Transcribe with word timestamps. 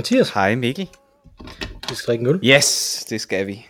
Mathias, 0.00 0.30
Hej 0.30 0.54
Mikkel. 0.54 0.88
vi 1.88 1.94
skal 1.94 2.06
drikke 2.06 2.22
en 2.22 2.26
øl, 2.26 2.40
Yes, 2.44 3.06
det 3.10 3.20
skal 3.20 3.46
vi. 3.46 3.66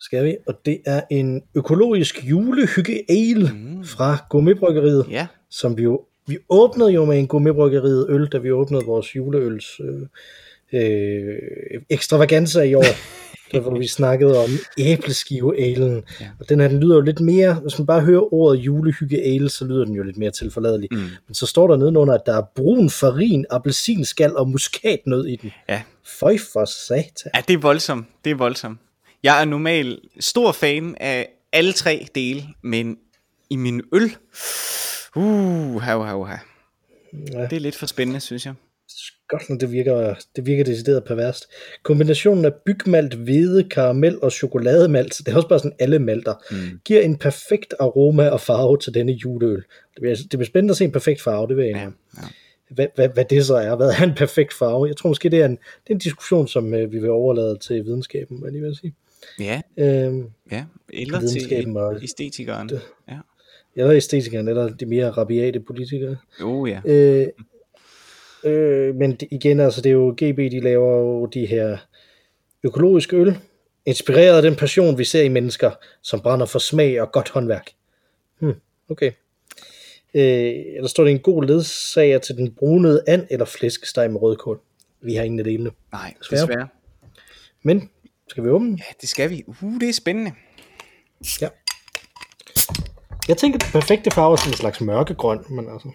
skal 0.00 0.24
vi, 0.24 0.36
og 0.46 0.54
det 0.66 0.80
er 0.86 1.00
en 1.10 1.42
økologisk 1.54 2.24
julehygge 2.24 3.04
ale 3.08 3.50
mm. 3.54 3.84
fra 3.84 4.16
Gourmetbryggeriet, 4.30 5.06
Ja, 5.10 5.26
som 5.50 5.76
vi 5.76 5.82
jo, 5.82 6.00
vi 6.26 6.38
åbnede 6.48 6.90
jo 6.90 7.04
med 7.04 7.18
en 7.18 7.26
Gourmetbryggeriet 7.26 8.06
øl, 8.08 8.26
da 8.26 8.38
vi 8.38 8.50
åbnede 8.50 8.84
vores 8.84 9.16
juleøls 9.16 9.80
øh, 9.80 10.06
øh, 10.72 11.82
ekstravaganza 11.90 12.60
i 12.62 12.74
år, 12.74 12.84
der 13.52 13.60
hvor 13.60 13.78
vi 13.78 13.86
snakkede 13.86 14.38
om 14.44 14.50
æbleskive-alen, 14.78 16.02
Ja. 16.20 16.28
og 16.40 16.48
den 16.48 16.60
her, 16.60 16.68
den 16.68 16.80
lyder 16.80 16.94
jo 16.94 17.00
lidt 17.00 17.20
mere, 17.20 17.54
hvis 17.54 17.78
man 17.78 17.86
bare 17.86 18.00
hører 18.00 18.34
ordet 18.34 18.58
julehygge 18.60 19.22
ale, 19.24 19.48
så 19.50 19.64
lyder 19.64 19.84
den 19.84 19.94
jo 19.94 20.02
lidt 20.02 20.16
mere 20.16 20.30
tilforladelig, 20.30 20.88
Mm. 20.92 20.96
men 20.98 21.34
så 21.34 21.46
står 21.46 21.66
der 21.68 21.76
nedenunder, 21.76 22.14
at 22.14 22.20
der 22.26 22.36
er 22.36 22.42
brun 22.56 22.90
farin, 22.90 23.46
appelsinskal 23.50 24.36
og 24.36 24.48
muskatnød 24.48 25.26
i 25.26 25.36
den. 25.36 25.50
ja. 25.68 25.82
Føj 26.04 26.36
for 26.52 26.64
satan. 26.64 27.30
ja 27.34 27.40
det 27.48 27.54
er 27.54 27.58
voldsomt. 27.58 28.06
Det 28.24 28.30
er 28.30 28.34
voldsomt. 28.34 28.78
Jeg 29.22 29.40
er 29.40 29.44
normalt 29.44 29.98
stor 30.20 30.52
fan 30.52 30.94
af 31.00 31.28
alle 31.52 31.72
tre 31.72 32.06
dele, 32.14 32.42
men 32.62 32.96
i 33.50 33.56
min 33.56 33.82
øl, 33.92 34.10
uh, 35.16 35.82
ha, 35.82 35.98
ha, 35.98 36.22
ha. 36.24 36.36
Ja. 37.32 37.46
Det 37.46 37.52
er 37.56 37.60
lidt 37.60 37.76
for 37.76 37.86
spændende, 37.86 38.20
synes 38.20 38.46
jeg. 38.46 38.54
Godt, 39.28 39.48
når 39.50 39.56
det 39.56 39.72
virker, 39.72 40.14
det 40.36 40.46
virker 40.46 40.64
decideret 40.64 41.04
perverst. 41.04 41.46
Kombinationen 41.82 42.44
af 42.44 42.54
bygmalt, 42.66 43.14
hvede, 43.14 43.64
karamel 43.68 44.18
og 44.22 44.32
chokolademalt, 44.32 45.18
det 45.18 45.28
er 45.28 45.36
også 45.36 45.48
bare 45.48 45.58
sådan 45.58 45.76
alle 45.78 45.98
malter, 45.98 46.34
Mm. 46.50 46.80
giver 46.84 47.00
en 47.00 47.16
perfekt 47.16 47.74
aroma 47.80 48.28
og 48.28 48.40
farve 48.40 48.78
til 48.78 48.94
denne 48.94 49.12
juleøl. 49.12 49.56
Det 49.94 50.00
bliver, 50.00 50.14
det 50.16 50.28
bliver 50.30 50.44
spændende 50.44 50.72
at 50.72 50.76
se 50.76 50.84
en 50.84 50.92
perfekt 50.92 51.20
farve, 51.22 51.48
det 51.48 51.56
vil 51.56 51.64
jeg 51.66 51.74
Ja, 51.76 51.80
ja. 52.22 52.28
Hvad, 52.70 52.86
hvad, 52.94 53.08
hvad 53.08 53.24
det 53.24 53.46
så 53.46 53.54
er, 53.54 53.76
hvad 53.76 53.88
er 53.98 54.02
en 54.04 54.14
perfekt 54.14 54.52
farve? 54.54 54.86
Jeg 54.88 54.96
tror 54.96 55.08
måske, 55.10 55.28
det 55.28 55.40
er 55.40 55.44
en, 55.46 55.50
det 55.50 55.90
er 55.90 55.94
en 55.94 55.98
diskussion, 55.98 56.48
som 56.48 56.74
øh, 56.74 56.92
vi 56.92 56.98
vil 56.98 57.10
overlade 57.10 57.58
til 57.58 57.84
videnskaben, 57.84 58.38
hvad 58.38 58.46
jeg 58.48 58.52
lige 58.52 58.62
vil 58.62 58.76
sige. 58.76 58.94
ja, 59.40 59.60
Øhm, 59.76 60.26
ja. 60.52 60.64
Eller 60.92 61.20
Videnskaben 61.20 61.76
og- 61.76 61.96
til 61.96 62.04
æstetikeren. 62.04 62.70
Ja. 63.08 63.18
eller 63.76 63.92
æstetikeren, 63.92 64.48
eller 64.48 64.68
de 64.68 64.86
mere 64.86 65.10
rabiate 65.10 65.60
politikere. 65.60 66.16
Oh 66.42 66.70
ja. 66.70 66.80
Øh, 66.84 67.26
øh, 68.44 68.94
men 68.94 69.18
igen, 69.30 69.60
altså 69.60 69.80
det 69.80 69.90
er 69.90 69.94
jo 69.94 70.14
GB, 70.16 70.38
de 70.38 70.60
laver 70.60 70.98
jo 70.98 71.26
de 71.26 71.46
her 71.46 71.78
økologiske 72.62 73.16
øl, 73.16 73.38
inspireret 73.86 74.36
af 74.36 74.42
den 74.42 74.56
passion, 74.56 74.98
vi 74.98 75.04
ser 75.04 75.22
i 75.22 75.28
mennesker, 75.28 75.70
som 76.02 76.20
brænder 76.20 76.46
for 76.46 76.58
smag 76.58 77.00
og 77.00 77.12
godt 77.12 77.28
håndværk. 77.28 77.70
Hmm, 78.38 78.54
okay. 78.88 79.12
Øh, 80.14 80.54
der 80.82 80.88
står 80.88 81.04
det 81.04 81.10
en 81.10 81.18
god 81.18 81.44
ledsager 81.44 82.18
til 82.18 82.36
den 82.36 82.54
brunede 82.54 83.04
and 83.06 83.26
eller 83.30 83.46
flæskesteg 83.46 84.10
med 84.10 84.22
rødkål. 84.22 84.60
Vi 85.00 85.14
har 85.14 85.22
ingen 85.22 85.38
af 85.38 85.44
delene. 85.44 85.70
Nej, 85.92 86.14
Desværre. 86.18 86.40
desværre. 86.40 86.68
Men, 87.62 87.90
skal 88.28 88.44
vi 88.44 88.48
åbne? 88.48 88.78
Ja, 88.78 88.92
det 89.00 89.08
skal 89.08 89.30
vi. 89.30 89.44
Uh, 89.46 89.80
det 89.80 89.88
er 89.88 89.92
spændende. 89.92 90.32
Ja. 91.40 91.48
Jeg 93.28 93.36
tænker, 93.36 93.58
den 93.58 93.68
perfekte 93.72 94.10
farve 94.10 94.32
er 94.32 94.36
sådan 94.36 94.52
en 94.52 94.56
slags 94.56 94.80
mørkegrøn, 94.80 95.44
men 95.50 95.68
altså... 95.72 95.90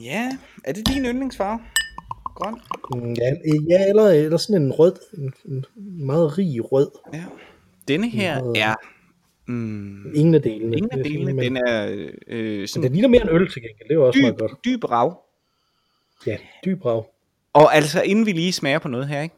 Ja, 0.00 0.38
er 0.64 0.72
det 0.72 0.88
din 0.88 1.04
yndlingsfarve? 1.04 1.60
Grøn? 2.24 2.54
mm, 2.94 3.12
Ja, 3.12 3.32
ja 3.68 3.88
eller, 3.88 4.06
eller 4.08 4.36
sådan 4.36 4.62
en 4.62 4.72
rød, 4.72 4.92
en, 5.18 5.34
en 5.44 5.64
meget 6.06 6.38
rig 6.38 6.72
rød. 6.72 6.90
Ja. 7.14 7.24
Denne 7.88 8.08
her 8.10 8.42
Meget- 8.42 8.56
er... 8.62 8.74
Mm, 9.46 10.14
Ingen 10.14 10.34
af 10.34 10.42
delene. 10.42 10.76
ingen 10.76 10.98
af 10.98 11.04
delene, 11.04 11.32
men- 11.34 11.44
den 11.44 11.56
er 11.66 12.06
øh, 12.26 12.68
sådan 12.68 12.82
det 12.82 12.92
ligner 12.92 13.08
mere 13.08 13.22
en 13.22 13.28
øl 13.28 13.50
til 13.52 13.62
gengæld, 13.62 13.88
det 13.88 13.94
er 13.94 13.98
også 13.98 14.16
dyb, 14.18 14.22
meget 14.22 14.38
godt. 14.38 14.52
dyb 14.64 14.84
rav. 14.84 15.22
Ja, 16.26 16.36
dyb 16.64 16.84
rav. 16.84 17.06
Og 17.52 17.74
altså, 17.74 18.02
inden 18.02 18.26
vi 18.26 18.32
lige 18.32 18.52
smager 18.52 18.78
på 18.78 18.88
noget 18.88 19.08
her, 19.08 19.20
ikke? 19.22 19.34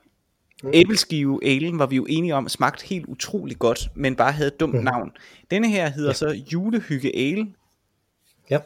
Æbleskive 0.73 1.41
alen 1.47 1.79
var 1.79 1.87
vi 1.87 1.97
jo 1.97 2.07
enige 2.09 2.35
om, 2.35 2.49
smagte 2.49 2.87
helt 2.87 3.07
utrolig 3.07 3.59
godt, 3.59 3.89
men 3.95 4.17
bare 4.17 4.33
havde 4.33 4.49
et 4.49 4.61
dumt 4.61 4.85
navn. 4.85 5.13
Denne 5.51 5.71
her 5.71 5.89
hedder 5.89 6.13
så 6.13 6.29
julehygge 6.53 7.17
ale, 7.17 7.47
Ja, 8.51 8.59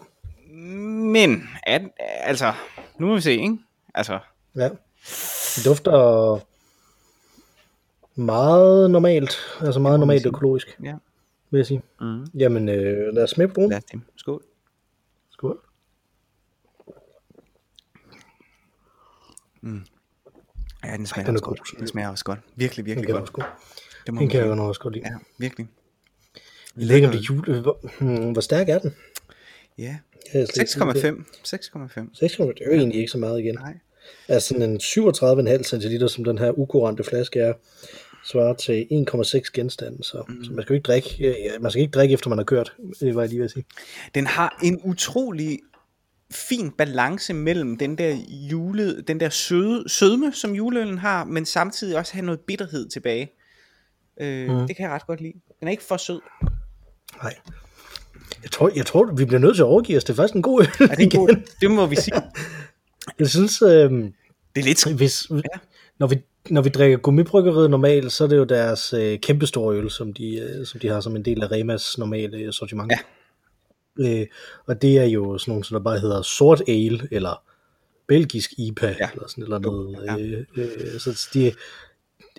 men 0.58 1.30
den- 1.66 1.91
altså, 1.98 2.52
nu 2.98 3.06
må 3.06 3.14
vi 3.14 3.20
se, 3.20 3.32
ikke? 3.32 3.58
Altså, 3.94 4.19
ja. 4.56 4.69
Det 5.56 5.64
dufter 5.64 6.41
meget 8.20 8.91
normalt, 8.91 9.36
altså 9.60 9.80
meget 9.80 10.00
normalt 10.00 10.26
økologisk, 10.26 10.78
ja. 10.84 10.94
vil 11.50 11.58
jeg 11.58 11.66
sige. 11.66 11.82
Mm. 12.00 12.26
Jamen, 12.34 12.69
øh, 12.69 13.14
lad 13.14 13.22
os 13.24 13.30
smage 13.30 13.48
på 13.48 13.60
den. 13.60 13.69
Lad 13.70 13.78
os 13.78 13.84
det. 13.84 14.00
Skål. 14.16 14.42
Skål. 15.30 15.60
Ja, 20.84 20.96
den 20.96 21.06
smager 21.06 21.26
den 21.26 21.34
er 21.34 21.38
også 21.38 21.44
godt. 21.44 21.58
god. 21.58 21.78
Den 21.78 21.86
smager 21.88 22.08
også 22.08 22.25
godt. 22.25 22.38
Virkelig, 22.56 22.84
Den 22.84 22.90
virkelig 22.90 23.08
jeg 23.08 23.16
godt. 23.19 23.32
godt. 23.32 23.46
Det 24.06 24.14
må 24.14 24.19
Den 24.20 24.26
man 24.26 24.28
kan 24.28 24.46
jeg 24.46 24.56
nok 24.56 24.69
også 24.69 24.80
godt 24.80 24.94
lide. 24.94 25.08
Ja, 25.08 25.14
virkelig. 25.38 25.69
Lækker 26.75 27.10
det 27.10 27.19
jul. 27.30 27.60
Hvor, 27.60 27.80
hmm, 28.00 28.32
hvor 28.32 28.40
stærk 28.40 28.69
er 28.69 28.78
den? 28.78 28.94
Ja. 29.78 29.98
Jeg 30.32 30.40
har 30.40 30.46
slet 30.46 30.58
ikke 30.58 30.94
tænkt 31.02 31.24
på. 31.42 31.48
6,5. 31.48 32.00
6,5. 32.26 32.42
6,5, 32.42 32.46
det 32.46 32.60
er 32.60 32.66
jo 32.66 32.72
egentlig 32.72 32.98
ikke 32.98 33.10
så 33.10 33.18
meget 33.18 33.40
igen. 33.40 33.54
Nej. 33.54 33.74
Altså 34.28 34.48
sådan 34.48 34.62
en 34.62 34.76
37,5 35.58 35.62
centiliter, 35.62 36.06
som 36.06 36.24
den 36.24 36.38
her 36.38 36.58
ukurante 36.58 37.04
flaske 37.04 37.40
er, 37.40 37.52
svarer 38.24 38.54
til 38.54 38.86
1,6 39.14 39.50
genstande, 39.54 40.04
så, 40.04 40.22
mm. 40.28 40.44
så 40.44 40.52
man 40.52 40.62
skal 40.62 40.72
jo 40.72 40.74
ikke 40.74 40.86
drikke, 40.86 41.16
ja, 41.20 41.58
man 41.60 41.70
skal 41.70 41.82
ikke 41.82 41.90
drikke 41.92 42.12
efter 42.12 42.28
man 42.28 42.38
har 42.38 42.44
kørt, 42.44 42.76
det 43.00 43.14
var 43.14 43.20
jeg 43.22 43.28
lige 43.28 43.38
ved 43.38 43.44
at 43.44 43.50
sige. 43.50 43.64
Den 44.14 44.26
har 44.26 44.58
en 44.62 44.80
utrolig 44.84 45.58
fin 46.30 46.70
balance 46.70 47.34
mellem 47.34 47.76
den 47.78 47.98
der 47.98 48.16
jule, 48.50 49.02
den 49.02 49.20
der 49.20 49.28
søde, 49.28 49.88
sødme, 49.88 50.32
som 50.32 50.54
juleølen 50.54 50.98
har, 50.98 51.24
men 51.24 51.46
samtidig 51.46 51.96
også 51.96 52.12
have 52.12 52.24
noget 52.24 52.40
bitterhed 52.40 52.88
tilbage. 52.88 53.32
Øh, 54.20 54.48
Mhm. 54.48 54.66
Det 54.66 54.76
kan 54.76 54.84
jeg 54.84 54.92
ret 54.92 55.06
godt 55.06 55.20
lide. 55.20 55.32
Den 55.60 55.68
er 55.68 55.72
ikke 55.72 55.82
for 55.82 55.96
sød. 55.96 56.20
Nej. 57.22 57.34
Jeg 58.42 58.50
tror, 58.50 58.70
jeg 58.76 58.86
tror, 58.86 59.12
vi 59.16 59.24
bliver 59.24 59.40
nødt 59.40 59.56
til 59.56 59.62
at 59.62 59.66
overgive 59.66 59.96
os. 59.96 60.04
Det 60.04 60.12
er 60.12 60.16
faktisk 60.16 60.34
en 60.36 60.42
god 60.42 60.60
øl 60.60 60.88
Er 60.90 60.94
det, 60.94 61.02
en 61.04 61.10
god, 61.10 61.28
det 61.60 61.70
må 61.70 61.86
vi 61.86 61.96
sige. 61.96 62.22
Jeg 63.18 63.28
synes, 63.28 63.62
øh, 63.62 63.68
Det 63.70 64.10
er 64.56 64.62
lidt 64.62 64.92
hvis, 64.96 65.30
når, 65.98 66.06
vi, 66.06 66.18
når 66.50 66.62
vi 66.62 66.68
drikker 66.68 66.98
gummibryggeriet 66.98 67.70
normalt, 67.70 68.12
så 68.12 68.24
er 68.24 68.28
det 68.28 68.36
jo 68.36 68.44
deres 68.44 68.92
øh, 68.92 69.18
kæmpestore 69.20 69.76
øl, 69.76 69.90
som 69.90 70.12
de, 70.12 70.38
øh, 70.38 70.66
som 70.66 70.80
de 70.80 70.88
har 70.88 71.00
som 71.00 71.16
en 71.16 71.24
del 71.24 71.42
af 71.42 71.50
Remas 71.50 71.98
normale 71.98 72.52
sortiment. 72.52 72.92
Ja. 72.92 72.98
Øh, 74.20 74.26
og 74.66 74.82
det 74.82 74.98
er 74.98 75.04
jo 75.04 75.38
sådan 75.38 75.52
nogle, 75.52 75.64
som 75.64 75.74
der 75.74 75.84
bare 75.84 75.98
hedder 75.98 76.22
sort 76.22 76.62
ale, 76.68 77.08
eller 77.10 77.42
belgisk 78.08 78.52
IPA, 78.58 78.86
Ja. 78.86 78.94
ja. 79.00 79.08
eller 79.14 79.28
sådan 79.28 79.44
eller 79.44 79.58
noget. 79.58 79.98
Ja. 80.06 80.16
Øh, 80.18 80.44
øh, 80.56 81.00
så 81.00 81.28
de, 81.34 81.52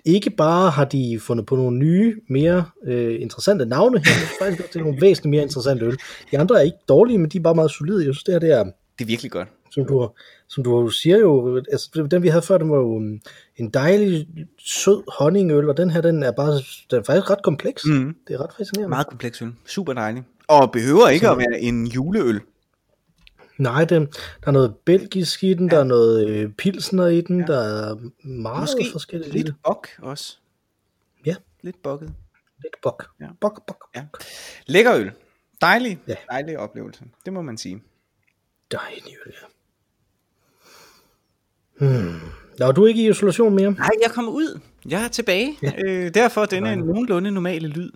ikke 0.04 0.30
bare 0.30 0.70
har 0.70 0.84
de 0.84 1.20
fundet 1.20 1.46
på 1.46 1.56
nogle 1.56 1.78
nye, 1.78 2.16
mere 2.28 2.64
øh, 2.86 3.20
interessante 3.20 3.66
navne 3.66 3.98
her, 3.98 4.14
men 4.20 4.28
faktisk 4.38 4.60
også 4.60 4.70
det 4.72 4.80
er 4.80 4.84
nogle 4.84 5.00
væsentligt 5.00 5.30
mere 5.30 5.42
interessante 5.42 5.84
øl. 5.84 5.98
De 6.30 6.38
andre 6.38 6.58
er 6.58 6.62
ikke 6.62 6.78
dårlige, 6.88 7.18
men 7.18 7.30
de 7.30 7.38
er 7.38 7.42
bare 7.42 7.54
meget 7.54 7.70
solide. 7.70 8.06
Jeg 8.06 8.14
synes, 8.14 8.24
det 8.24 8.34
her 8.34 8.38
det 8.38 8.52
er, 8.52 8.64
det 8.64 9.04
er 9.04 9.06
virkelig 9.06 9.30
godt. 9.30 9.48
som 9.70 9.84
du, 9.84 10.08
som 10.48 10.64
du 10.64 10.88
siger 10.88 11.18
jo, 11.18 11.56
altså 11.56 12.06
den 12.10 12.22
vi 12.22 12.28
havde 12.28 12.42
før, 12.42 12.58
den 12.58 12.70
var 12.70 12.76
jo 12.76 12.96
um, 12.96 13.20
en 13.56 13.70
dejlig, 13.70 14.28
sød 14.58 15.02
honningøl, 15.18 15.68
og 15.68 15.76
den 15.76 15.90
her, 15.90 16.00
den 16.00 16.22
er 16.22 16.30
bare, 16.30 16.52
den 16.90 16.98
er 16.98 17.02
faktisk 17.02 17.30
ret 17.30 17.42
kompleks. 17.42 17.82
Mm. 17.86 18.14
Det 18.28 18.34
er 18.34 18.40
ret 18.40 18.50
fascinerende. 18.56 18.88
Meget 18.88 19.06
kompleks 19.06 19.42
øl. 19.42 19.52
Super 19.66 19.92
dejlig. 19.92 20.22
Og 20.48 20.72
behøver 20.72 21.08
ikke 21.08 21.28
at 21.28 21.38
være 21.38 21.60
en 21.60 21.86
juleøl. 21.86 22.40
Nej, 23.60 23.84
det, 23.84 24.16
der 24.40 24.48
er 24.48 24.50
noget 24.50 24.76
belgisk 24.84 25.44
i 25.44 25.54
den, 25.54 25.70
ja. 25.70 25.74
der 25.74 25.80
er 25.80 25.86
noget 25.86 26.28
øh, 26.28 26.52
pilsner 26.52 27.06
i 27.06 27.20
den, 27.20 27.40
ja. 27.40 27.46
der 27.46 27.58
er 27.60 27.96
meget 28.26 28.60
Måske 28.60 28.92
forskelligt 28.92 29.34
i 29.34 29.38
lidt 29.38 29.54
bok 29.64 29.88
også. 29.98 30.36
Ja. 31.26 31.34
Lidt 31.62 31.82
bokket. 31.82 32.12
Lidt 32.62 32.74
bok. 32.82 33.06
Ja. 33.20 33.26
Bok, 33.40 33.66
bok. 33.66 33.84
Ja. 33.94 34.04
Lækker 34.66 34.94
øl. 34.94 35.10
Dejlig, 35.60 35.98
Ja. 36.08 36.14
dejlig 36.30 36.58
oplevelse. 36.58 37.04
Det 37.24 37.32
må 37.32 37.42
man 37.42 37.58
sige. 37.58 37.82
Dejlig 38.72 39.16
øl, 39.26 39.32
ja. 39.42 39.46
Hmm. 41.86 42.20
Nå, 42.58 42.72
du 42.72 42.84
er 42.84 42.88
ikke 42.88 43.02
i 43.02 43.10
isolation 43.10 43.54
mere? 43.54 43.70
Nej, 43.70 43.90
jeg 44.02 44.10
kommer 44.10 44.32
ud. 44.32 44.60
Jeg 44.88 45.04
er 45.04 45.08
tilbage. 45.08 45.58
Ja. 45.62 45.72
Øh, 45.86 46.14
derfor 46.14 46.44
denne 46.44 46.76
nogenlunde 46.76 47.30
normale 47.30 47.68
lyd. 47.68 47.90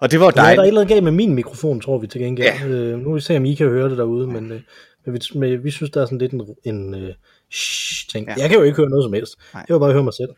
Og 0.00 0.10
det 0.10 0.20
var 0.20 0.26
jo 0.26 0.30
Der 0.30 0.42
er 0.42 0.44
et 0.44 0.56
dejligt. 0.56 0.68
eller 0.68 0.80
andet 0.80 0.94
galt 0.94 1.04
med 1.04 1.12
min 1.12 1.34
mikrofon, 1.34 1.80
tror 1.80 1.98
vi 1.98 2.06
til 2.06 2.20
gengæld. 2.20 2.54
Ja. 2.60 2.66
Øh, 2.68 2.98
nu 2.98 3.10
vil 3.10 3.16
vi 3.16 3.20
se, 3.20 3.36
om 3.36 3.44
I 3.44 3.54
kan 3.54 3.68
høre 3.68 3.88
det 3.90 3.98
derude, 3.98 4.26
men, 4.26 4.52
øh, 4.52 4.60
men, 5.04 5.14
vi, 5.14 5.20
men 5.38 5.64
vi 5.64 5.70
synes, 5.70 5.90
der 5.90 6.00
er 6.02 6.04
sådan 6.06 6.18
lidt 6.18 6.32
en, 6.32 6.42
en 6.64 6.94
øh, 6.94 7.14
shh, 7.52 8.08
ting. 8.08 8.26
Ja. 8.26 8.34
Ja. 8.36 8.40
Jeg 8.40 8.48
kan 8.50 8.58
jo 8.58 8.64
ikke 8.64 8.76
høre 8.76 8.88
noget 8.90 9.04
som 9.04 9.12
helst. 9.12 9.34
Nej. 9.54 9.64
Jeg 9.68 9.74
vil 9.74 9.80
bare 9.80 9.92
høre 9.92 10.02
mig 10.04 10.14
selv. 10.14 10.30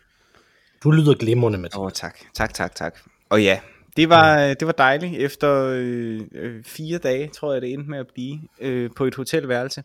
Du 0.84 0.90
lyder 0.90 1.14
glimrende, 1.14 1.58
Mathias. 1.58 1.78
Åh, 1.78 1.84
oh, 1.84 1.90
tak. 1.90 2.18
Tak, 2.34 2.54
tak, 2.54 2.74
tak. 2.74 2.98
Og 3.28 3.42
ja, 3.42 3.58
det 3.96 4.08
var, 4.08 4.54
det 4.54 4.66
var 4.66 4.72
dejligt. 4.72 5.16
Efter 5.16 5.72
øh, 5.76 6.20
øh, 6.34 6.64
fire 6.64 6.98
dage, 6.98 7.28
tror 7.28 7.52
jeg, 7.52 7.62
det 7.62 7.72
endte 7.72 7.90
med 7.90 7.98
at 7.98 8.06
blive 8.14 8.38
øh, 8.60 8.90
på 8.96 9.04
et 9.04 9.14
hotelværelse. 9.14 9.82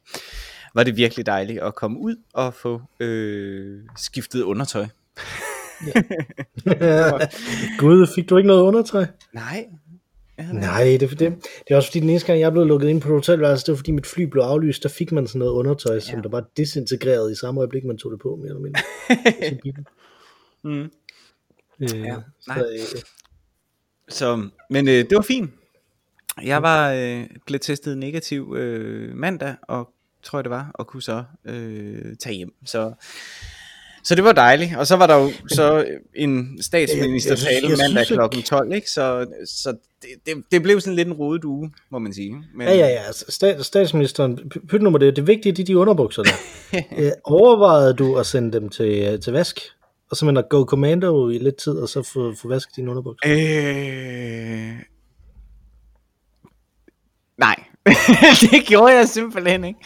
Var 0.75 0.83
det 0.83 0.97
virkelig 0.97 1.25
dejligt 1.25 1.59
at 1.59 1.75
komme 1.75 1.99
ud 1.99 2.15
og 2.33 2.53
få 2.53 2.81
øh, 2.99 3.79
skiftet 3.97 4.41
undertøj. 4.41 4.85
Gud, 7.79 8.07
fik 8.15 8.29
du 8.29 8.37
ikke 8.37 8.47
noget 8.47 8.61
undertøj? 8.61 9.05
Nej, 9.33 9.65
Nej, 10.53 10.97
det, 10.99 11.09
det, 11.09 11.19
det 11.19 11.37
er 11.69 11.75
også 11.75 11.89
fordi, 11.89 11.99
den 11.99 12.09
eneste 12.09 12.27
gang, 12.27 12.39
jeg 12.39 12.51
blev 12.51 12.65
lukket 12.65 12.89
ind 12.89 13.01
på 13.01 13.07
et 13.07 13.13
hotelværelse, 13.13 13.65
det 13.65 13.71
var 13.71 13.75
fordi 13.75 13.91
mit 13.91 14.07
fly 14.07 14.23
blev 14.23 14.43
aflyst, 14.43 14.83
der 14.83 14.89
fik 14.89 15.11
man 15.11 15.27
sådan 15.27 15.39
noget 15.39 15.51
undertøj, 15.51 15.93
ja. 15.93 15.99
som 15.99 16.21
der 16.21 16.29
var 16.29 16.45
desintegreret 16.57 17.31
i 17.31 17.35
samme 17.35 17.61
øjeblik, 17.61 17.83
man 17.83 17.97
tog 17.97 18.11
det 18.11 18.19
på, 18.19 18.35
mere 18.35 18.47
eller 18.47 18.61
mindre. 18.61 18.81
Mm. 20.63 20.89
Øh, 21.81 21.99
Ja, 21.99 22.15
nej. 22.47 22.57
så, 22.57 22.67
øh, 22.73 23.01
Så, 24.09 24.49
men 24.69 24.87
øh, 24.87 24.93
det 24.93 25.15
var 25.15 25.21
fint. 25.21 25.51
Jeg 26.43 26.61
var 26.61 26.91
øh, 26.93 27.25
blev 27.45 27.59
testet 27.59 27.97
negativ 27.97 28.53
øh, 28.57 29.15
mandag, 29.15 29.55
og 29.61 29.89
tror 30.23 30.39
jeg 30.39 30.43
det 30.43 30.51
var, 30.51 30.71
og 30.73 30.87
kunne 30.87 31.01
så 31.03 31.23
øh, 31.45 32.15
tage 32.15 32.35
hjem. 32.35 32.53
Så, 32.65 32.93
så 34.07 34.15
det 34.15 34.23
var 34.23 34.31
dejligt. 34.31 34.77
Og 34.77 34.87
så 34.87 34.95
var 34.95 35.07
der 35.07 35.15
jo 35.15 35.31
så 35.57 35.85
en 36.15 36.61
statsministertale 36.61 37.67
mandag 37.77 38.05
klokken 38.07 38.43
12, 38.43 38.73
ikke? 38.73 38.91
Så, 38.91 39.27
så 39.45 39.69
det, 40.01 40.09
det, 40.25 40.43
det 40.51 40.63
blev 40.63 40.81
sådan 40.81 40.95
lidt 40.95 41.07
en 41.07 41.13
rodet 41.13 41.43
uge, 41.43 41.71
må 41.91 41.99
man 41.99 42.13
sige. 42.13 42.31
Men, 42.55 42.67
Ja, 42.67 42.73
ja, 42.73 42.87
ja. 42.87 43.01
Altså, 43.07 43.25
Stat, 43.29 43.65
statsministeren, 43.65 44.39
py- 44.55 44.67
pyt 44.67 44.81
nummer 44.81 44.99
det, 44.99 45.15
det 45.15 45.27
vigtige, 45.27 45.53
det 45.53 45.59
er 45.59 45.65
de 45.65 45.77
underbukser 45.77 46.23
der. 46.23 46.31
øh, 46.97 47.11
overvejede 47.23 47.93
du 47.93 48.15
at 48.15 48.25
sende 48.25 48.51
dem 48.51 48.69
til, 48.69 49.13
øh, 49.13 49.19
til 49.19 49.33
vask? 49.33 49.59
Og 50.11 50.17
simpelthen 50.17 50.45
at 50.45 50.49
go 50.49 50.63
commando 50.63 51.29
i 51.29 51.37
lidt 51.37 51.55
tid, 51.57 51.73
og 51.73 51.89
så 51.89 52.03
få, 52.03 52.33
få 52.41 52.47
vasket 52.47 52.75
dine 52.75 52.89
underbukser? 52.89 53.29
Øh... 53.31 54.73
Nej, 57.37 57.55
det 58.51 58.65
gjorde 58.67 58.93
jeg 58.95 59.07
simpelthen 59.07 59.63
ikke. 59.63 59.79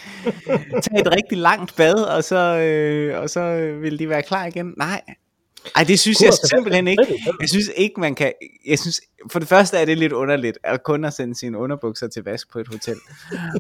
Tag 0.82 1.00
et 1.00 1.08
rigtig 1.16 1.38
langt 1.38 1.76
bad, 1.76 1.94
og 1.96 2.24
så, 2.24 2.58
øh, 2.58 3.20
og 3.22 3.30
så 3.30 3.72
vil 3.82 4.00
de 4.00 4.10
være 4.10 4.24
klar 4.24 4.46
igen. 4.46 4.74
Nej. 4.78 5.02
Ej, 5.76 5.84
det 5.84 6.00
synes 6.00 6.22
jeg 6.22 6.34
simpelthen 6.34 6.88
ikke. 6.88 7.24
Jeg 7.42 7.50
synes 7.50 7.72
ikke, 7.76 8.00
man 8.02 8.16
kan... 8.16 8.34
Jeg 8.68 8.80
synes, 8.80 9.02
for 9.32 9.40
det 9.40 9.48
første 9.48 9.78
er 9.78 9.86
det 9.86 9.98
lidt 9.98 10.14
underligt, 10.14 10.58
at 10.64 10.84
kun 10.84 11.06
at 11.06 11.14
sende 11.14 11.36
sine 11.36 11.58
underbukser 11.58 12.08
til 12.08 12.24
vask 12.24 12.52
på 12.52 12.60
et 12.60 12.68
hotel. 12.68 12.96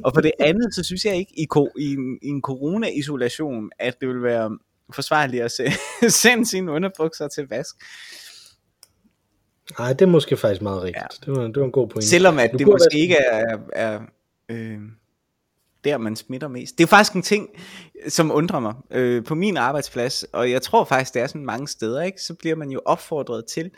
Og 0.03 0.11
for 0.15 0.21
det 0.21 0.31
andet, 0.39 0.75
så 0.75 0.83
synes 0.83 1.05
jeg 1.05 1.15
ikke, 1.15 1.31
i, 1.37 1.45
ko- 1.45 1.71
i, 1.79 1.93
en, 1.93 2.19
i 2.21 2.27
en 2.27 2.41
corona-isolation, 2.41 3.69
at 3.79 3.95
det 4.01 4.09
vil 4.09 4.23
være 4.23 4.57
forsvarligt 4.93 5.43
at 5.43 5.51
se, 5.51 5.63
sende 6.21 6.45
sine 6.45 6.71
underbukser 6.71 7.27
til 7.27 7.47
vask. 7.49 7.75
Nej, 9.79 9.93
det 9.93 10.01
er 10.01 10.05
måske 10.09 10.37
faktisk 10.37 10.61
meget 10.61 10.83
rigtigt. 10.83 11.05
Ja. 11.27 11.31
Det, 11.31 11.39
var, 11.41 11.47
det 11.47 11.57
var 11.57 11.65
en 11.65 11.71
god 11.71 11.87
pointe. 11.87 12.07
Selvom 12.07 12.39
at 12.39 12.51
det 12.59 12.67
måske 12.67 12.87
jeg- 12.91 13.01
ikke 13.01 13.15
er, 13.15 13.57
er 13.73 13.99
øh, 14.51 14.79
der, 15.83 15.97
man 15.97 16.15
smitter 16.15 16.47
mest. 16.47 16.77
Det 16.77 16.83
er 16.83 16.87
faktisk 16.87 17.13
en 17.13 17.21
ting, 17.21 17.49
som 18.07 18.31
undrer 18.31 18.59
mig 18.59 18.73
øh, 18.91 19.23
på 19.23 19.35
min 19.35 19.57
arbejdsplads, 19.57 20.23
og 20.23 20.51
jeg 20.51 20.61
tror 20.61 20.85
faktisk, 20.85 21.13
det 21.13 21.21
er 21.21 21.27
sådan 21.27 21.45
mange 21.45 21.67
steder, 21.67 22.01
ikke? 22.01 22.21
så 22.21 22.33
bliver 22.33 22.55
man 22.55 22.69
jo 22.69 22.81
opfordret 22.85 23.45
til 23.45 23.71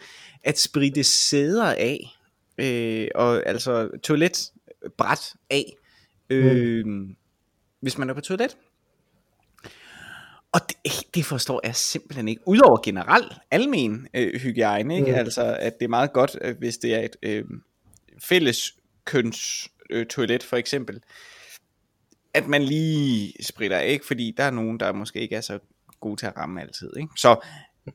at 0.44 0.60
spritte 0.60 1.04
sæder 1.04 1.74
af, 1.74 2.18
øh, 2.58 3.08
og 3.16 3.48
altså 3.48 3.90
toiletbræt 4.04 5.34
af, 5.50 5.74
øh, 6.30 6.86
mm. 6.86 7.16
hvis 7.80 7.98
man 7.98 8.10
er 8.10 8.14
på 8.14 8.22
toilet. 8.22 8.58
Og 10.52 10.62
det, 10.70 10.92
det 11.16 11.26
forstår 11.26 11.62
jeg 11.64 11.76
simpelthen 11.76 12.28
ikke. 12.28 12.42
Udover 12.46 12.82
generelt 12.84 13.34
almen 13.52 14.08
øh, 14.14 14.42
hygiejne, 14.42 14.96
ikke? 14.96 15.08
Mm. 15.08 15.14
Mm. 15.14 15.20
altså 15.20 15.58
at 15.60 15.80
det 15.80 15.86
er 15.86 15.90
meget 15.90 16.14
godt, 16.14 16.38
øh, 16.42 16.58
hvis 16.58 16.78
det 16.78 16.94
er 16.94 17.00
et 17.00 17.16
øh, 17.24 17.44
fælles 18.20 18.76
køns 19.06 19.70
øh, 19.94 20.06
toilet 20.06 20.44
for 20.44 20.58
eksempel, 20.58 21.02
at 22.34 22.48
man 22.48 22.64
lige 22.64 23.34
spritter 23.44 23.78
af, 23.78 23.88
ikke? 23.88 24.06
fordi 24.06 24.34
der 24.38 24.44
er 24.44 24.52
nogen, 24.52 24.80
der 24.80 24.94
måske 24.94 25.20
ikke 25.20 25.36
er 25.36 25.42
så 25.42 25.60
gode 26.00 26.16
til 26.16 26.26
at 26.26 26.38
ramme 26.38 26.62
altid. 26.62 26.92
Ikke? 26.98 27.10
Så 27.18 27.46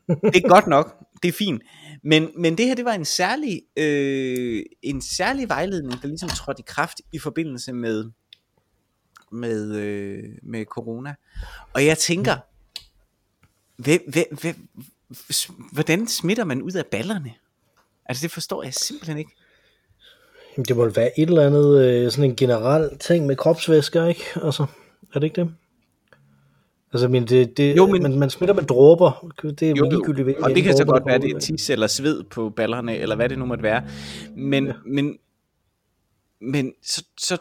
det 0.08 0.44
er 0.44 0.48
godt 0.48 0.66
nok, 0.66 0.96
det 1.22 1.28
er 1.28 1.32
fint. 1.32 1.62
Men, 2.02 2.30
men 2.36 2.58
det 2.58 2.66
her, 2.66 2.74
det 2.74 2.84
var 2.84 2.92
en 2.92 3.04
særlig, 3.04 3.62
øh, 3.76 4.62
en 4.82 5.02
særlig 5.02 5.48
vejledning, 5.48 6.02
der 6.02 6.08
ligesom 6.08 6.28
trådte 6.28 6.60
i 6.60 6.64
kraft 6.66 7.00
i 7.12 7.18
forbindelse 7.18 7.72
med, 7.72 8.10
med, 9.32 9.76
øh, 9.76 10.24
med 10.42 10.64
corona. 10.64 11.14
Og 11.72 11.86
jeg 11.86 11.98
tænker, 11.98 12.36
hvem, 13.76 14.00
hvem, 14.08 14.26
hvem, 14.40 14.68
hvordan 15.72 16.08
smitter 16.08 16.44
man 16.44 16.62
ud 16.62 16.72
af 16.72 16.86
ballerne? 16.86 17.34
Altså 18.06 18.22
det 18.22 18.30
forstår 18.30 18.62
jeg 18.62 18.74
simpelthen 18.74 19.18
ikke. 19.18 19.30
Det 20.64 20.76
må 20.76 20.88
være 20.88 21.20
et 21.20 21.28
eller 21.28 21.46
andet, 21.46 21.84
øh, 21.84 22.10
sådan 22.10 22.30
en 22.30 22.36
generel 22.36 22.98
ting 22.98 23.26
med 23.26 23.36
kropsvæsker, 23.36 24.06
ikke? 24.06 24.22
Altså, 24.44 24.66
er 25.14 25.18
det 25.18 25.26
ikke 25.26 25.40
det? 25.40 25.50
Altså, 26.92 27.08
men 27.08 27.26
det, 27.26 27.56
det, 27.56 27.76
Jo, 27.76 27.86
men- 27.86 28.02
man, 28.02 28.18
man 28.18 28.30
smitter 28.30 28.54
med 28.54 28.62
dråber. 28.62 29.32
Det 29.42 29.62
er 29.62 29.68
jo, 29.70 29.76
Jo, 29.76 29.84
ligegyldigt, 29.90 30.24
hvilken 30.24 30.44
og 30.44 30.50
det 30.50 30.62
kan 30.62 30.76
så 30.76 30.84
godt 30.84 31.06
være, 31.06 31.18
det 31.18 31.36
er 31.36 31.38
tis 31.40 31.70
eller 31.70 31.86
sved 31.86 32.22
på 32.24 32.50
ballerne, 32.50 32.96
eller 32.96 33.16
hvad 33.16 33.28
det 33.28 33.38
nu 33.38 33.44
måtte 33.44 33.62
være. 33.62 33.82
Men, 34.36 34.66
ja. 34.66 34.72
men, 34.86 35.18
men 36.40 36.72
så, 36.82 37.04
så 37.18 37.36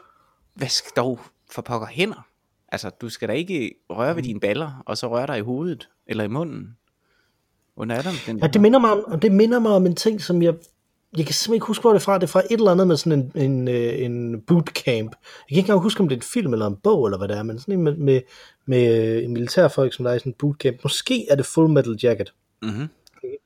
vask 0.55 0.95
dog 0.95 1.19
for 1.51 1.61
pokker 1.61 1.87
hænder. 1.87 2.27
Altså, 2.69 2.89
du 3.01 3.09
skal 3.09 3.27
da 3.27 3.33
ikke 3.33 3.73
røre 3.89 4.15
ved 4.15 4.23
dine 4.23 4.39
baller, 4.39 4.83
og 4.85 4.97
så 4.97 5.07
røre 5.07 5.27
dig 5.27 5.37
i 5.37 5.41
hovedet, 5.41 5.89
eller 6.07 6.23
i 6.23 6.27
munden. 6.27 6.77
Under 7.75 7.95
er 7.95 8.01
den 8.27 8.37
Ja, 8.37 8.47
det 8.47 8.61
minder 8.61 8.79
mig 8.79 8.91
om, 8.91 9.19
det 9.19 9.31
minder 9.31 9.59
mig 9.59 9.71
om 9.71 9.85
en 9.85 9.95
ting, 9.95 10.21
som 10.21 10.41
jeg, 10.41 10.53
jeg 11.17 11.25
kan 11.25 11.33
simpelthen 11.33 11.53
ikke 11.53 11.65
huske, 11.65 11.81
hvor 11.81 11.91
det 11.91 11.99
er 11.99 12.03
fra. 12.03 12.15
Det 12.15 12.23
er 12.23 12.27
fra 12.27 12.39
et 12.39 12.51
eller 12.51 12.71
andet 12.71 12.87
med 12.87 12.97
sådan 12.97 13.31
en, 13.35 13.41
en, 13.41 13.67
øh, 13.67 14.01
en 14.01 14.41
bootcamp. 14.41 15.11
Jeg 15.11 15.49
kan 15.49 15.57
ikke 15.57 15.59
engang 15.59 15.79
huske, 15.79 16.01
om 16.01 16.09
det 16.09 16.15
er 16.15 16.19
en 16.19 16.23
film 16.33 16.53
eller 16.53 16.67
en 16.67 16.75
bog, 16.83 17.05
eller 17.05 17.17
hvad 17.17 17.27
det 17.27 17.37
er, 17.37 17.43
men 17.43 17.59
sådan 17.59 17.73
en 17.73 17.83
med, 17.83 17.95
med, 17.95 18.21
med 18.65 19.15
øh, 19.17 19.23
en 19.23 19.33
militærfolk, 19.33 19.93
som 19.93 20.05
der 20.05 20.11
er 20.11 20.15
i 20.15 20.19
sådan 20.19 20.29
en 20.29 20.35
bootcamp. 20.39 20.83
Måske 20.83 21.25
er 21.29 21.35
det 21.35 21.45
Full 21.45 21.69
Metal 21.69 21.99
Jacket. 22.03 22.33
mm-hmm. 22.61 22.87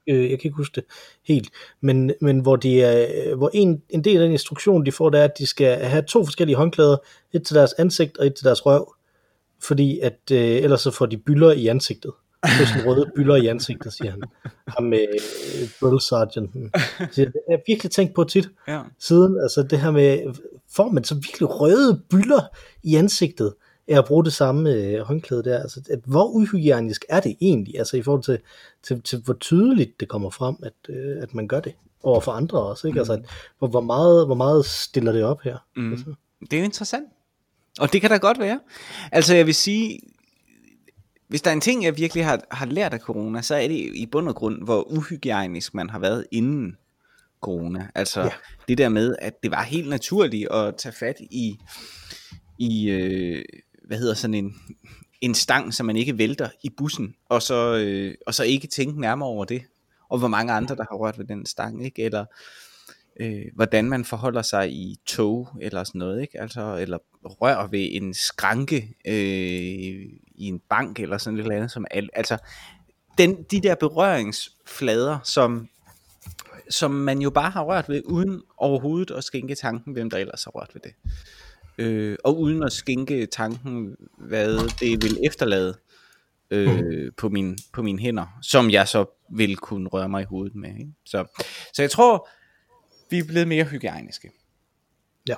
øh, 0.07 0.31
jeg 0.31 0.39
kan 0.39 0.47
ikke 0.47 0.57
huske 0.57 0.75
det 0.75 0.83
helt, 1.27 1.49
men, 1.81 2.11
men 2.21 2.39
hvor, 2.39 2.55
de 2.55 2.81
er, 2.81 3.35
hvor 3.35 3.49
en, 3.53 3.81
en 3.89 4.03
del 4.03 4.17
af 4.17 4.21
den 4.23 4.31
instruktion, 4.31 4.85
de 4.85 4.91
får, 4.91 5.09
det 5.09 5.19
er, 5.19 5.23
at 5.23 5.37
de 5.37 5.45
skal 5.45 5.77
have 5.77 6.03
to 6.03 6.25
forskellige 6.25 6.55
håndklæder, 6.55 6.97
et 7.33 7.43
til 7.45 7.55
deres 7.55 7.73
ansigt 7.73 8.17
og 8.17 8.25
et 8.25 8.35
til 8.35 8.45
deres 8.45 8.65
røv, 8.65 8.93
fordi 9.63 9.99
at 9.99 10.19
øh, 10.31 10.39
ellers 10.39 10.81
så 10.81 10.91
får 10.91 11.05
de 11.05 11.17
byller 11.17 11.51
i 11.51 11.67
ansigtet. 11.67 12.11
Det 12.43 12.61
er 12.61 12.65
sådan 12.65 12.85
røde 12.87 13.11
byller 13.15 13.35
i 13.35 13.47
ansigtet, 13.47 13.93
siger 13.93 14.11
han. 14.11 14.21
Ham 14.67 14.83
med 14.83 15.05
øh, 15.13 15.67
drill 15.81 16.01
sergeanten. 16.01 16.71
Så 17.11 17.21
jeg 17.21 17.31
har 17.49 17.59
virkelig 17.67 17.91
tænkt 17.91 18.13
på 18.15 18.23
tit 18.23 18.49
Ja. 18.67 18.81
siden, 18.99 19.37
altså 19.41 19.63
det 19.63 19.79
her 19.79 19.91
med, 19.91 20.33
får 20.71 20.89
man 20.89 21.03
så 21.03 21.15
virkelig 21.15 21.59
røde 21.59 22.01
byller 22.09 22.41
i 22.83 22.95
ansigtet 22.95 23.53
af 23.87 23.97
at 23.97 24.05
bruge 24.05 24.25
det 24.25 24.33
samme 24.33 24.73
øh, 24.73 24.99
håndklæde 24.99 25.43
der? 25.43 25.59
Altså, 25.59 25.81
at, 25.89 25.99
hvor 26.05 26.25
uhygienisk 26.27 27.05
er 27.09 27.19
det 27.19 27.35
egentlig, 27.41 27.77
altså 27.77 27.97
i 27.97 28.01
forhold 28.01 28.23
til, 28.23 28.39
til, 28.83 29.01
til 29.01 29.19
hvor 29.25 29.33
tydeligt 29.33 29.99
det 29.99 30.07
kommer 30.07 30.29
frem, 30.29 30.55
at, 30.63 30.73
øh, 30.89 31.21
at 31.23 31.33
man 31.35 31.47
gør 31.47 31.59
det 31.59 31.73
over 32.03 32.19
for 32.19 32.31
andre 32.31 32.59
også, 32.61 32.87
ikke? 32.87 32.99
Altså, 32.99 33.13
at, 33.13 33.21
hvor, 33.59 33.67
hvor, 33.67 33.81
meget, 33.81 34.25
hvor 34.25 34.35
meget 34.35 34.65
stiller 34.65 35.11
det 35.11 35.23
op 35.23 35.41
her? 35.41 35.57
Mm. 35.75 35.91
Altså, 35.91 36.05
Det 36.41 36.53
er 36.53 36.57
jo 36.57 36.63
interessant. 36.65 37.05
Og 37.79 37.93
det 37.93 38.01
kan 38.01 38.09
da 38.09 38.17
godt 38.17 38.39
være. 38.39 38.59
Altså 39.11 39.35
jeg 39.35 39.45
vil 39.45 39.55
sige, 39.55 39.99
hvis 41.31 41.41
der 41.41 41.49
er 41.49 41.53
en 41.53 41.61
ting, 41.61 41.83
jeg 41.83 41.97
virkelig 41.97 42.25
har, 42.25 42.39
har 42.51 42.65
lært 42.65 42.93
af 42.93 42.99
corona, 42.99 43.41
så 43.41 43.55
er 43.55 43.67
det 43.67 43.75
i 43.95 44.05
bund 44.05 44.27
og 44.27 44.35
grund, 44.35 44.63
hvor 44.63 44.91
uhygienisk 44.91 45.73
man 45.73 45.89
har 45.89 45.99
været 45.99 46.25
inden 46.31 46.77
corona. 47.41 47.87
Altså 47.95 48.21
Ja. 48.21 48.29
det 48.67 48.77
der 48.77 48.89
med, 48.89 49.15
at 49.19 49.43
det 49.43 49.51
var 49.51 49.63
helt 49.63 49.89
naturligt 49.89 50.51
at 50.51 50.75
tage 50.77 50.93
fat 50.99 51.15
i, 51.19 51.57
i 52.57 52.89
øh, 52.89 53.43
hvad 53.87 53.97
hedder 53.97 54.13
sådan 54.13 54.33
en, 54.33 54.55
en 55.21 55.35
stang, 55.35 55.73
så 55.73 55.83
man 55.83 55.95
ikke 55.95 56.17
vælter 56.17 56.49
i 56.63 56.69
bussen, 56.77 57.15
og 57.29 57.41
så, 57.41 57.75
øh, 57.77 58.15
og 58.27 58.33
så 58.33 58.43
ikke 58.43 58.67
tænke 58.67 59.01
nærmere 59.01 59.29
over 59.29 59.45
det. 59.45 59.61
Og 60.09 60.19
hvor 60.19 60.27
mange 60.27 60.53
andre, 60.53 60.75
der 60.75 60.85
har 60.91 60.97
rørt 60.97 61.17
ved 61.17 61.25
den 61.25 61.45
stang, 61.45 61.85
ikke? 61.85 62.03
Eller 62.03 62.25
øh, 63.19 63.45
hvordan 63.55 63.89
man 63.89 64.05
forholder 64.05 64.41
sig 64.41 64.71
i 64.71 64.99
tog 65.05 65.49
eller 65.61 65.83
sådan 65.83 65.99
noget, 65.99 66.21
ikke? 66.21 66.41
Altså, 66.41 66.77
eller 66.77 66.97
rør 67.23 67.67
ved 67.67 67.87
en 67.91 68.13
skranke 68.13 68.95
øh, 69.07 69.13
i 70.35 70.45
en 70.45 70.61
bank 70.69 70.99
eller 70.99 71.17
sådan 71.17 71.39
et 71.39 71.43
eller 71.43 71.55
andet, 71.55 71.71
som 71.71 71.85
al, 71.91 72.09
altså 72.13 72.37
den, 73.17 73.43
de 73.51 73.61
der 73.61 73.75
berøringsflader, 73.75 75.19
som, 75.23 75.67
som 76.69 76.91
man 76.91 77.19
jo 77.19 77.29
bare 77.29 77.49
har 77.49 77.63
rørt 77.63 77.89
ved, 77.89 78.01
uden 78.05 78.41
overhovedet 78.57 79.11
at 79.11 79.23
skænke 79.23 79.55
tanken, 79.55 79.93
hvem 79.93 80.09
der 80.09 80.17
ellers 80.17 80.43
har 80.43 80.51
rørt 80.51 80.69
ved 80.73 80.81
det. 80.81 80.93
Øh, 81.77 82.17
og 82.23 82.39
uden 82.39 82.63
at 82.63 82.71
skænke 82.71 83.25
tanken, 83.25 83.95
hvad 84.17 84.69
det 84.79 85.03
vil 85.03 85.17
efterlade 85.25 85.77
øh, 86.51 87.11
på, 87.17 87.29
min, 87.29 87.57
på 87.73 87.81
mine 87.81 87.99
hænder, 87.99 88.39
som 88.41 88.71
jeg 88.71 88.87
så 88.87 89.05
vil 89.31 89.57
kunne 89.57 89.89
røre 89.89 90.09
mig 90.09 90.21
i 90.21 90.25
hovedet 90.25 90.55
med. 90.55 90.69
Ikke? 90.69 90.91
Så, 91.05 91.25
så 91.73 91.81
jeg 91.81 91.91
tror, 91.91 92.29
vi 93.11 93.19
er 93.19 93.23
blevet 93.23 93.47
mere 93.47 93.63
hygiejniske. 93.63 94.31
ja. 95.29 95.35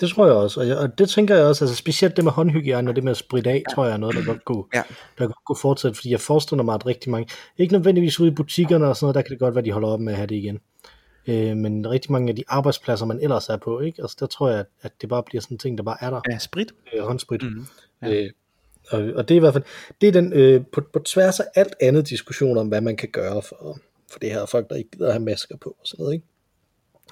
Det 0.00 0.08
tror 0.08 0.26
jeg 0.26 0.34
også, 0.34 0.60
og, 0.60 0.68
jeg, 0.68 0.76
og 0.76 0.98
det 0.98 1.08
tænker 1.08 1.36
jeg 1.36 1.44
også, 1.44 1.64
altså 1.64 1.76
specielt 1.76 2.16
det 2.16 2.24
med 2.24 2.32
håndhygiejne 2.32 2.90
og 2.90 2.96
det 2.96 3.04
med 3.04 3.10
at 3.10 3.16
spritte 3.16 3.50
af, 3.50 3.62
ja. 3.68 3.74
tror 3.74 3.84
jeg 3.84 3.92
er 3.92 3.96
noget, 3.96 4.16
der 4.16 4.24
godt 4.24 4.44
kunne, 4.44 4.64
Ja. 4.74 4.82
der 5.18 5.24
godt 5.26 5.44
kunne 5.46 5.56
fortsætte, 5.56 5.94
fordi 5.94 6.10
jeg 6.10 6.20
forestiller 6.20 6.62
mig, 6.62 6.74
at 6.74 6.86
rigtig 6.86 7.10
mange, 7.10 7.28
ikke 7.58 7.72
nødvendigvis 7.72 8.20
ude 8.20 8.28
i 8.28 8.34
butikkerne 8.34 8.86
og 8.86 8.96
sådan 8.96 9.04
noget, 9.04 9.14
der 9.14 9.22
kan 9.22 9.30
det 9.30 9.38
godt 9.38 9.54
være, 9.54 9.64
de 9.64 9.72
holder 9.72 9.88
op 9.88 10.00
med 10.00 10.12
at 10.12 10.16
have 10.16 10.26
det 10.26 10.34
igen. 10.34 10.58
Øh, 11.26 11.56
men 11.56 11.90
rigtig 11.90 12.12
mange 12.12 12.28
af 12.28 12.36
de 12.36 12.44
arbejdspladser, 12.48 13.06
man 13.06 13.20
ellers 13.20 13.48
er 13.48 13.56
på, 13.56 13.80
ikke? 13.80 14.02
Altså, 14.02 14.16
der 14.20 14.26
tror 14.26 14.48
jeg, 14.48 14.58
at, 14.60 14.66
at 14.82 14.92
det 15.00 15.08
bare 15.08 15.22
bliver 15.22 15.42
sådan 15.42 15.54
en 15.54 15.58
ting, 15.58 15.78
der 15.78 15.84
bare 15.84 15.96
er 16.00 16.10
der. 16.10 16.20
Ja, 16.30 16.38
sprit. 16.38 16.72
Øh, 16.94 17.02
håndsprit. 17.02 17.42
Mhm. 17.42 17.66
Ja. 18.02 18.08
Øh, 18.08 18.30
og, 18.90 19.00
og 19.14 19.28
det 19.28 19.34
er 19.34 19.36
i 19.36 19.40
hvert 19.40 19.52
fald, 19.52 19.64
det 20.00 20.08
er 20.08 20.12
den, 20.12 20.32
øh, 20.32 20.60
på, 20.72 20.80
på 20.92 20.98
tværs 20.98 21.40
af 21.40 21.44
alt 21.54 21.74
andet 21.80 22.08
diskussion 22.08 22.58
om, 22.58 22.68
hvad 22.68 22.80
man 22.80 22.96
kan 22.96 23.08
gøre 23.08 23.42
for, 23.42 23.78
for 24.10 24.18
det 24.18 24.30
her 24.30 24.46
folk, 24.46 24.70
der 24.70 24.76
ikke 24.76 24.90
gider 24.90 25.06
at 25.06 25.12
have 25.12 25.24
masker 25.24 25.56
på 25.56 25.70
og 25.70 25.86
sådan 25.86 26.02
noget, 26.02 26.14
ikke? 26.14 26.26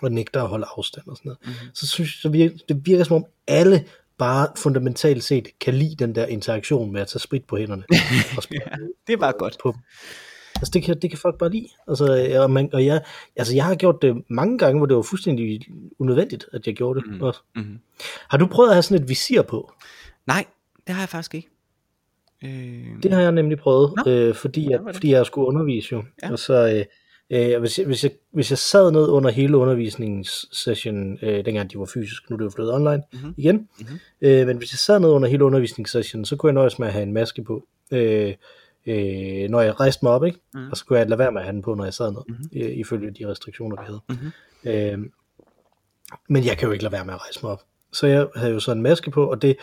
og 0.03 0.13
nægter 0.13 0.43
at 0.43 0.49
holde 0.49 0.67
afstand 0.77 1.07
og 1.07 1.17
sådan 1.17 1.29
noget, 1.29 1.39
mm-hmm. 1.45 1.75
så 1.75 1.87
synes 1.87 2.09
jeg, 2.09 2.21
så 2.23 2.29
virker, 2.29 2.57
det 2.69 2.87
virker 2.87 3.05
som 3.05 3.17
om 3.17 3.25
alle 3.47 3.85
bare 4.19 4.49
fundamentalt 4.57 5.25
set 5.25 5.49
kan 5.61 5.75
lide 5.75 5.97
den 5.97 6.15
der 6.15 6.27
interaktion 6.27 6.93
med 6.93 7.01
at 7.01 7.09
tage 7.09 7.21
sprit 7.21 7.45
på 7.45 7.57
hænderne. 7.57 7.85
Og 8.37 8.43
sprit 8.43 8.61
Ja, 8.67 8.77
det 9.07 9.13
er 9.13 9.17
bare 9.17 9.33
godt. 9.39 9.57
på. 9.63 9.75
Altså 10.57 10.71
det 10.75 10.83
kan, 10.83 11.01
det 11.03 11.11
kan 11.11 11.19
folk 11.19 11.39
bare 11.39 11.51
lide. 11.51 11.69
Altså, 11.89 12.37
og, 12.43 12.51
man, 12.51 12.71
og 12.73 12.87
jeg, 12.87 13.03
altså 13.37 13.55
jeg 13.55 13.65
har 13.65 13.75
gjort 13.75 14.03
det 14.03 14.23
mange 14.31 14.59
gange, 14.59 14.79
hvor 14.79 14.87
det 14.87 14.97
var 14.97 15.03
fuldstændig 15.03 15.61
unødvendigt, 15.99 16.47
at 16.53 16.67
jeg 16.67 16.75
gjorde 16.75 17.01
det. 17.01 17.11
Mm. 17.11 17.23
Også. 17.23 17.41
Mm-hmm. 17.57 17.79
Har 18.29 18.39
du 18.39 18.47
prøvet 18.47 18.69
at 18.69 18.75
have 18.75 18.83
sådan 18.83 19.03
et 19.03 19.09
visir 19.09 19.43
på? 19.43 19.73
Nej, 20.27 20.45
det 20.87 20.95
har 20.95 21.03
jeg 21.03 21.09
faktisk 21.09 21.35
ikke. 21.35 21.49
Øh, 22.45 23.03
Det 23.03 23.13
har 23.13 23.21
jeg 23.21 23.33
nemlig 23.33 23.59
prøvet, 23.59 23.93
Nå, 24.07 24.13
øh, 24.13 24.35
fordi, 24.35 24.71
jeg, 24.71 24.81
fordi 24.93 25.11
jeg 25.11 25.27
skulle 25.27 25.47
undervise 25.47 25.89
jo. 25.93 25.99
Ja. 26.23 26.27
Ja. 26.27 26.33
Og 26.33 26.39
så, 26.39 26.85
øh, 27.31 27.53
øh, 27.55 27.61
hvis, 27.61 27.79
jeg, 27.79 27.87
hvis, 27.87 28.05
jeg, 28.05 28.13
hvis 28.33 28.51
jeg 28.51 28.59
sad 28.59 28.91
ned 28.93 29.09
under 29.09 29.31
hele 29.31 29.57
undervisningssessionen, 29.57 31.19
øh, 31.23 31.45
dengang 31.45 31.73
de 31.73 31.79
var 31.79 31.85
fysisk, 31.95 32.31
nu 32.31 32.35
er 32.35 32.39
det 32.39 32.45
jo 32.45 32.51
flyttet 32.51 32.75
online 32.75 33.03
Mhm. 33.13 33.21
mm-hmm. 33.21 33.35
igen, 33.37 33.57
Mhm. 33.57 33.67
mm-hmm. 33.79 33.99
øh, 34.21 34.47
men 34.47 34.57
hvis 34.57 34.73
jeg 34.73 34.79
sad 34.79 35.01
ned 35.01 35.09
under 35.09 35.29
hele 35.29 35.45
undervisningssessionen, 35.45 36.25
så 36.25 36.37
kunne 36.37 36.49
jeg 36.49 36.55
nøjes 36.55 36.79
med 36.79 36.87
at 36.87 36.93
have 36.93 37.03
en 37.03 37.13
maske 37.13 37.43
på, 37.45 37.67
øh, 37.93 38.35
øh, 38.87 39.49
når 39.51 39.61
jeg 39.61 39.81
rejste 39.81 40.05
mig 40.05 40.13
op, 40.13 40.25
ikke? 40.25 40.39
Mm. 40.55 40.69
og 40.71 40.77
så 40.77 40.85
kunne 40.87 40.99
jeg 40.99 41.09
lade 41.09 41.19
være 41.19 41.33
med 41.33 41.41
at 41.41 41.45
have 41.47 41.53
den 41.55 41.63
på, 41.63 41.75
når 41.75 41.85
jeg 41.85 41.95
sad 41.95 42.11
ned, 42.13 42.21
Mhm. 42.29 42.37
mm-hmm. 42.53 42.61
øh, 42.63 42.77
ifølge 42.79 43.11
de 43.11 43.31
restriktioner, 43.31 43.77
vi 43.77 43.87
havde. 43.87 44.01
Mhm. 44.09 45.03
Øh, 45.05 45.11
men 46.29 46.45
jeg 46.45 46.59
kan 46.59 46.67
jo 46.67 46.73
ikke 46.73 46.85
lade 46.85 46.93
være 46.93 47.05
med 47.05 47.15
at 47.15 47.21
rejse 47.21 47.41
mig 47.43 47.53
op. 47.53 47.63
Så 47.93 48.07
jeg 48.07 48.27
havde 48.37 48.53
jo 48.53 48.61
så 48.61 48.73
en 48.73 48.83
maske 48.83 49.11
på, 49.11 49.25
og 49.31 49.43
det, 49.43 49.57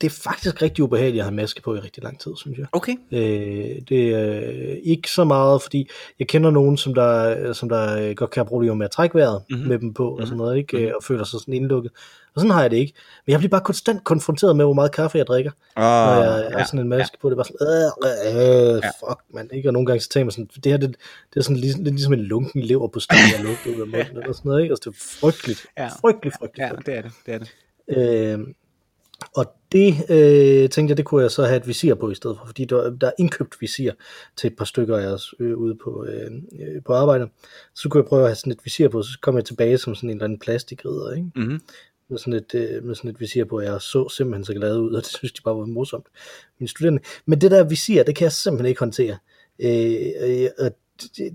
det 0.00 0.06
er 0.06 0.20
faktisk 0.24 0.62
rigtig 0.62 0.84
ubehageligt 0.84 1.20
at 1.20 1.24
have 1.24 1.34
maske 1.34 1.62
på 1.62 1.74
i 1.74 1.78
rigtig 1.78 2.02
lang 2.02 2.20
tid, 2.20 2.32
synes 2.36 2.58
jeg. 2.58 2.66
Okay. 2.72 2.92
Øh, 3.12 3.82
det 3.88 4.08
er 4.14 4.76
ikke 4.84 5.10
så 5.10 5.24
meget, 5.24 5.62
fordi 5.62 5.88
jeg 6.18 6.28
kender 6.28 6.50
nogen, 6.50 6.76
som 6.76 6.94
der, 6.94 7.52
som 7.52 7.68
der 7.68 8.14
godt 8.14 8.30
kan 8.30 8.40
have 8.40 8.48
problemer 8.48 8.74
med 8.74 8.84
at 8.84 8.90
trække 8.90 9.14
vejret 9.18 9.42
Mhm. 9.48 9.56
mm-hmm. 9.58 9.68
med 9.68 9.78
dem 9.78 9.94
på, 9.94 10.08
og 10.16 10.26
sådan 10.26 10.38
noget, 10.38 10.56
ikke? 10.56 10.76
Mhm. 10.76 10.82
Mm-hmm. 10.82 10.94
og 10.96 11.04
føler 11.04 11.24
sig 11.24 11.40
sådan 11.40 11.54
indlukket. 11.54 11.92
Og 12.34 12.40
sådan 12.40 12.50
har 12.50 12.60
jeg 12.60 12.70
det 12.70 12.76
ikke. 12.76 12.92
Men 13.26 13.32
jeg 13.32 13.38
bliver 13.38 13.50
bare 13.50 13.60
konstant 13.60 14.04
konfronteret 14.04 14.56
med, 14.56 14.64
hvor 14.64 14.74
meget 14.74 14.92
kaffe 14.92 15.18
jeg 15.18 15.26
drikker, 15.26 15.50
Oh, 15.76 15.82
når 15.82 16.22
jeg 16.22 16.58
har 16.58 16.64
sådan 16.64 16.80
en 16.80 16.88
maske 16.88 17.16
ja. 17.18 17.20
på. 17.20 17.30
Det 17.30 17.38
er 17.38 17.42
bare 17.42 17.44
sådan, 17.44 18.74
øh, 18.74 18.76
øh, 18.76 18.82
fuck, 19.00 19.20
man. 19.34 19.50
Ikke? 19.52 19.68
Og 19.68 19.72
nogle 19.72 19.86
gange 19.86 20.00
så 20.00 20.08
tænker 20.08 20.24
man 20.24 20.30
sådan, 20.30 20.48
det 20.64 20.72
her, 20.72 20.78
det, 20.78 20.96
det 21.34 21.40
er 21.40 21.42
sådan 21.42 21.56
ligesom, 21.56 21.84
lidt 21.84 21.94
ligesom 21.94 22.12
en 22.12 22.20
lunken 22.20 22.62
lever 22.62 22.88
på 22.88 23.00
stedet, 23.00 23.32
jeg 23.36 23.44
lugter 23.44 23.70
ud 23.70 23.80
af 23.80 23.86
munden, 23.86 24.22
eller 24.22 24.32
sådan 24.32 24.48
noget, 24.48 24.62
ikke? 24.62 24.72
Altså, 24.72 24.90
det 24.90 24.96
er 24.96 25.00
frygteligt. 25.20 25.66
Ja. 25.78 25.88
Frygteligt, 26.00 26.36
frygteligt. 26.38 26.70
Ja, 26.70 26.76
det 26.86 26.98
er 26.98 27.02
det. 27.02 27.12
det, 27.26 27.34
er 27.34 27.38
det. 27.38 27.48
Øh, 27.88 28.38
og 29.34 29.54
det 29.72 29.88
øh, 30.10 30.68
tænkte 30.70 30.90
jeg, 30.90 30.96
det 30.96 31.04
kunne 31.04 31.22
jeg 31.22 31.30
så 31.30 31.44
have 31.44 31.56
et 31.56 31.66
visir 31.66 31.94
på 31.94 32.10
i 32.10 32.14
stedet 32.14 32.36
for, 32.38 32.46
fordi 32.46 32.64
der, 32.64 32.90
der 32.90 33.06
er 33.06 33.12
indkøbt 33.18 33.60
visir 33.60 33.92
til 34.36 34.50
et 34.50 34.56
par 34.56 34.64
stykker 34.64 34.96
af 34.96 35.06
os 35.06 35.34
øh, 35.40 35.56
ude 35.56 35.74
på, 35.84 36.04
øh, 36.08 36.30
øh, 36.60 36.82
på 36.86 36.92
arbejde. 36.92 37.28
Så 37.74 37.88
kunne 37.88 38.02
jeg 38.02 38.08
prøve 38.08 38.22
at 38.22 38.28
have 38.28 38.36
sådan 38.36 38.52
et 38.52 38.60
visir 38.64 38.88
på, 38.88 39.02
så 39.02 39.18
kom 39.22 39.36
jeg 39.36 39.44
tilbage 39.44 39.78
som 39.78 39.94
sådan 39.94 40.10
en 40.10 40.16
eller 40.16 40.24
anden 40.24 40.38
plastikridder, 40.38 41.12
ikke? 41.12 41.30
Mm-hmm. 41.36 41.60
Med 42.10 42.18
sådan, 42.18 42.32
et, 42.32 42.54
øh, 42.54 42.84
med 42.84 42.94
sådan 42.94 43.10
et 43.10 43.20
visir 43.20 43.44
på, 43.44 43.60
jeg 43.60 43.80
så 43.80 44.08
simpelthen 44.08 44.44
så 44.44 44.54
glad 44.54 44.78
ud, 44.78 44.92
og 44.96 45.02
det 45.02 45.06
synes 45.06 45.32
de 45.32 45.42
bare 45.42 45.56
var 45.56 45.64
morsomt, 45.64 46.06
mine 46.58 46.68
studerende. 46.68 47.02
Men 47.26 47.40
det 47.40 47.50
der 47.50 47.64
visir, 47.64 48.02
det 48.02 48.16
kan 48.16 48.24
jeg 48.24 48.32
simpelthen 48.32 48.68
ikke 48.68 48.80
håndtere. 48.80 49.18
Øh, 49.58 50.06
øh, 50.20 50.48
og 50.58 50.70
det, 51.16 51.32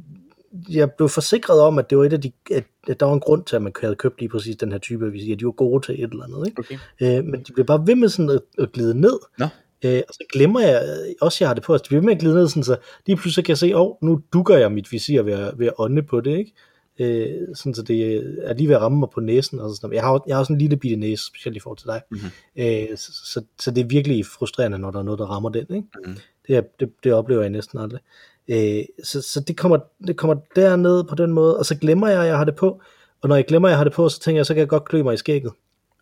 jeg 0.69 0.91
blev 0.91 1.09
forsikret 1.09 1.61
om, 1.61 1.79
at 1.79 1.89
det 1.89 1.97
var 1.97 2.03
et 2.03 2.13
af 2.13 2.21
de, 2.21 2.31
at, 2.51 2.63
at 2.87 2.99
der 2.99 3.05
var 3.05 3.13
en 3.13 3.19
grund 3.19 3.43
til, 3.45 3.55
at 3.55 3.61
man 3.61 3.73
havde 3.81 3.95
købt 3.95 4.19
lige 4.19 4.29
præcis 4.29 4.55
den 4.55 4.71
her 4.71 4.79
type 4.79 5.05
af 5.05 5.13
visir. 5.13 5.35
De 5.35 5.45
var 5.45 5.51
gode 5.51 5.85
til 5.85 6.03
et 6.03 6.09
eller 6.09 6.23
andet, 6.23 6.47
ikke? 6.47 6.59
Okay. 6.59 6.77
Øh, 7.01 7.25
men 7.25 7.43
de 7.43 7.53
bliver 7.53 7.65
bare 7.65 7.87
ved 7.87 7.95
med 7.95 8.09
sådan 8.09 8.29
at, 8.29 8.41
at 8.57 8.71
glide 8.71 9.01
ned. 9.01 9.19
Nå. 9.37 9.47
Øh, 9.85 10.01
og 10.07 10.13
så 10.13 10.23
glemmer 10.33 10.59
jeg 10.59 10.83
øh, 10.83 11.15
også, 11.21 11.37
at 11.37 11.41
jeg 11.41 11.49
har 11.49 11.53
det 11.53 11.63
på. 11.63 11.73
Altså, 11.73 11.83
de 11.83 11.87
bliver 11.87 12.01
ved 12.01 12.05
med 12.05 12.13
at 12.13 12.19
glide 12.19 12.35
ned, 12.35 12.47
sådan, 12.47 12.63
så 12.63 12.77
lige 13.05 13.17
pludselig 13.17 13.45
kan 13.45 13.51
jeg 13.51 13.57
se, 13.57 13.77
åh, 13.77 13.81
oh, 13.81 13.95
nu 14.01 14.21
dukker 14.33 14.57
jeg 14.57 14.71
mit 14.71 14.91
visir 14.91 15.21
ved 15.21 15.33
at, 15.33 15.59
ved 15.59 15.67
at 15.67 15.73
ånde 15.77 16.03
på 16.03 16.21
det, 16.21 16.37
ikke? 16.37 16.53
Øh, 16.99 17.27
sådan, 17.55 17.73
så 17.75 17.81
det 17.81 18.15
er 18.43 18.53
lige 18.53 18.67
ved 18.67 18.75
at 18.75 18.81
ramme 18.81 18.99
mig 18.99 19.09
på 19.13 19.19
næsen. 19.19 19.59
Og 19.59 19.75
sådan. 19.75 19.93
Jeg, 19.93 20.03
har, 20.03 20.23
jeg 20.27 20.35
har 20.35 20.39
også 20.39 20.53
en 20.53 20.59
lille 20.59 20.77
bitte 20.77 20.95
næse, 20.97 21.25
specielt 21.25 21.57
i 21.57 21.59
forhold 21.59 21.77
til 21.77 21.87
dig. 21.87 22.01
Mhm. 22.11 22.19
Øh, 22.57 22.97
så, 22.97 23.11
så, 23.25 23.43
så, 23.59 23.71
det 23.71 23.81
er 23.81 23.87
virkelig 23.87 24.25
frustrerende, 24.25 24.77
når 24.79 24.91
der 24.91 24.99
er 24.99 25.03
noget, 25.03 25.19
der 25.19 25.25
rammer 25.25 25.49
den. 25.49 25.75
Ikke? 25.75 25.87
Mhm. 26.05 26.17
Det, 26.47 26.63
det, 26.79 26.89
det 27.03 27.13
oplever 27.13 27.41
jeg 27.41 27.49
næsten 27.49 27.79
aldrig. 27.79 27.99
Øh, 28.47 28.83
så 29.03 29.21
så 29.21 29.39
det, 29.39 29.57
kommer, 29.57 29.77
det 30.07 30.17
kommer 30.17 30.35
derned 30.55 31.03
på 31.03 31.15
den 31.15 31.33
måde, 31.33 31.57
og 31.59 31.65
så 31.65 31.75
glemmer 31.75 32.07
jeg, 32.07 32.21
at 32.21 32.27
jeg 32.27 32.37
har 32.37 32.45
det 32.45 32.55
på. 32.55 32.81
Og 33.21 33.29
når 33.29 33.35
jeg 33.35 33.45
glemmer, 33.45 33.67
at 33.67 33.71
jeg 33.71 33.77
har 33.77 33.83
det 33.83 33.93
på, 33.93 34.09
så 34.09 34.19
tænker 34.19 34.39
jeg, 34.39 34.45
så 34.45 34.53
kan 34.53 34.59
jeg 34.59 34.67
godt 34.67 34.85
klø 34.85 35.03
mig 35.03 35.13
i 35.13 35.17
skægget. 35.17 35.51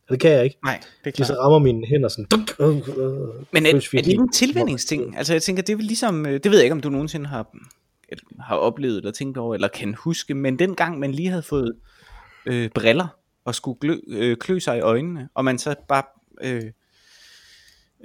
Og 0.08 0.12
det 0.12 0.20
kan 0.20 0.32
jeg 0.32 0.44
ikke. 0.44 0.58
Nej, 0.66 0.80
det 1.04 1.10
er 1.10 1.12
Fordi 1.12 1.24
så 1.24 1.34
klart. 1.34 1.40
rammer 1.40 1.60
mine 1.60 1.88
hænder 1.88 2.10
sådan. 2.10 2.26
Dunk, 2.32 2.52
øh, 2.60 2.68
øh, 2.68 3.12
Men 3.52 3.66
er, 3.66 3.70
er 3.70 3.80
det 3.80 4.08
ikke 4.08 4.12
en 4.14 4.32
tilvændingsting? 4.32 5.18
Altså 5.18 5.34
jeg 5.34 5.42
tænker, 5.42 5.64
det 5.64 5.74
er 5.74 5.78
vel 5.78 5.86
ligesom, 5.86 6.26
øh, 6.26 6.34
det 6.34 6.46
ved 6.46 6.58
jeg 6.58 6.64
ikke, 6.64 6.74
om 6.74 6.82
du 6.82 6.90
nogensinde 6.90 7.26
har, 7.26 7.56
eller 8.12 8.24
har 8.44 8.56
oplevet 8.56 8.98
eller 8.98 9.12
tænkt 9.12 9.38
over, 9.38 9.56
eller 9.56 9.68
kan 9.68 9.94
huske, 9.96 10.34
men 10.34 10.60
den 10.60 10.76
gang 10.76 11.00
man 11.00 11.12
lige 11.12 11.30
havde 11.30 11.44
fået 11.44 11.76
øh, 12.46 12.70
briller, 12.70 13.08
og 13.46 13.56
skulle 13.56 13.80
glø, 13.80 13.98
øh, 14.08 14.38
klø 14.38 14.60
sig 14.60 14.78
i 14.78 14.82
øjnene, 14.82 15.30
og 15.34 15.46
man 15.46 15.58
så 15.58 15.76
bare 15.88 16.04
øh, 16.42 16.72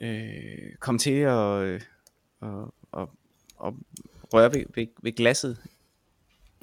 øh, 0.03 0.73
kom 0.81 0.99
til 0.99 1.11
at 1.15 1.63
øh, 1.63 1.81
og, 2.41 2.75
og, 2.93 3.11
og 3.57 3.75
røre 4.35 4.55
ved, 4.55 4.63
ved, 4.75 4.87
ved 5.03 5.13
glasset. 5.13 5.57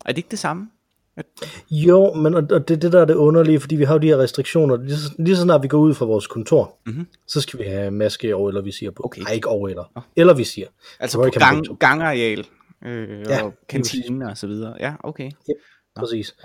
Er 0.06 0.10
det 0.12 0.18
ikke 0.18 0.32
det 0.32 0.40
samme? 0.40 0.70
At, 1.16 1.26
Jo, 1.72 2.14
men 2.14 2.34
og, 2.34 2.50
det 2.68 2.82
det, 2.82 2.92
der 2.92 3.02
er 3.02 3.06
det 3.06 3.16
underlige, 3.16 3.60
fordi 3.60 3.76
vi 3.76 3.84
har 3.84 3.94
jo 3.94 4.00
de 4.00 4.08
her 4.08 4.18
restriktioner. 4.18 4.78
Lige 4.78 4.98
så, 4.98 5.12
lige 5.20 5.36
så 5.36 5.42
snart 5.42 5.64
vi 5.64 5.68
går 5.68 5.78
ud 5.78 5.94
fra 5.94 6.06
vores 6.06 6.28
kontor, 6.28 6.78
Mhm. 6.86 7.08
så 7.28 7.42
skal 7.42 7.60
vi 7.60 7.64
have 7.66 7.92
maske 7.92 8.36
over 8.36 8.50
eller 8.50 8.62
visir 8.62 8.92
på. 8.92 9.02
Okay. 9.06 9.22
Nej, 9.22 9.32
ikke 9.34 9.48
over 9.48 9.70
eller. 9.70 10.04
Eller 10.16 10.34
visir. 10.34 10.68
altså 11.00 11.18
Hvor 11.18 11.30
på 11.34 11.40
gang, 11.40 11.80
gangareal 11.80 12.46
øh, 12.86 13.20
Ja, 13.30 13.44
og 13.44 13.54
kantine 13.70 14.30
og 14.30 14.38
så 14.38 14.48
videre. 14.48 14.75
Ja, 14.80 14.94
okay. 15.04 15.32
Præcis. 15.96 16.36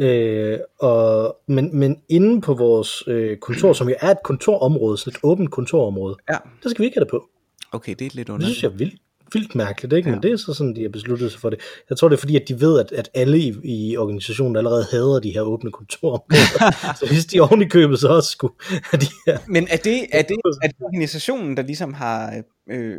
Øh, 0.00 0.58
og, 0.80 1.36
men, 1.48 1.78
men 1.78 2.02
inde 2.08 2.40
på 2.40 2.54
vores 2.54 3.02
øh, 3.06 3.36
kontor, 3.38 3.72
som 3.72 3.88
jo 3.88 3.94
er 4.00 4.10
et 4.10 4.18
kontorområde, 4.24 4.98
sådan 4.98 5.10
et 5.10 5.20
åbent 5.22 5.50
kontorområde, 5.50 6.16
Ja, 6.30 6.36
der 6.62 6.68
skal 6.68 6.82
vi 6.82 6.84
ikke 6.84 6.96
have 6.96 7.04
det 7.04 7.10
på. 7.10 7.28
okay, 7.72 7.94
det 7.98 8.06
er 8.06 8.10
lidt 8.14 8.26
Det 8.26 8.32
underligt. 8.32 8.56
synes 8.56 8.62
jeg 8.62 8.72
er 8.72 8.76
vildt, 8.76 8.94
vildt 9.32 9.54
mærkeligt, 9.54 9.92
ikke? 9.92 10.08
Ja. 10.08 10.10
Ja. 10.10 10.16
Men 10.16 10.22
det 10.22 10.32
er 10.32 10.36
så 10.36 10.54
sådan, 10.54 10.76
de 10.76 10.82
har 10.82 10.88
besluttet 10.88 11.32
sig 11.32 11.40
for 11.40 11.50
det. 11.50 11.60
Jeg 11.90 11.96
tror, 11.98 12.08
det 12.08 12.16
er 12.16 12.20
fordi, 12.20 12.36
at 12.36 12.48
de 12.48 12.60
ved, 12.60 12.80
at, 12.80 12.92
at 12.92 13.10
alle 13.14 13.38
i, 13.38 13.54
i 13.64 13.96
organisationen 13.96 14.56
allerede 14.56 14.86
hader 14.90 15.20
de 15.20 15.30
her 15.30 15.40
åbne 15.40 15.70
kontorområder. 15.72 16.94
så 17.00 17.06
hvis 17.06 17.26
de 17.26 17.40
oven 17.40 17.62
i 17.62 17.68
købet 17.68 17.98
så 17.98 18.08
også 18.08 18.30
skulle 18.30 18.54
have 18.60 19.00
de 19.00 19.06
her... 19.26 19.38
Men 19.48 19.66
er 19.70 19.76
det, 19.76 20.06
er 20.12 20.22
det, 20.22 20.36
er 20.62 20.66
det 20.68 20.76
organisationen, 20.80 21.56
der 21.56 21.62
ligesom 21.62 21.94
har 21.94 22.42
øh, 22.70 22.98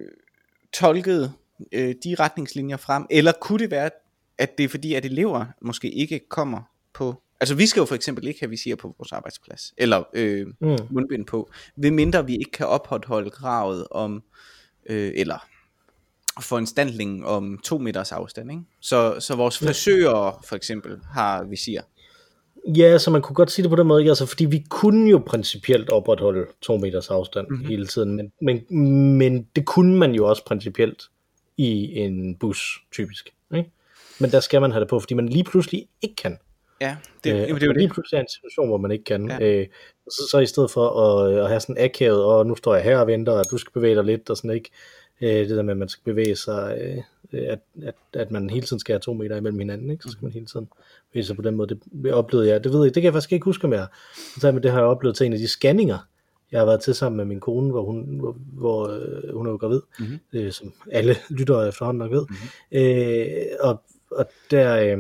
tolket 0.74 1.34
øh, 1.72 1.96
de 2.03 2.15
retningslinjer 2.20 2.77
frem, 2.77 3.05
eller 3.10 3.32
kunne 3.41 3.60
det 3.60 3.72
være, 3.72 3.89
at 4.38 4.58
det 4.58 4.63
er 4.63 4.67
fordi, 4.70 4.93
at 4.93 5.05
elever 5.05 5.46
måske 5.62 5.91
ikke 5.91 6.20
kommer 6.29 6.62
på... 6.93 7.22
Altså 7.39 7.55
vi 7.55 7.65
skal 7.67 7.82
jo 7.82 7.86
for 7.86 7.96
eksempel 7.96 8.27
ikke 8.27 8.39
have 8.39 8.50
visir 8.50 8.75
på 8.75 8.96
vores 9.00 9.12
arbejdsplads, 9.12 9.74
eller 9.77 10.03
øh, 10.13 10.48
Mm. 10.60 10.77
mundbind 10.89 11.25
på, 11.25 11.50
ved 11.75 11.91
mindre 11.91 12.25
vi 12.25 12.34
ikke 12.38 12.51
kan 12.51 12.67
opretholde 12.67 13.29
kravet 13.29 13.88
om, 13.91 14.24
øh, 14.89 15.12
eller 15.15 15.46
foranstaltningen 16.41 17.24
om 17.25 17.60
to 17.63 17.77
meters 17.77 18.12
afstand. 18.12 18.51
Ikke? 18.51 18.63
Så, 18.82 19.20
så 19.20 19.36
vores 19.36 19.58
frisører 19.60 20.43
for 20.48 20.55
eksempel 20.55 21.00
har 21.12 21.43
visir. 21.43 21.82
Ja, 22.77 22.98
så 22.98 23.12
man 23.12 23.22
kunne 23.22 23.36
godt 23.36 23.51
sige 23.51 23.63
det 23.63 23.70
på 23.70 23.75
den 23.75 23.88
måde, 23.88 24.01
ikke? 24.01 24.12
altså, 24.12 24.25
fordi 24.25 24.46
vi 24.46 24.63
kunne 24.70 25.10
jo 25.10 25.24
principielt 25.25 25.89
opretholde 25.89 26.46
to 26.62 26.77
meters 26.77 27.10
afstand 27.10 27.48
Mhm. 27.48 27.53
mm-hmm. 27.55 27.70
hele 27.70 27.88
tiden, 27.88 28.15
men, 28.15 28.32
men, 28.41 28.77
men 29.17 29.48
det 29.55 29.65
kunne 29.65 29.98
man 29.98 30.12
jo 30.15 30.29
også 30.29 30.46
principielt 30.46 31.03
i 31.57 32.00
en 32.00 32.36
bus, 32.36 32.83
typisk. 32.91 33.33
Ikke? 33.55 33.69
Men 34.19 34.31
der 34.31 34.39
skal 34.39 34.62
man 34.62 34.72
have 34.72 34.81
det 34.81 34.89
på, 34.89 35.00
fordi 35.00 35.13
man 35.13 35.29
lige 35.29 35.43
pludselig 35.43 35.88
ikke 36.01 36.15
kan. 36.15 36.38
Ja, 36.81 36.95
det, 37.24 37.33
Øh, 37.33 37.38
det, 37.41 37.53
og 37.53 37.60
det 37.60 37.63
er 37.63 37.67
jo 37.67 37.74
lige 37.74 37.83
det. 37.83 37.93
pludselig 37.93 38.17
er 38.17 38.22
en 38.22 38.29
situation, 38.29 38.67
hvor 38.67 38.77
man 38.77 38.91
ikke 38.91 39.03
kan. 39.03 39.29
Ja. 39.29 39.39
Øh, 39.39 39.67
så, 40.10 40.27
så 40.31 40.39
i 40.39 40.45
stedet 40.45 40.72
for 40.72 40.89
at, 40.89 41.38
at 41.38 41.48
have 41.48 41.60
sådan 41.60 41.77
akavet, 41.77 42.24
og 42.24 42.45
nu 42.48 42.55
står 42.55 42.75
jeg 42.75 42.83
her 42.83 42.98
og 42.98 43.07
venter, 43.07 43.31
og 43.31 43.45
du 43.51 43.57
skal 43.57 43.72
bevæge 43.74 43.95
dig 43.95 44.03
lidt, 44.03 44.29
og 44.29 44.38
sådan 44.38 44.51
ikke. 44.51 44.69
Øh, 45.22 45.29
det 45.29 45.50
der 45.50 45.62
med, 45.62 45.72
at 45.74 45.77
man 45.77 45.89
skal 45.89 46.03
bevæge 46.03 46.36
sig, 46.36 46.77
øh, 46.81 46.98
at, 47.51 47.60
at, 47.83 47.95
at 48.13 48.31
man 48.31 48.50
hele 48.50 48.65
tiden 48.65 48.79
skal 48.79 48.93
have 48.93 49.00
to 49.00 49.13
meter 49.13 49.36
imellem 49.38 49.60
hinanden, 49.60 49.91
ikke? 49.91 50.03
så 50.03 50.10
skal 50.10 50.24
man 50.24 50.31
hele 50.31 50.45
tiden 50.45 50.67
bevæge 51.12 51.25
sig 51.25 51.36
på 51.36 51.41
den 51.41 51.55
måde. 51.55 51.79
Det 52.03 52.13
oplevede 52.13 52.50
jeg, 52.50 52.63
det 52.63 52.74
ved 52.74 52.83
jeg, 52.83 52.95
det 52.95 53.01
kan 53.01 53.03
jeg 53.03 53.13
faktisk 53.13 53.31
ikke 53.31 53.45
huske, 53.45 53.67
jeg 53.67 53.88
så 54.41 54.51
men 54.51 54.63
det 54.63 54.72
har 54.72 54.77
jeg 54.79 54.88
oplevet 54.88 55.15
til 55.15 55.25
en 55.25 55.33
af 55.33 55.39
de 55.39 55.48
scanninger, 55.48 55.98
jeg 56.53 56.62
har 56.62 56.65
været 56.65 56.81
til 56.81 56.95
sammen 56.95 57.17
med 57.17 57.25
min 57.25 57.39
kone, 57.39 57.72
hvor 57.72 57.83
hun, 57.83 58.19
hvor, 58.19 58.36
hvor 58.53 58.88
øh, 58.88 59.36
hun 59.36 59.48
er 59.48 59.51
jo 59.51 59.57
gravid, 59.57 59.81
Mhm. 60.00 60.07
mm-hmm. 60.10 60.39
øh, 60.39 60.51
som 60.51 60.74
alle 60.91 61.15
lyttere 61.38 61.67
efterhånden 61.67 62.00
nok 62.00 62.12
ved. 62.12 62.25
Mm-hmm. 62.29 62.77
Øh, 62.88 63.45
og, 63.60 63.81
og 64.12 64.25
der, 64.51 64.77
øh, 64.77 64.98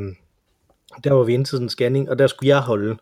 der 1.03 1.13
var 1.13 1.23
vi 1.23 1.33
inde 1.33 1.45
til 1.45 1.51
sådan 1.51 1.65
en 1.65 1.69
scanning, 1.69 2.09
og 2.09 2.19
der 2.19 2.27
skulle 2.27 2.47
jeg 2.47 2.59
holde 2.61 2.97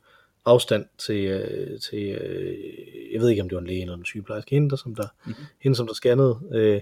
afstand 0.46 0.86
til, 0.98 1.26
øh, 1.26 1.80
til 1.80 2.04
øh, 2.04 2.54
jeg 3.14 3.22
ved 3.22 3.30
ikke 3.30 3.42
om 3.42 3.50
det 3.50 3.56
var 3.56 3.62
en 3.62 3.68
læge 3.68 3.82
eller 3.82 3.98
en 3.98 4.06
sygeplejerske, 4.06 4.56
hende, 4.56 4.70
der, 4.70 4.76
som 4.76 4.96
der, 4.96 5.08
mm-hmm. 5.26 5.46
hende, 5.62 5.76
som 5.78 5.88
der 5.88 5.94
scannede. 5.94 6.40
Øh, 6.54 6.82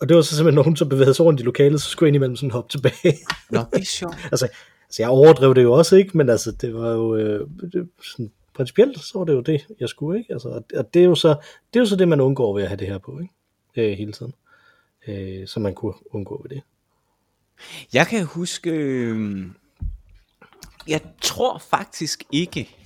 og 0.00 0.08
det 0.08 0.16
var 0.16 0.22
så 0.22 0.36
simpelthen 0.36 0.54
nogen, 0.54 0.76
som 0.76 0.88
bevægede 0.88 1.14
sig 1.14 1.26
rundt 1.26 1.40
i 1.40 1.44
lokalet, 1.44 1.82
så 1.82 1.88
skulle 1.90 2.06
jeg 2.06 2.08
indimellem 2.08 2.36
sådan 2.36 2.50
hoppe 2.50 2.70
tilbage. 2.70 3.18
Nå, 3.50 3.60
det 3.72 3.80
er 3.80 3.84
sjovt. 3.84 4.14
altså, 4.32 4.48
altså, 4.86 5.02
jeg 5.02 5.08
overdrev 5.08 5.54
det 5.54 5.62
jo 5.62 5.72
også, 5.72 5.96
ikke? 5.96 6.16
Men 6.16 6.28
altså, 6.28 6.52
det 6.60 6.74
var 6.74 6.90
jo 6.90 7.16
øh, 7.16 7.48
det, 7.72 7.88
sådan, 8.12 8.32
principielt, 8.54 8.98
så 8.98 9.18
var 9.18 9.24
det 9.24 9.32
jo 9.32 9.40
det, 9.40 9.66
jeg 9.80 9.88
skulle, 9.88 10.18
ikke? 10.18 10.32
Altså, 10.32 10.62
og- 10.74 10.94
det 10.94 11.00
er 11.02 11.06
jo 11.06 11.14
så 11.14 11.28
det, 11.74 11.78
er 11.78 11.82
jo 11.82 11.86
så 11.86 11.96
det 11.96 12.08
man 12.08 12.20
undgår 12.20 12.54
ved 12.54 12.62
at 12.62 12.68
have 12.68 12.76
det 12.78 12.86
her 12.86 12.98
på, 12.98 13.18
ikke? 13.18 13.90
Øh, 13.92 13.98
hele 13.98 14.12
tiden. 14.12 14.34
Øh, 15.08 15.46
så 15.48 15.60
man 15.60 15.74
kunne 15.74 15.94
undgå 16.10 16.42
ved 16.42 16.50
det. 16.56 16.62
Jeg 17.92 18.06
kan 18.06 18.24
huske, 18.24 18.70
øh, 18.70 19.46
jeg 20.88 21.00
tror 21.20 21.58
faktisk 21.58 22.22
ikke, 22.32 22.76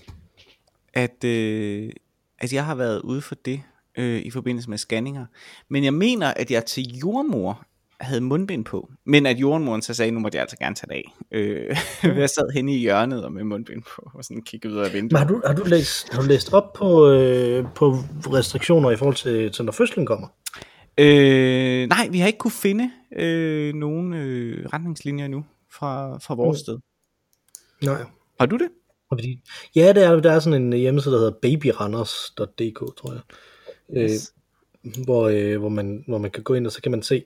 at, 0.94 1.25
øh, 1.25 1.92
at 2.38 2.52
jeg 2.52 2.64
har 2.64 2.75
været 2.75 3.00
ude 3.02 3.23
for 3.23 3.35
det 3.35 3.62
øh, 3.96 4.20
i 4.23 4.30
forbindelse 4.30 4.70
med 4.70 4.78
scanninger. 4.78 5.26
Men 5.68 5.85
jeg 5.85 5.94
mener, 5.94 6.35
at 6.35 6.50
jeg 6.50 6.64
til 6.66 6.99
jordmor 6.99 7.66
havde 8.00 8.21
mundbind 8.21 8.65
på, 8.65 8.91
men 9.07 9.26
at 9.26 9.37
jordmoren 9.37 9.83
så 9.83 9.95
sagde, 9.95 10.11
nu 10.12 10.21
må 10.21 10.29
jeg 10.33 10.41
altså 10.41 10.57
gerne 10.57 10.75
tage 10.75 10.88
det 10.88 10.95
af. 10.95 11.15
Øh, 11.33 11.76
jeg 12.21 12.31
sad 12.31 12.53
henne 12.55 12.75
i 12.75 12.79
hjørnet 12.79 13.25
og 13.25 13.33
med 13.33 13.45
mundbind 13.45 13.83
på, 13.83 14.11
og 14.15 14.25
sådan 14.25 14.43
kiggede 14.43 14.75
ud 14.75 14.79
af 14.79 14.93
vinduet. 14.93 15.12
Men 15.12 15.19
har 15.19 15.26
du, 15.26 15.43
har 15.47 15.55
du, 15.55 15.65
læst, 15.65 16.12
har 16.12 16.23
du 16.23 16.29
læst 16.29 16.53
op 16.53 16.73
på, 16.73 17.11
øh, 17.11 17.65
på 17.75 17.95
restriktioner 18.26 18.91
i 18.91 18.97
forhold 18.97 19.17
til, 19.17 19.53
til 19.53 19.65
når 19.65 19.73
fødslen 19.73 20.07
kommer? 20.07 20.29
Øh, 20.99 21.88
nej, 21.88 22.09
vi 22.11 22.19
har 22.19 22.26
ikke 22.26 22.38
kunne 22.38 22.50
finde 22.50 22.91
øh, 23.19 23.75
nogen 23.75 24.15
øh, 24.15 24.67
retningslinjer 24.73 25.29
nu 25.29 25.45
fra, 25.73 26.19
fra 26.19 26.35
vores 26.35 26.57
mm. 26.57 26.61
sted. 26.61 26.79
Nej. 27.83 28.05
Har 28.41 28.47
du 28.47 28.57
det? 28.57 28.69
Ja, 29.76 29.93
det 29.93 30.03
er, 30.05 30.21
der 30.21 30.33
er 30.33 30.38
sådan 30.38 30.62
en 30.62 30.73
hjemmeside, 30.73 31.15
der 31.15 31.21
hedder 31.21 31.38
babyranders.dk, 31.43 32.97
tror 32.97 33.12
jeg. 33.12 33.23
Yes. 33.97 34.33
Øh, 34.85 35.05
hvor, 35.05 35.29
øh, 35.29 35.59
hvor, 35.59 35.69
man, 35.69 36.05
hvor 36.09 36.19
man 36.19 36.31
kan 36.31 36.43
gå 36.43 36.55
ind, 36.55 36.67
og 36.67 36.73
så 36.73 36.83
kan 36.83 36.91
man 36.91 37.03
se, 37.03 37.25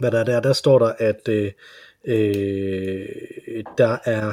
hvad 0.00 0.10
der 0.10 0.18
er 0.18 0.24
der. 0.24 0.40
Der 0.40 0.52
står 0.52 0.78
der, 0.78 0.92
at 0.98 1.28
øh, 1.28 1.52
øh, 2.04 3.06
der 3.78 3.98
er 4.04 4.32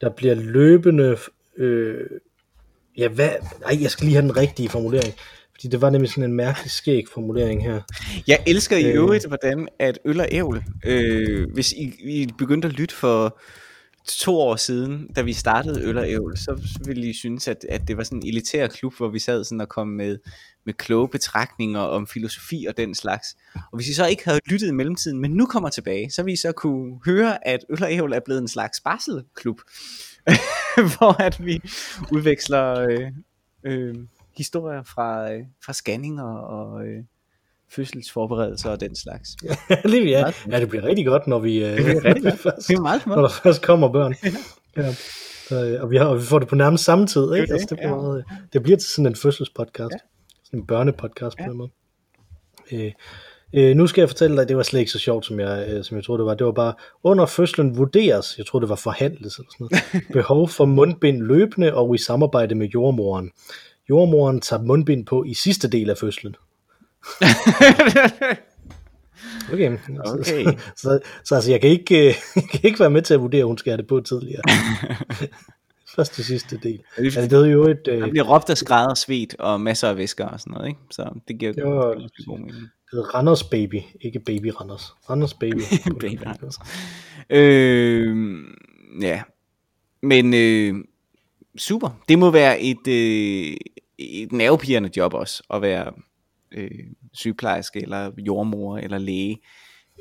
der 0.00 0.10
bliver 0.10 0.34
løbende 0.34 1.16
øh, 1.56 2.00
ja, 2.98 3.08
hvad, 3.08 3.30
ej, 3.64 3.82
jeg 3.82 3.90
skal 3.90 4.04
lige 4.04 4.14
have 4.14 4.22
den 4.22 4.36
rigtige 4.36 4.68
formulering, 4.68 5.14
fordi 5.52 5.68
det 5.68 5.80
var 5.80 5.90
nemlig 5.90 6.10
sådan 6.10 6.24
en 6.24 6.32
mærkelig 6.32 6.70
skæg 6.70 7.04
formulering 7.12 7.62
her. 7.62 7.80
Jeg 8.26 8.42
elsker 8.46 8.76
i 8.76 8.84
øh. 8.84 8.94
øvrigt, 8.94 9.26
hvordan 9.28 9.68
at 9.78 9.98
øl 10.04 10.20
og 10.20 10.28
ævl, 10.30 10.64
øh, 10.86 11.50
hvis 11.52 11.72
I, 11.72 11.94
I 12.00 12.28
begyndte 12.38 12.68
at 12.68 12.74
lytte 12.74 12.94
for 12.94 13.40
to 14.06 14.40
år 14.40 14.56
siden, 14.56 15.08
da 15.16 15.22
vi 15.22 15.32
startede 15.32 15.82
Øl 15.82 15.98
og 15.98 16.10
Ævl, 16.10 16.36
så 16.36 16.60
ville 16.84 17.06
I 17.06 17.12
synes, 17.12 17.48
at, 17.48 17.66
at 17.68 17.88
det 17.88 17.96
var 17.96 18.04
sådan 18.04 18.18
en 18.18 18.28
elitær 18.28 18.66
klub, 18.66 18.96
hvor 18.96 19.08
vi 19.08 19.18
sad 19.18 19.44
sådan 19.44 19.60
og 19.60 19.68
kom 19.68 19.88
med, 19.88 20.18
med 20.66 20.74
kloge 20.74 21.08
betragtninger 21.08 21.80
om 21.80 22.06
filosofi 22.06 22.66
og 22.68 22.76
den 22.76 22.94
slags. 22.94 23.36
Og 23.54 23.76
hvis 23.76 23.88
I 23.88 23.94
så 23.94 24.06
ikke 24.06 24.24
havde 24.24 24.40
lyttet 24.46 24.68
i 24.68 24.72
mellemtiden, 24.72 25.18
men 25.18 25.30
nu 25.30 25.46
kommer 25.46 25.68
tilbage, 25.68 26.10
så 26.10 26.22
vil 26.22 26.32
I 26.32 26.36
så 26.36 26.52
kunne 26.52 27.00
høre, 27.04 27.48
at 27.48 27.64
Øl 27.70 27.82
og 27.82 27.92
Ævl 27.92 28.12
er 28.12 28.20
blevet 28.24 28.40
en 28.40 28.48
slags 28.48 28.80
barselklub, 28.80 29.60
hvor 30.96 31.22
at 31.22 31.44
vi 31.44 31.60
udveksler 32.12 32.80
øh, 32.80 33.12
øh, 33.64 33.94
historier 34.36 34.82
fra, 34.82 35.32
øh, 35.32 35.40
fra 35.64 35.72
scanninger 35.72 36.32
og... 36.34 36.86
Øh, 36.86 37.04
fødselsforberedelser 37.74 38.70
og 38.70 38.80
den 38.80 38.96
slags. 38.96 39.28
ja, 39.70 39.76
lige, 39.84 40.08
ja. 40.08 40.32
ja, 40.50 40.60
det 40.60 40.68
bliver 40.68 40.84
rigtig 40.84 41.06
godt, 41.06 41.26
når 41.26 41.38
vi, 41.38 41.64
øh, 41.64 41.76
det 41.76 42.04
rigtig 42.04 42.38
først, 42.38 42.68
det 42.68 42.76
er 42.76 42.80
meget 42.80 43.06
når 43.06 43.20
der 43.20 43.28
først 43.28 43.62
kommer 43.62 43.92
børn. 43.92 44.14
ja. 44.76 44.94
Så, 45.48 45.64
øh, 45.64 45.82
og, 45.82 45.90
vi 45.90 45.96
har, 45.96 46.04
og 46.04 46.18
vi 46.18 46.22
får 46.22 46.38
det 46.38 46.48
på 46.48 46.54
nærmest 46.54 46.84
samme 46.84 47.06
tid. 47.06 47.34
Ikke? 47.34 47.46
Det, 47.46 47.52
altså, 47.52 47.66
det, 47.70 47.78
bliver 47.78 47.90
ja. 47.90 48.02
meget, 48.02 48.24
det 48.52 48.62
bliver 48.62 48.78
til 48.78 48.88
sådan 48.88 49.06
en 49.06 49.16
fødselspodcast. 49.16 49.92
Ja. 49.92 49.96
En 50.52 50.66
børnepodcast 50.66 51.38
ja. 51.38 51.44
på 51.44 51.50
en 51.50 51.56
måde. 51.56 51.70
Øh, 52.72 52.92
øh, 53.54 53.76
nu 53.76 53.86
skal 53.86 54.02
jeg 54.02 54.08
fortælle 54.08 54.36
dig, 54.36 54.48
det 54.48 54.56
var 54.56 54.62
slet 54.62 54.80
ikke 54.80 54.92
så 54.92 54.98
sjovt, 54.98 55.26
som 55.26 55.40
jeg, 55.40 55.68
øh, 55.68 55.84
som 55.84 55.96
jeg 55.96 56.04
troede 56.04 56.18
det 56.18 56.26
var. 56.26 56.34
Det 56.34 56.46
var 56.46 56.52
bare, 56.52 56.74
under 57.02 57.26
fødslen 57.26 57.76
vurderes, 57.76 58.34
jeg 58.38 58.46
tror 58.46 58.60
det 58.60 58.68
var 58.68 58.74
forhandlet, 58.74 59.18
eller 59.18 59.30
sådan 59.30 59.46
noget, 59.60 59.82
behov 60.12 60.48
for 60.48 60.64
mundbind 60.64 61.22
løbende 61.22 61.74
og 61.74 61.94
i 61.94 61.98
samarbejde 61.98 62.54
med 62.54 62.68
jordmoren. 62.68 63.30
Jordmoren 63.90 64.40
tager 64.40 64.62
mundbind 64.62 65.06
på 65.06 65.24
i 65.24 65.34
sidste 65.34 65.70
del 65.70 65.90
af 65.90 65.98
fødslen. 65.98 66.36
okay. 69.52 69.78
okay. 69.96 70.24
Så, 70.24 70.54
så, 70.76 71.00
så 71.24 71.34
altså, 71.34 71.50
jeg 71.50 71.60
kan, 71.60 71.70
ikke, 71.70 72.06
jeg 72.36 72.44
kan 72.50 72.60
ikke 72.64 72.80
være 72.80 72.90
med 72.90 73.02
til 73.02 73.14
at 73.14 73.20
vurdere, 73.20 73.40
at 73.40 73.46
hun 73.46 73.58
skal 73.58 73.70
have 73.70 73.78
det 73.78 73.86
på 73.86 74.00
tidligere. 74.00 74.42
Først 75.96 76.12
til 76.12 76.24
sidste 76.24 76.56
del. 76.56 76.82
Ja, 76.98 77.02
det, 77.02 77.16
altså, 77.16 77.42
det 77.42 77.52
jo 77.52 77.64
et... 77.64 77.88
Øh, 77.88 78.00
der 78.00 78.10
bliver 78.10 78.34
råbt 78.34 78.50
af 78.50 78.58
skræd 78.58 78.86
og 78.86 78.96
svedt 78.96 79.34
og 79.38 79.60
masser 79.60 79.88
af 79.88 79.96
væsker 79.96 80.26
og 80.26 80.40
sådan 80.40 80.52
noget, 80.52 80.68
ikke? 80.68 80.80
Så 80.90 81.20
det 81.28 81.38
giver 81.38 81.52
det 81.52 81.64
var, 81.64 82.08
god 82.26 82.38
mening. 82.38 82.56
Det 82.56 82.70
hedder 82.92 83.14
Randers 83.14 83.44
Baby, 83.44 83.80
ikke 84.00 84.20
Baby 84.20 84.46
Randers. 84.46 84.94
Randers 85.10 85.34
Baby. 85.34 85.60
baby 86.00 86.22
Randers. 86.26 86.58
Øh, 87.30 88.16
ja. 89.02 89.22
Men 90.02 90.34
øh, 90.34 90.84
super. 91.58 92.02
Det 92.08 92.18
må 92.18 92.30
være 92.30 92.60
et, 92.60 92.88
øh, 92.88 93.56
et 93.98 94.32
nervepirrende 94.32 94.90
job 94.96 95.14
også, 95.14 95.42
at 95.54 95.62
være 95.62 95.92
øh, 96.52 96.70
sygeplejerske 97.12 97.82
eller 97.82 98.10
jordmor 98.18 98.78
eller 98.78 98.98
læge 98.98 99.38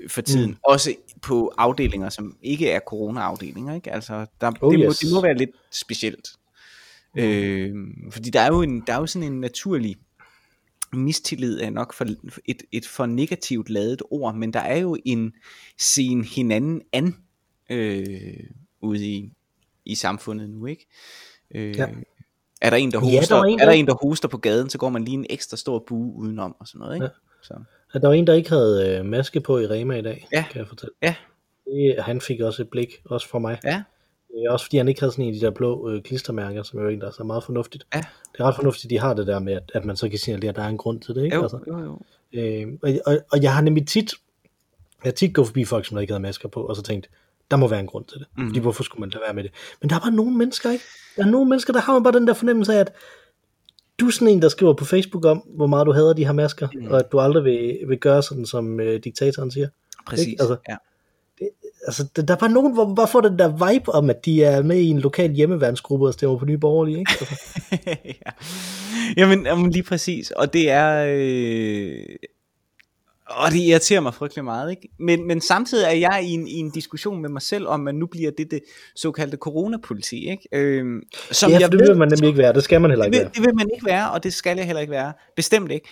for 0.08 0.22
tiden. 0.22 0.50
Mm. 0.50 0.58
Også 0.64 0.96
på 1.22 1.54
afdelinger, 1.58 2.10
som 2.10 2.38
ikke 2.42 2.70
er 2.70 2.80
corona-afdelinger. 2.80 3.76
Ikke? 3.76 3.92
Altså, 3.92 4.26
der, 4.42 4.52
oh, 4.62 4.74
det, 4.74 4.80
må, 4.80 4.86
yes. 4.86 4.98
det 4.98 5.14
må 5.14 5.22
være 5.22 5.38
lidt 5.38 5.50
specielt. 5.72 6.30
Mm. 7.16 7.22
Øh, 7.22 7.76
fordi 8.12 8.30
der 8.30 8.40
er, 8.40 8.48
jo 8.48 8.62
en, 8.62 8.84
der 8.88 8.94
er 8.94 9.00
jo 9.00 9.08
sådan 9.08 9.32
en 9.32 9.40
naturlig 9.40 9.96
mistillid 10.94 11.62
er 11.62 11.70
nok 11.70 11.94
for 11.94 12.06
et, 12.46 12.64
et 12.72 12.88
for 12.88 13.06
negativt 13.06 13.70
lavet 13.70 14.02
ord, 14.12 14.36
men 14.36 14.54
der 14.54 14.60
er 14.60 14.78
jo 14.78 14.98
en 15.06 15.34
sen 15.78 16.24
hinanden 16.24 16.82
an 16.94 17.16
øh, 17.70 18.44
ude 18.82 19.08
i, 19.08 19.32
i 19.86 19.96
samfundet 19.96 20.50
nu, 20.50 20.66
ikke? 20.66 20.88
Øh, 21.56 21.78
ja. 21.78 21.88
Er 22.62 22.70
der 22.70 22.78
en, 22.78 22.92
der 22.92 23.00
hoster, 23.00 23.36
ja, 23.36 23.42
der 23.42 23.48
en, 23.48 23.60
der... 23.60 23.66
er 23.66 23.70
der 23.70 23.78
en, 23.78 23.88
der 23.88 23.96
hoster 24.02 24.28
på 24.28 24.38
gaden, 24.38 24.70
så 24.70 24.78
går 24.78 24.90
man 24.90 25.04
lige 25.04 25.14
en 25.16 25.26
ekstra 25.30 25.58
stor 25.58 25.84
bue 25.88 26.14
udenom 26.16 26.56
og 26.60 26.68
sådan 26.68 26.80
noget, 26.80 26.96
ikke? 26.96 27.06
Ja. 27.06 27.12
Så. 27.42 27.54
Ja, 27.94 28.00
der 28.00 28.08
var 28.08 28.14
en, 28.14 28.28
der 28.28 28.34
ikke 28.34 28.50
havde 28.50 28.98
øh, 28.98 29.06
maske 29.06 29.40
på 29.40 29.60
i 29.60 29.68
Rema 29.68 29.98
i 29.98 30.02
dag, 30.02 30.28
ja. 30.34 30.46
kan 30.52 30.60
jeg 30.60 30.68
fortælle. 30.68 30.94
Ja. 31.02 31.16
Det, 31.66 31.96
han 32.04 32.22
fik 32.22 32.40
også 32.40 32.62
et 32.62 32.70
blik, 32.70 33.02
også 33.06 33.28
fra 33.28 33.40
mig. 33.40 33.60
Ja. 33.64 33.84
Øh, 34.36 34.54
også 34.54 34.66
fordi 34.66 34.78
han 34.78 34.88
ikke 34.88 35.00
havde 35.02 35.12
sådan 35.12 35.26
en 35.26 35.34
af 35.34 35.40
de 35.40 35.46
der 35.46 35.52
blå 35.52 35.90
øh, 35.90 36.02
klistermærker, 36.02 36.64
som 36.64 36.80
er 36.80 36.84
jo 36.84 36.90
en, 36.90 37.02
der 37.02 37.08
er 37.08 37.12
så 37.12 37.24
meget 37.24 37.44
fornuftigt. 37.44 37.86
Ja. 37.96 38.04
Det 38.34 38.40
er 38.40 38.44
ret 38.44 38.56
fornuftigt, 38.56 38.90
de 38.90 39.00
har 39.00 39.14
det 39.14 39.28
der 39.28 39.40
med, 39.40 39.54
at, 39.54 39.72
at 39.74 39.86
man 39.86 39.96
så 39.96 40.10
kan 40.10 40.20
signalere, 40.20 40.50
at 40.50 40.56
der 40.56 40.62
er 40.62 40.68
en 40.68 40.78
grund 40.78 41.02
til 41.02 41.16
det, 41.16 41.24
ikke? 41.24 41.36
Jo, 41.36 41.42
altså, 41.42 41.60
jo, 41.68 41.80
jo. 41.80 42.00
Øh, 42.34 42.68
og, 42.84 42.92
og, 43.06 43.20
og 43.32 43.44
jeg 43.44 43.54
har 43.54 43.62
nemlig 43.62 43.88
tit, 43.88 44.14
jeg 45.06 45.16
tit 45.16 45.34
gået 45.34 45.48
forbi 45.48 45.66
folk, 45.66 45.86
som 45.86 45.96
der 45.96 46.02
ikke 46.02 46.14
havde 46.14 46.22
masker 46.22 46.50
på, 46.50 46.62
og 46.62 46.76
så 46.76 46.82
tænkt, 46.82 47.10
der 47.52 47.58
må 47.58 47.68
være 47.68 47.80
en 47.80 47.88
grund 47.88 48.06
til 48.06 48.20
det. 48.20 48.28
Mm. 48.38 48.48
Fordi 48.48 48.60
hvorfor 48.60 48.84
skulle 48.84 49.00
man 49.00 49.10
lade 49.10 49.24
være 49.26 49.34
med 49.34 49.44
det? 49.44 49.52
Men 49.82 49.90
der 49.90 49.96
er 49.96 50.00
bare 50.00 50.12
nogle 50.12 50.38
mennesker, 50.38 50.72
ikke? 50.72 50.84
Der 51.16 51.24
er 51.24 51.28
nogle 51.28 51.50
mennesker, 51.50 51.74
der 51.74 51.80
har 51.80 51.94
man 51.94 52.04
bare 52.04 52.14
den 52.14 52.28
der 52.28 52.34
fornemmelse 52.34 52.74
af, 52.74 52.80
at 52.80 52.94
du 54.02 54.08
er 54.08 54.12
sådan 54.12 54.28
en, 54.28 54.42
der 54.42 54.50
skriver 54.50 54.74
på 54.74 54.86
Facebook 54.86 55.26
om, 55.26 55.38
hvor 55.38 55.68
meget 55.68 55.88
du 55.88 55.92
hader 55.92 56.14
de 56.14 56.26
her 56.26 56.34
masker, 56.34 56.68
mm. 56.74 56.88
og 56.88 57.00
at 57.00 57.12
du 57.12 57.20
aldrig 57.20 57.44
vil, 57.44 57.80
vil 57.88 57.98
gøre 57.98 58.24
sådan, 58.24 58.46
som 58.46 58.80
øh, 58.80 59.00
diktatoren 59.04 59.52
siger. 59.52 59.68
Præcis, 60.08 60.28
ikke? 60.28 60.42
altså, 60.42 60.58
ja. 60.70 60.76
Det, 61.40 61.50
altså, 61.88 62.08
der 62.16 62.34
er 62.34 62.38
bare 62.38 62.52
nogen, 62.52 62.74
hvor 62.74 62.88
man 62.88 62.96
bare 62.96 63.08
får 63.08 63.22
den 63.22 63.40
der 63.40 63.72
vibe 63.72 63.92
om, 63.92 64.10
at 64.10 64.26
de 64.26 64.44
er 64.44 64.64
med 64.64 64.78
i 64.78 64.88
en 64.88 65.00
lokal 65.00 65.32
hjemmeværnsgruppe 65.32 66.08
og 66.08 66.14
stemmer 66.14 66.38
på 66.38 66.46
nye 66.46 66.58
borgerlige, 66.58 67.00
ikke? 67.00 67.12
Altså. 67.20 67.36
ja. 68.26 68.32
Jamen, 69.18 69.46
jamen, 69.46 69.72
lige 69.72 69.84
præcis. 69.84 70.32
Og 70.32 70.54
det 70.54 70.70
er... 70.70 71.06
Øh, 71.08 72.06
og 73.36 73.52
det 73.52 73.60
irriterer 73.60 74.00
mig 74.00 74.14
frygtelig 74.14 74.46
meget, 74.46 74.72
ikke? 74.72 74.90
Men, 75.00 75.28
men 75.28 75.42
samtidig 75.42 75.86
er 75.86 75.92
jeg 75.92 76.24
i 76.24 76.32
en, 76.32 76.48
i 76.48 76.54
en 76.54 76.72
diskussion 76.72 77.22
med 77.22 77.30
mig 77.30 77.42
selv 77.42 77.68
om, 77.68 77.88
at 77.88 77.96
nu 77.96 78.06
bliver 78.06 78.32
det 78.38 78.52
det 78.52 78.62
såkaldte 78.96 79.38
coronapoliti, 79.38 80.30
ikke? 80.30 80.48
Øhm, 80.52 81.02
som 81.32 81.52
ja, 81.52 81.60
jeg 81.60 81.72
det 81.72 81.80
vil 81.80 81.98
man 81.98 82.08
nemlig 82.08 82.28
ikke 82.28 82.38
være, 82.38 82.54
det 82.54 82.64
skal 82.64 82.82
man 82.82 82.92
heller 82.92 83.06
ikke 83.06 83.16
det 83.16 83.20
vil, 83.20 83.26
være. 83.26 83.34
Det 83.36 83.46
vil 83.46 83.56
man 83.56 83.70
ikke 83.74 83.86
være, 83.86 84.12
og 84.12 84.24
det 84.24 84.34
skal 84.34 84.58
jeg 84.58 84.66
heller 84.66 84.82
ikke 84.82 84.92
være. 84.92 85.14
Bestemt 85.36 85.72
ikke. 85.72 85.90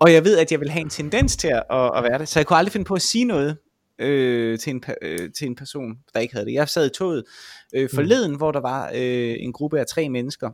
Og 0.00 0.12
jeg 0.12 0.24
ved, 0.24 0.38
at 0.38 0.52
jeg 0.52 0.60
vil 0.60 0.70
have 0.70 0.80
en 0.80 0.90
tendens 0.90 1.36
til 1.36 1.48
at, 1.48 1.90
at 1.96 2.02
være 2.02 2.18
det, 2.18 2.28
så 2.28 2.38
jeg 2.38 2.46
kunne 2.46 2.56
aldrig 2.56 2.72
finde 2.72 2.84
på 2.84 2.94
at 2.94 3.02
sige 3.02 3.24
noget 3.24 3.56
øh, 3.98 4.58
til, 4.58 4.70
en, 4.70 4.82
øh, 5.02 5.30
til 5.38 5.46
en 5.46 5.56
person, 5.56 5.94
der 6.14 6.20
ikke 6.20 6.34
havde 6.34 6.46
det. 6.46 6.52
Jeg 6.52 6.68
sad 6.68 6.86
i 6.86 6.90
toget 6.90 7.24
øh, 7.74 7.90
forleden, 7.94 8.30
mm. 8.30 8.36
hvor 8.36 8.52
der 8.52 8.60
var 8.60 8.90
øh, 8.94 9.34
en 9.38 9.52
gruppe 9.52 9.80
af 9.80 9.86
tre 9.86 10.08
mennesker, 10.08 10.50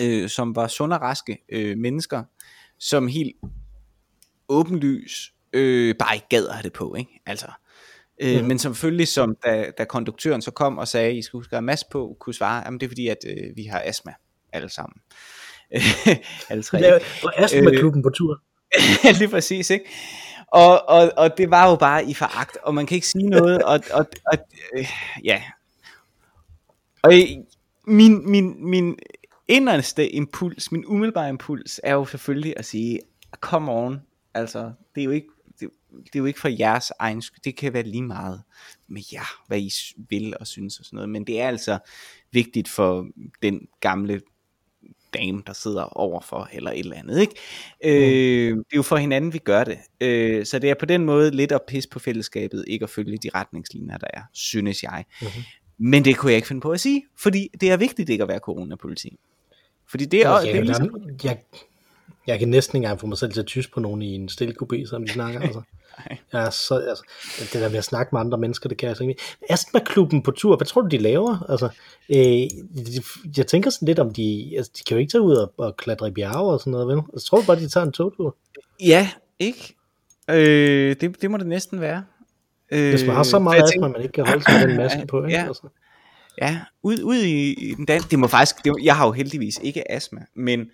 øh, 0.00 0.28
som 0.28 0.56
var 0.56 0.66
sunde 0.66 0.96
og 0.96 1.02
raske 1.02 1.38
øh, 1.52 1.78
mennesker, 1.78 2.22
som 2.78 3.08
helt 3.08 3.36
åbenlys 4.50 5.32
øh, 5.52 5.94
bare 5.98 6.14
ikke 6.14 6.28
gad 6.28 6.46
at 6.48 6.54
have 6.54 6.62
det 6.62 6.72
på, 6.72 6.94
ikke? 6.94 7.20
Altså, 7.26 7.46
øh, 8.22 8.40
mm. 8.40 8.46
Men 8.46 8.58
selvfølgelig, 8.58 9.08
som 9.08 9.36
da, 9.44 9.70
da 9.78 9.84
konduktøren 9.84 10.42
så 10.42 10.50
kom 10.50 10.78
og 10.78 10.88
sagde, 10.88 11.16
I 11.16 11.22
skal 11.22 11.38
huske 11.38 11.52
at 11.52 11.56
have 11.56 11.62
mask 11.62 11.90
på, 11.90 12.16
kunne 12.20 12.34
svare, 12.34 12.62
jamen 12.64 12.80
det 12.80 12.86
er 12.86 12.90
fordi, 12.90 13.08
at 13.08 13.18
øh, 13.26 13.56
vi 13.56 13.64
har 13.64 13.82
astma 13.84 14.12
alle 14.52 14.68
sammen. 14.68 15.00
alle 16.50 16.62
tre. 16.62 16.80
Er 16.80 16.98
astma-klubben 17.36 18.00
øh, 18.00 18.02
på 18.02 18.10
tur. 18.10 18.42
lige 19.18 19.28
præcis, 19.28 19.70
ikke? 19.70 19.84
Og, 20.46 20.88
og, 20.88 21.12
og 21.16 21.38
det 21.38 21.50
var 21.50 21.70
jo 21.70 21.76
bare 21.76 22.04
i 22.04 22.14
foragt, 22.14 22.56
og 22.62 22.74
man 22.74 22.86
kan 22.86 22.94
ikke 22.94 23.06
sige 23.06 23.28
noget, 23.28 23.62
og, 23.72 23.80
og, 23.92 24.06
og 24.26 24.38
øh, 24.76 24.86
ja. 25.24 25.42
Og 27.02 27.12
min, 27.86 28.30
min, 28.30 28.70
min 28.70 28.98
inderste 29.48 30.10
impuls, 30.10 30.72
min 30.72 30.84
umiddelbare 30.86 31.28
impuls, 31.28 31.80
er 31.84 31.94
jo 31.94 32.04
selvfølgelig 32.04 32.54
at 32.56 32.64
sige, 32.64 33.00
come 33.40 33.72
on, 33.72 34.00
Altså, 34.34 34.72
det 34.94 35.00
er 35.00 35.04
jo 35.04 35.10
ikke, 35.10 35.28
det, 35.60 35.70
det 35.90 36.14
er 36.14 36.18
jo 36.18 36.24
ikke 36.24 36.40
for 36.40 36.48
jeres 36.48 36.92
egen 36.98 37.22
skyld. 37.22 37.40
Det 37.44 37.56
kan 37.56 37.72
være 37.72 37.82
lige 37.82 38.02
meget 38.02 38.42
med 38.88 39.02
jer, 39.12 39.46
hvad 39.46 39.58
I 39.60 39.70
vil 40.08 40.34
og 40.40 40.46
synes 40.46 40.78
og 40.78 40.84
sådan 40.84 40.96
noget. 40.96 41.08
Men 41.08 41.26
det 41.26 41.40
er 41.40 41.48
altså 41.48 41.78
vigtigt 42.32 42.68
for 42.68 43.06
den 43.42 43.68
gamle 43.80 44.20
dame, 45.14 45.42
der 45.46 45.52
sidder 45.52 45.82
overfor, 45.82 46.48
eller 46.52 46.70
et 46.70 46.78
eller 46.78 46.96
andet. 46.96 47.20
Ikke? 47.20 47.34
Øh, 47.84 48.56
mm. 48.56 48.64
det 48.64 48.72
er 48.72 48.76
jo 48.76 48.82
for 48.82 48.96
hinanden, 48.96 49.32
vi 49.32 49.38
gør 49.38 49.64
det. 49.64 49.78
Øh, 50.00 50.46
så 50.46 50.58
det 50.58 50.70
er 50.70 50.74
på 50.74 50.86
den 50.86 51.04
måde 51.04 51.30
lidt 51.30 51.52
at 51.52 51.60
pisse 51.68 51.88
på 51.88 51.98
fællesskabet, 51.98 52.64
ikke 52.66 52.82
at 52.82 52.90
følge 52.90 53.18
de 53.18 53.30
retningslinjer, 53.34 53.98
der 53.98 54.06
er, 54.14 54.22
synes 54.32 54.82
jeg. 54.82 55.04
Mm-hmm. 55.22 55.42
Men 55.78 56.04
det 56.04 56.16
kunne 56.16 56.32
jeg 56.32 56.36
ikke 56.36 56.48
finde 56.48 56.60
på 56.60 56.70
at 56.70 56.80
sige, 56.80 57.04
fordi 57.16 57.48
det 57.60 57.70
er 57.70 57.76
vigtigt 57.76 58.08
ikke 58.08 58.22
at 58.22 58.28
være 58.28 58.38
coronapoliti. 58.38 59.16
Fordi 59.86 60.04
det 60.04 60.24
er, 60.26 60.30
Jeg, 60.30 60.42
det 60.42 60.56
er 60.56 60.62
ligesom, 60.62 60.96
jeg, 61.24 61.38
jeg 62.26 62.38
kan 62.38 62.48
næsten 62.48 62.76
ikke 62.76 62.84
engang 62.86 63.00
få 63.00 63.06
mig 63.06 63.18
selv 63.18 63.32
til 63.32 63.40
at 63.40 63.46
tyse 63.46 63.70
på 63.70 63.80
nogen 63.80 64.02
i 64.02 64.14
en 64.14 64.28
stille 64.28 64.54
kubé, 64.62 64.86
som 64.86 65.06
de 65.06 65.12
snakker. 65.12 65.40
Altså. 65.40 65.62
Jeg 66.32 66.46
er 66.46 66.50
så, 66.50 66.74
altså, 66.74 67.04
det 67.40 67.52
der 67.62 67.68
med 67.68 67.78
at 67.78 67.84
snakke 67.84 68.08
med 68.12 68.20
andre 68.20 68.38
mennesker, 68.38 68.68
det 68.68 68.78
kan 68.78 68.88
jeg 68.88 68.96
så 68.96 69.02
ikke. 69.04 69.22
Astma-klubben 69.50 70.22
på 70.22 70.30
tur, 70.30 70.56
hvad 70.56 70.66
tror 70.66 70.80
du, 70.80 70.88
de 70.88 70.98
laver? 70.98 71.46
Altså, 71.50 71.68
øh, 72.08 72.48
jeg 73.36 73.46
tænker 73.46 73.70
sådan 73.70 73.86
lidt 73.86 73.98
om, 73.98 74.12
de, 74.14 74.52
altså, 74.56 74.72
de 74.78 74.82
kan 74.84 74.94
jo 74.94 74.98
ikke 75.00 75.10
tage 75.10 75.22
ud 75.22 75.34
og, 75.34 75.52
og 75.56 75.76
klatre 75.76 76.08
i 76.08 76.10
bjerge 76.10 76.52
og 76.52 76.60
sådan 76.60 76.70
noget, 76.70 76.88
vel? 76.88 76.96
Jeg 77.12 77.22
tror 77.22 77.42
bare, 77.46 77.56
de 77.60 77.68
tager 77.68 77.86
en 77.86 77.92
togtur. 77.92 78.36
ja, 78.80 79.10
ikke? 79.38 79.74
Øh, 80.30 80.96
det, 81.00 81.22
det 81.22 81.30
må 81.30 81.36
det 81.36 81.46
næsten 81.46 81.80
være. 81.80 82.04
Øh, 82.72 82.90
Hvis 82.90 83.04
man 83.06 83.16
har 83.16 83.22
så 83.22 83.38
meget 83.38 83.62
astma, 83.62 83.88
man 83.88 84.02
ikke 84.02 84.12
kan 84.12 84.26
holde 84.26 84.42
sig 84.44 84.52
med 84.60 84.68
den 84.68 84.76
maske 84.76 85.06
på, 85.06 85.24
ikke? 85.24 85.38
Ja. 85.38 85.46
Altså. 85.46 85.62
Ja, 86.40 86.60
ud, 86.82 87.02
ud 87.02 87.16
i, 87.16 87.52
i 87.52 87.74
den 87.74 87.84
dan- 87.90 88.10
det 88.10 88.18
må 88.18 88.26
faktisk, 88.26 88.64
det, 88.64 88.74
jeg 88.82 88.96
har 88.96 89.06
jo 89.06 89.12
heldigvis 89.12 89.60
ikke 89.62 89.92
astma, 89.92 90.20
men 90.34 90.70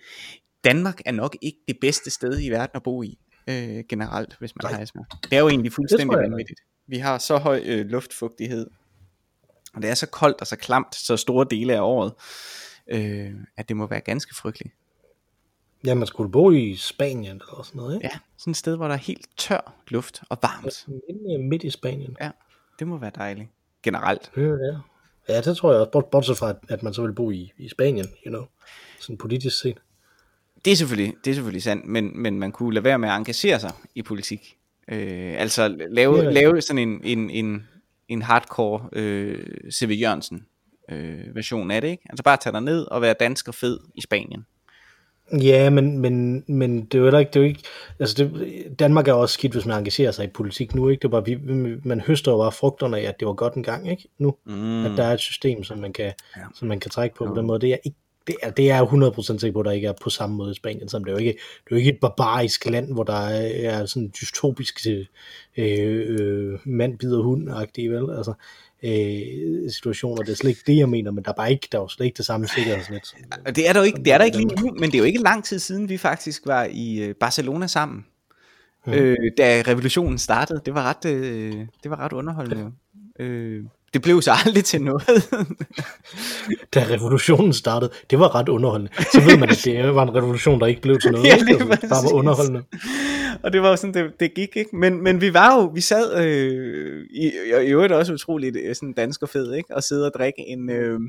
Danmark 0.73 1.01
er 1.05 1.11
nok 1.11 1.37
ikke 1.41 1.57
det 1.67 1.77
bedste 1.81 2.09
sted 2.09 2.39
i 2.43 2.49
verden 2.49 2.71
at 2.75 2.83
bo 2.83 3.03
i, 3.03 3.17
øh, 3.49 3.83
generelt, 3.89 4.35
hvis 4.39 4.55
man 4.55 4.63
Nej. 4.63 4.73
har 4.73 4.81
astma. 4.81 5.01
Det 5.23 5.33
er 5.33 5.39
jo 5.39 5.47
egentlig 5.49 5.73
fuldstændig 5.73 6.17
vanvittigt. 6.17 6.59
Vi 6.87 6.97
har 6.97 7.17
så 7.17 7.37
høj 7.37 7.61
øh, 7.65 7.85
luftfugtighed, 7.85 8.67
og 9.73 9.81
det 9.81 9.89
er 9.89 9.93
så 9.95 10.07
koldt 10.07 10.41
og 10.41 10.47
så 10.47 10.55
klamt, 10.55 10.95
så 10.95 11.17
store 11.17 11.45
dele 11.51 11.75
af 11.75 11.81
året, 11.81 12.13
øh, 12.87 13.31
at 13.57 13.69
det 13.69 13.77
må 13.77 13.87
være 13.87 14.01
ganske 14.01 14.35
frygteligt. 14.35 14.75
Ja, 15.85 15.93
man 15.95 16.07
skulle 16.07 16.31
bo 16.31 16.51
i 16.51 16.75
Spanien 16.75 17.35
eller 17.35 17.63
sådan 17.63 17.77
noget, 17.79 17.95
ikke? 17.95 18.07
Ja, 18.13 18.19
sådan 18.37 18.51
et 18.51 18.57
sted, 18.57 18.75
hvor 18.75 18.87
der 18.87 18.93
er 18.93 18.97
helt 18.99 19.27
tør 19.37 19.73
luft 19.87 20.21
og 20.29 20.37
varmt. 20.41 20.87
Inde 21.09 21.43
midt 21.43 21.63
i 21.63 21.69
Spanien. 21.69 22.17
Ja, 22.21 22.31
det 22.79 22.87
må 22.87 22.97
være 22.97 23.11
dejligt. 23.15 23.49
Generelt. 23.83 24.31
Ja, 24.37 24.41
ja. 24.41 24.77
ja, 25.29 25.41
det 25.41 25.57
tror 25.57 25.71
jeg 25.71 25.79
også, 25.81 25.91
bort- 25.91 26.05
bortset 26.11 26.37
fra, 26.37 26.49
at- 26.49 26.57
at 26.69 26.83
man 26.83 26.93
så 26.93 27.01
vil 27.01 27.13
bo 27.13 27.31
i, 27.31 27.53
i 27.57 27.69
Spanien, 27.69 28.05
you 28.25 28.29
know, 28.29 28.45
sådan 28.99 29.17
politisk 29.17 29.59
set. 29.59 29.77
Det 30.65 30.71
er 30.71 30.75
selvfølgelig, 30.75 31.13
det 31.25 31.31
er 31.31 31.35
selvfølgelig 31.35 31.63
sandt, 31.63 31.85
men, 31.85 32.21
men 32.21 32.39
man 32.39 32.51
kunne 32.51 32.73
lade 32.73 32.83
være 32.85 32.99
med 32.99 33.09
at 33.09 33.15
engagere 33.17 33.59
sig 33.59 33.71
i 33.95 34.01
politik. 34.01 34.55
Øh, 34.91 35.33
altså 35.41 35.67
lave, 35.89 36.17
Ja. 36.23 36.29
lave 36.31 36.61
sådan 36.61 36.89
en, 36.89 37.01
en, 37.03 37.29
en, 37.29 37.67
en 38.09 38.21
hardcore 38.21 38.89
øh, 38.93 39.45
C.V. 39.71 39.97
Jørgensen 40.01 40.45
øh, 40.91 41.35
version 41.35 41.71
af 41.71 41.81
det, 41.81 41.87
ikke? 41.87 42.03
Altså 42.09 42.23
bare 42.23 42.37
tage 42.37 42.53
dig 42.53 42.61
ned 42.61 42.85
og 42.85 43.01
være 43.01 43.15
dansker 43.19 43.51
fed 43.51 43.79
i 43.95 44.01
Spanien. 44.01 44.45
Ja, 45.41 45.69
men, 45.69 45.97
men, 45.99 46.43
men 46.47 46.85
det 46.85 46.93
er 46.93 46.99
jo 46.99 47.05
heller 47.05 47.19
ikke, 47.19 47.29
det 47.29 47.35
er 47.35 47.39
jo 47.43 47.47
ikke, 47.47 47.61
altså 47.99 48.15
det, 48.23 48.79
Danmark 48.79 49.07
er 49.07 49.13
også 49.13 49.33
skidt, 49.33 49.53
hvis 49.53 49.65
man 49.65 49.77
engagerer 49.77 50.11
sig 50.11 50.25
i 50.25 50.27
politik 50.27 50.75
nu, 50.75 50.89
ikke? 50.89 51.01
Det 51.01 51.05
er 51.07 51.21
bare, 51.21 51.25
vi, 51.25 51.37
man 51.83 51.99
høster 52.01 52.31
jo 52.31 52.37
bare 52.37 52.51
frugterne 52.51 52.99
af, 52.99 53.03
at 53.03 53.19
det 53.19 53.27
var 53.27 53.33
godt 53.33 53.53
en 53.53 53.63
gang, 53.63 53.89
ikke? 53.91 54.07
Nu, 54.17 54.35
Mm. 54.45 54.85
at 54.85 54.91
der 54.97 55.03
er 55.03 55.13
et 55.13 55.19
system, 55.19 55.63
som 55.63 55.77
man 55.77 55.93
kan, 55.93 56.05
Ja. 56.05 56.11
ja. 56.37 56.45
som 56.55 56.67
man 56.67 56.79
kan 56.79 56.91
trække 56.91 57.15
på 57.15 57.25
Jo. 57.25 57.29
på 57.33 57.37
den 57.39 57.45
måde. 57.47 57.59
Det 57.61 57.71
er 57.73 57.77
ikke, 57.85 57.97
det 58.27 58.35
er, 58.43 58.49
det 58.49 58.71
er 58.71 58.75
jeg 58.75 58.83
100% 58.83 59.39
sikker 59.39 59.53
på, 59.53 59.59
at 59.59 59.65
der 59.65 59.71
ikke 59.71 59.87
er 59.87 59.93
på 60.03 60.09
samme 60.09 60.35
måde 60.35 60.51
i 60.51 60.55
Spanien, 60.55 60.89
som 60.89 61.03
det 61.03 61.11
er 61.11 61.15
jo 61.15 61.19
ikke, 61.19 61.31
det 61.31 61.71
er 61.71 61.75
jo 61.75 61.77
ikke 61.77 61.89
et 61.89 61.99
barbarisk 62.01 62.65
land, 62.65 62.93
hvor 62.93 63.03
der 63.03 63.13
er, 63.13 63.71
er 63.71 63.85
sådan 63.85 64.11
dystopisk 64.21 64.87
øh, 64.87 65.05
øh, 65.57 66.59
mand 66.63 66.97
bider 66.97 67.23
hund-agtigt, 67.23 67.91
vel? 67.91 68.17
Altså, 68.17 68.33
øh, 68.83 69.71
situationer, 69.71 70.23
det 70.23 70.31
er 70.31 70.35
slet 70.35 70.49
ikke 70.49 70.63
det, 70.67 70.77
jeg 70.77 70.89
mener, 70.89 71.11
men 71.11 71.23
der 71.23 71.29
er 71.29 71.35
bare 71.35 71.51
ikke, 71.51 71.67
der 71.71 71.77
er 71.77 71.81
jo 71.81 71.87
slet 71.87 72.05
ikke 72.05 72.17
det 72.17 72.25
samme 72.25 72.47
sikkerhedsnet. 72.47 73.15
det 73.55 73.69
er 73.69 73.73
der 73.73 73.79
jo 73.79 73.85
ikke, 73.85 74.03
det 74.03 74.13
er 74.13 74.17
der 74.17 74.25
ikke 74.25 74.37
lige 74.37 74.61
nu, 74.61 74.71
men 74.79 74.83
det 74.83 74.95
er 74.95 74.99
jo 74.99 75.05
ikke 75.05 75.23
lang 75.23 75.43
tid 75.43 75.59
siden, 75.59 75.89
vi 75.89 75.97
faktisk 75.97 76.45
var 76.45 76.67
i 76.71 76.99
øh, 77.03 77.15
Barcelona 77.15 77.67
sammen. 77.67 78.05
Mhm. 78.85 78.95
Øh, 78.95 79.15
da 79.37 79.63
revolutionen 79.67 80.17
startede. 80.17 80.61
Det 80.65 80.73
var 80.73 80.83
ret, 80.83 81.05
øh, 81.05 81.53
det 81.83 81.91
var 81.91 81.99
ret 81.99 82.13
underholdende. 82.13 82.71
Øh, 83.19 83.63
det 83.93 84.01
blev 84.01 84.21
så 84.21 84.31
aldrig 84.45 84.63
til 84.63 84.81
noget. 84.81 85.03
da 86.75 86.85
revolutionen 86.89 87.53
startede, 87.53 87.91
det 88.09 88.19
var 88.19 88.35
ret 88.35 88.49
underholdende. 88.49 88.91
Så 89.13 89.21
ved 89.29 89.37
man, 89.37 89.49
at 89.49 89.61
det 89.65 89.95
var 89.95 90.03
en 90.03 90.15
revolution, 90.15 90.59
der 90.59 90.65
ikke 90.65 90.81
blev 90.81 90.99
til 90.99 91.11
noget. 91.15 91.25
Ja, 91.25 91.35
Det 91.37 91.59
var 91.59 91.65
bare 91.65 92.03
var 92.03 92.13
underholdende. 92.13 92.63
og 93.43 93.53
det 93.53 93.61
var 93.61 93.69
jo 93.69 93.75
sådan, 93.75 93.93
det, 93.93 94.19
det 94.19 94.33
gik 94.33 94.49
ikke. 94.55 94.75
Men, 94.75 95.03
men 95.03 95.21
vi 95.21 95.33
var 95.33 95.55
jo, 95.55 95.71
vi 95.75 95.81
sad 95.81 96.25
øh, 96.25 97.05
i, 97.11 97.31
i 97.67 97.71
øvrigt 97.71 97.93
også 97.93 98.13
utroligt 98.13 98.57
øh, 98.65 98.75
sådan 98.75 98.93
dansk 98.93 99.21
og 99.21 99.29
fed, 99.29 99.53
ikke? 99.53 99.75
Og 99.75 99.83
sidde 99.83 100.05
og 100.05 100.11
drikke 100.17 100.39
en, 100.47 100.69
øh, 100.71 100.99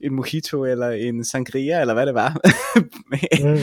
en 0.00 0.14
mojito 0.14 0.64
eller 0.64 0.88
en 0.90 1.24
sangria, 1.24 1.80
eller 1.80 1.94
hvad 1.94 2.06
det 2.06 2.14
var. 2.14 2.36
Mm. 3.42 3.58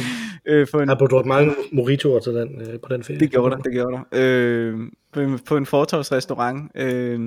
øh, 0.48 0.68
for 0.72 0.80
en, 0.82 0.90
Jeg 0.90 0.98
har 1.00 1.24
mange 1.26 1.56
moritoer 1.72 2.20
til 2.20 2.34
den, 2.34 2.62
øh, 2.62 2.80
på 2.80 2.88
den 2.94 3.04
ferie. 3.04 3.20
Det 3.20 3.32
gjorde 3.32 3.56
der, 3.56 3.62
det 3.62 3.72
gjorde 3.74 3.98
der. 3.98 4.04
Øh, 4.14 4.78
på, 5.14 5.20
en- 5.20 5.40
på 5.48 5.58
en 5.58 5.66
fortorvsrestaurant 5.66 6.72
øh, 6.76 7.20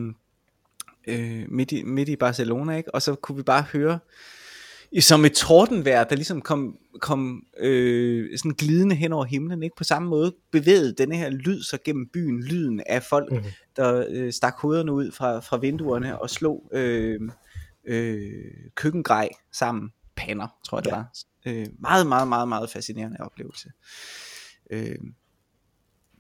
øh, 1.08 1.44
midt, 1.48 1.72
i, 1.72 1.82
midt 1.82 2.08
i 2.08 2.16
Barcelona, 2.16 2.76
ikke? 2.76 2.94
Og 2.94 3.02
så 3.02 3.14
kunne 3.14 3.36
vi 3.36 3.42
bare 3.42 3.62
høre, 3.72 3.98
som 5.00 5.24
et 5.24 5.32
tordenvejr, 5.32 6.04
der 6.04 6.16
ligesom 6.16 6.40
kom, 6.42 6.76
kom 7.00 7.42
øh, 7.58 8.38
sådan 8.38 8.52
glidende 8.52 8.94
hen 8.94 9.12
over 9.12 9.24
himlen, 9.24 9.62
ikke? 9.62 9.76
På 9.76 9.84
samme 9.84 10.08
måde 10.08 10.34
bevægede 10.50 10.94
denne 10.98 11.16
her 11.16 11.30
lyd 11.30 11.62
sig 11.62 11.78
gennem 11.84 12.08
byen, 12.08 12.42
lyden 12.44 12.80
af 12.86 13.02
folk, 13.02 13.32
Mhm. 13.32 13.44
der 13.76 14.04
øh, 14.10 14.32
stak 14.32 14.54
hovederne 14.58 14.92
ud 14.92 15.12
fra, 15.12 15.40
fra 15.40 15.56
vinduerne 15.56 16.20
og 16.20 16.30
slog 16.30 16.70
øh, 16.72 17.20
øh, 17.84 18.32
køkkengrej 18.74 19.28
sammen. 19.52 19.92
Pander, 20.16 20.58
tror 20.64 20.78
jeg 20.78 20.84
det 20.84 20.90
Ja. 20.90 20.96
var. 20.96 21.12
Øh, 21.46 21.66
meget, 21.78 22.06
meget, 22.06 22.28
meget, 22.28 22.48
meget 22.48 22.70
fascinerende 22.70 23.16
oplevelse. 23.20 23.68
Øh, 24.70 24.96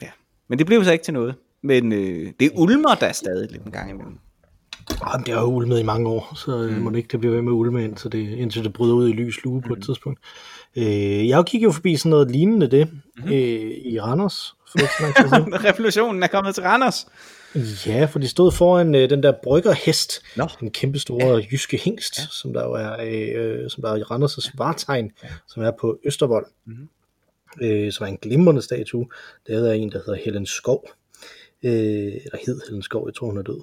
ja. 0.02 0.10
Men 0.48 0.58
det 0.58 0.66
blev 0.66 0.84
så 0.84 0.92
ikke 0.92 1.04
til 1.04 1.14
noget. 1.14 1.34
Men 1.62 1.92
øh, 1.92 2.32
det 2.40 2.50
ulmer 2.54 2.94
der 2.94 3.12
stadig 3.12 3.50
lidt 3.52 3.62
en 3.62 3.72
gang 3.72 3.90
imellem. 3.90 4.18
Jamen, 5.12 5.26
det 5.26 5.34
har 5.34 5.44
ulmet 5.44 5.80
i 5.80 5.82
mange 5.82 6.08
år, 6.08 6.32
så 6.36 6.68
mm. 6.70 6.82
må 6.82 6.90
det 6.90 6.96
ikke 6.96 7.08
det 7.08 7.20
bliver 7.20 7.34
ved 7.34 7.42
med 7.42 7.52
at 7.52 7.54
ulme, 7.54 7.84
indtil 7.84 8.12
det, 8.12 8.28
indtil 8.28 8.64
det 8.64 8.72
bryder 8.72 8.94
ud 8.94 9.08
i 9.08 9.12
lys 9.12 9.44
lue 9.44 9.62
på 9.62 9.72
et 9.72 9.84
tidspunkt. 9.84 10.20
Øh, 10.76 11.28
jeg 11.28 11.44
kiggede 11.46 11.64
jo 11.64 11.72
forbi 11.72 11.96
sådan 11.96 12.10
noget 12.10 12.30
lignende 12.30 12.70
det 12.70 12.88
mm-hmm. 12.92 13.32
øh, 13.32 13.70
i 13.84 14.00
Randers. 14.00 14.54
For 14.70 14.78
så. 14.78 15.58
Revolutionen 15.68 16.22
er 16.22 16.26
kommet 16.26 16.54
til 16.54 16.64
Randers. 16.64 17.06
Ja, 17.86 18.04
for 18.04 18.18
de 18.18 18.28
stod 18.28 18.52
foran 18.52 18.94
øh, 18.94 19.10
den 19.10 19.22
der 19.22 19.32
bryggerhest, 19.42 20.22
Nå. 20.36 20.48
den 20.60 20.70
kæmpe 20.70 20.98
store 20.98 21.26
ja. 21.26 21.46
jyske 21.52 21.80
hængst, 21.84 22.18
ja. 22.18 22.22
som 22.30 22.52
der 22.52 22.64
jo 22.64 22.72
er, 22.72 22.96
øh, 23.00 23.70
som 23.70 23.82
der 23.82 23.90
er 23.90 23.96
i 23.96 24.02
Randers' 24.02 24.50
vartegn, 24.54 25.10
ja. 25.22 25.28
som 25.48 25.62
er 25.62 25.70
på 25.80 25.98
Østervold, 26.04 26.46
Mhm. 26.64 26.88
øh, 27.62 27.92
som 27.92 28.04
er 28.04 28.08
en 28.08 28.18
glimrende 28.22 28.62
statue. 28.62 29.06
Det 29.46 29.68
er 29.68 29.72
en, 29.72 29.92
der 29.92 29.98
hedder 29.98 30.18
Helen 30.24 30.46
Skov, 30.46 30.88
øh, 31.62 31.72
eller 31.72 32.38
hed 32.46 32.60
Helen 32.68 32.82
Skov, 32.82 33.08
jeg 33.08 33.14
tror 33.14 33.26
hun 33.26 33.38
er 33.38 33.42
død. 33.42 33.60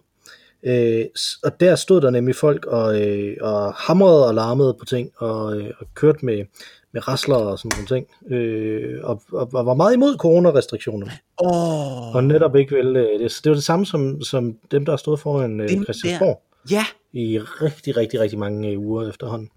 Øh, 0.63 1.05
og 1.43 1.59
der 1.59 1.75
stod 1.75 2.01
der 2.01 2.09
nemlig 2.09 2.35
folk 2.35 2.65
og, 2.65 3.01
øh, 3.01 3.37
og 3.41 3.73
hamrede 3.73 4.27
og 4.27 4.33
larmede 4.33 4.75
på 4.79 4.85
ting, 4.85 5.11
og, 5.17 5.57
øh, 5.57 5.71
og 5.79 5.87
kørte 5.93 6.25
med, 6.25 6.45
med 6.91 7.07
rasler 7.07 7.35
og 7.35 7.59
sådan 7.59 7.71
nogle 7.75 7.87
ting, 7.87 8.33
øh, 8.33 8.99
og, 9.03 9.21
og, 9.31 9.49
og 9.53 9.65
var 9.65 9.73
meget 9.73 9.93
imod 9.93 10.17
coronarestriktionerne. 10.17 11.11
Åh, 11.43 12.15
Og 12.15 12.23
netop 12.23 12.55
ikke 12.55 12.75
vel, 12.75 12.95
øh, 12.95 13.19
det, 13.19 13.39
det 13.43 13.49
var 13.49 13.55
det 13.55 13.63
samme 13.63 13.85
som, 13.85 14.21
som 14.21 14.57
dem, 14.71 14.85
der 14.85 14.97
stået 14.97 15.19
foran 15.19 15.59
øh, 15.59 15.69
Christiansborg 15.83 16.41
ja. 16.71 16.85
i 17.13 17.39
rigtig, 17.39 17.97
rigtig, 17.97 18.19
rigtig 18.19 18.39
mange 18.39 18.69
øh, 18.69 18.79
uger 18.79 19.09
efterhånden. 19.09 19.49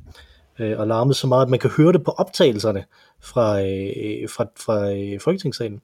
Øh, 0.59 0.79
og 0.79 0.87
larmede 0.87 1.15
så 1.15 1.27
meget, 1.27 1.43
at 1.43 1.51
man 1.51 1.59
kan 1.59 1.71
høre 1.71 1.93
det 1.93 2.05
på 2.05 2.11
optagelserne 2.11 2.85
fra, 3.21 3.61
øh, 3.61 4.29
fra, 4.29 4.47
fra 4.57 4.93
øh, 4.93 5.21
Folketingssalen. 5.21 5.81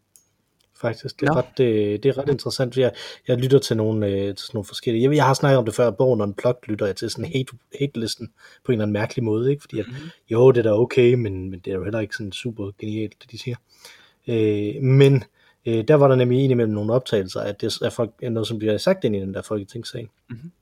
Faktisk. 0.81 1.21
Det 1.21 1.29
er, 1.29 1.33
Nå. 1.35 1.41
ret, 1.41 1.61
øh, 1.61 1.93
det 2.03 2.07
er 2.07 2.19
ret 2.19 2.29
interessant. 2.29 2.77
Jeg, 2.77 2.93
jeg 3.29 3.37
lytter 3.37 3.59
til 3.59 3.77
nogle, 3.77 4.07
øh, 4.07 4.35
til 4.35 4.51
nogle 4.55 4.65
forskellige... 4.65 5.05
Jeg, 5.05 5.17
jeg 5.17 5.25
har 5.27 5.35
snakket 5.35 5.59
om 5.59 5.65
det 5.65 5.75
før, 5.75 5.91
bogen 5.91 6.21
Unplugged 6.21 6.69
lytter 6.69 6.87
jeg 6.87 6.97
til 6.97 7.11
sådan 7.11 7.25
hate, 7.25 7.53
hate-listen 7.81 8.29
på 8.65 8.73
en 8.73 8.75
eller 8.77 8.83
anden 8.85 8.93
mærkelig 8.93 9.25
måde. 9.25 9.51
Ikke? 9.51 9.61
Fordi 9.63 9.79
at, 9.81 9.87
Mhm. 9.89 9.95
jo, 10.31 10.51
det 10.51 10.59
er 10.59 10.63
da 10.63 10.73
okay, 10.73 11.15
men, 11.15 11.51
men 11.51 11.61
det 11.61 11.71
er 11.71 11.75
jo 11.77 11.85
heller 11.85 12.01
ikke 12.01 12.17
sådan 12.17 12.33
super 12.33 12.71
genialt, 12.79 13.15
det 13.23 13.31
de 13.31 13.39
siger. 13.39 13.57
Øh, 14.29 14.83
men 14.83 15.25
øh, 15.67 15.85
der 15.89 15.95
var 15.95 16.09
der 16.09 16.15
nemlig 16.17 16.39
en 16.45 16.51
imellem 16.51 16.75
nogle 16.75 16.93
optagelser, 16.93 17.41
at 17.41 17.61
det 17.61 17.79
er, 17.83 17.91
folk, 17.91 18.11
noget, 18.23 18.49
som 18.49 18.59
bliver 18.59 18.79
sagt 18.79 19.05
ind 19.05 19.17
i 19.17 19.21
den 19.21 19.35
der 19.35 19.43
folketingssag. 19.43 20.09
Mhm. 20.31 20.53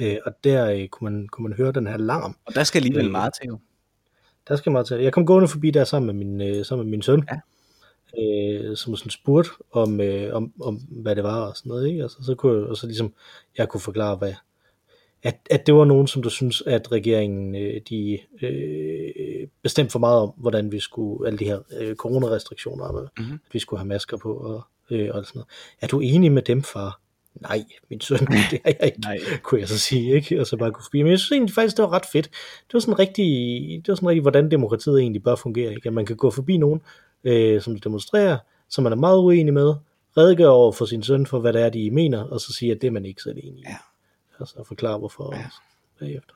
Øh, 0.00 0.16
og 0.26 0.32
der 0.44 0.70
øh, 0.70 0.88
kunne, 0.88 1.10
man, 1.10 1.28
kunne 1.28 1.48
man 1.48 1.56
høre 1.56 1.72
den 1.72 1.86
her 1.86 1.96
larm. 1.96 2.36
Og 2.44 2.54
der 2.54 2.64
skal 2.64 2.78
alligevel 2.78 3.06
Øh, 3.06 3.12
meget 3.12 3.32
til 3.40 3.48
jo. 3.48 3.58
Der 4.48 4.56
skal 4.56 4.72
meget 4.72 4.86
til. 4.86 4.96
Jeg 5.00 5.12
kom 5.12 5.26
gående 5.26 5.48
forbi 5.48 5.70
der 5.70 5.84
sammen 5.84 6.06
med 6.16 6.24
min, 6.26 6.40
øh, 6.56 6.64
sammen 6.64 6.86
med 6.86 6.90
min 6.90 7.02
søn, 7.02 7.24
Ja. 7.32 7.38
Øh, 8.18 8.76
som 8.76 8.96
sådan 8.96 9.10
spurgte 9.10 9.50
om, 9.72 10.00
øh, 10.00 10.34
om, 10.34 10.52
om, 10.60 10.76
hvad 10.90 11.16
det 11.16 11.24
var 11.24 11.40
og 11.40 11.56
sådan 11.56 11.70
noget. 11.70 11.88
Ikke? 11.88 12.02
Altså, 12.02 12.18
så 12.22 12.34
kunne 12.34 12.58
jeg, 12.58 12.68
og 12.68 12.76
så 12.76 12.86
ligesom, 12.86 13.12
jeg 13.58 13.68
kunne 13.68 13.80
forklare, 13.80 14.16
hvad, 14.16 14.34
at, 15.22 15.36
at 15.50 15.66
det 15.66 15.74
var 15.74 15.84
nogen, 15.84 16.06
som 16.06 16.22
der 16.22 16.30
synes, 16.30 16.62
at 16.66 16.92
regeringen 16.92 17.54
øh, 17.54 17.80
de 17.88 18.18
øh, 18.42 19.46
bestemte 19.62 19.92
for 19.92 19.98
meget 19.98 20.20
om, 20.20 20.32
hvordan 20.36 20.72
vi 20.72 20.80
skulle, 20.80 21.26
alle 21.26 21.38
de 21.38 21.44
her 21.44 21.58
øh, 21.80 21.96
coronarestriktioner, 21.96 22.84
og, 22.84 23.08
Mhm. 23.18 23.32
at 23.32 23.38
vi 23.54 23.58
skulle 23.58 23.80
have 23.80 23.88
masker 23.88 24.16
på 24.16 24.32
og, 24.34 24.62
øh, 24.90 25.10
og 25.14 25.26
sådan 25.26 25.38
noget. 25.38 25.48
Er 25.80 25.86
du 25.86 26.00
enig 26.00 26.32
med 26.32 26.42
dem, 26.42 26.62
far? 26.62 27.00
Nej, 27.40 27.64
min 27.90 28.00
søn, 28.00 28.18
det 28.50 28.60
er 28.64 28.72
jeg 28.80 28.86
ikke, 28.86 29.00
Nej. 29.00 29.18
kunne 29.42 29.60
jeg 29.60 29.68
så 29.68 29.78
sige, 29.78 30.14
ikke? 30.14 30.40
Og 30.40 30.46
så 30.46 30.56
bare 30.56 30.70
kunne 30.72 30.84
forbi. 30.84 31.02
Men 31.02 31.10
jeg 31.10 31.18
synes 31.18 31.32
egentlig 31.32 31.54
faktisk, 31.54 31.76
det 31.76 31.82
var 31.82 31.92
ret 31.92 32.06
fedt. 32.12 32.26
Det 32.66 32.74
var 32.74 32.80
sådan 32.80 32.98
rigtig, 32.98 33.26
det 33.82 33.88
var 33.88 33.94
sådan 33.94 34.08
rigtig, 34.08 34.22
hvordan 34.22 34.50
demokratiet 34.50 35.00
egentlig 35.00 35.22
bør 35.22 35.34
fungere, 35.34 35.74
ikke? 35.74 35.86
At 35.86 35.92
man 35.92 36.06
kan 36.06 36.16
gå 36.16 36.30
forbi 36.30 36.56
nogen, 36.56 36.80
øh, 37.24 37.62
som 37.62 37.78
demonstrerer, 37.80 38.38
som 38.68 38.84
man 38.84 38.92
er 38.92 38.96
meget 38.96 39.18
uenig 39.18 39.54
med, 39.54 39.74
redegøre 40.16 40.48
over 40.50 40.72
for 40.72 40.84
sin 40.84 41.02
søn 41.02 41.26
for, 41.26 41.38
hvad 41.40 41.52
det 41.52 41.62
er, 41.62 41.68
de 41.68 41.90
mener, 41.90 42.22
og 42.22 42.40
så 42.40 42.52
sige, 42.52 42.72
at 42.72 42.80
det 42.80 42.86
er 42.86 42.90
man 42.90 43.04
ikke 43.04 43.22
selv 43.22 43.38
enig 43.42 43.58
i. 43.60 43.64
Ja. 43.68 43.76
Altså 44.40 44.54
at 44.58 44.66
forklare, 44.66 44.98
hvorfor. 44.98 45.34
Ja. 45.36 45.44
Bagefter. 45.98 46.34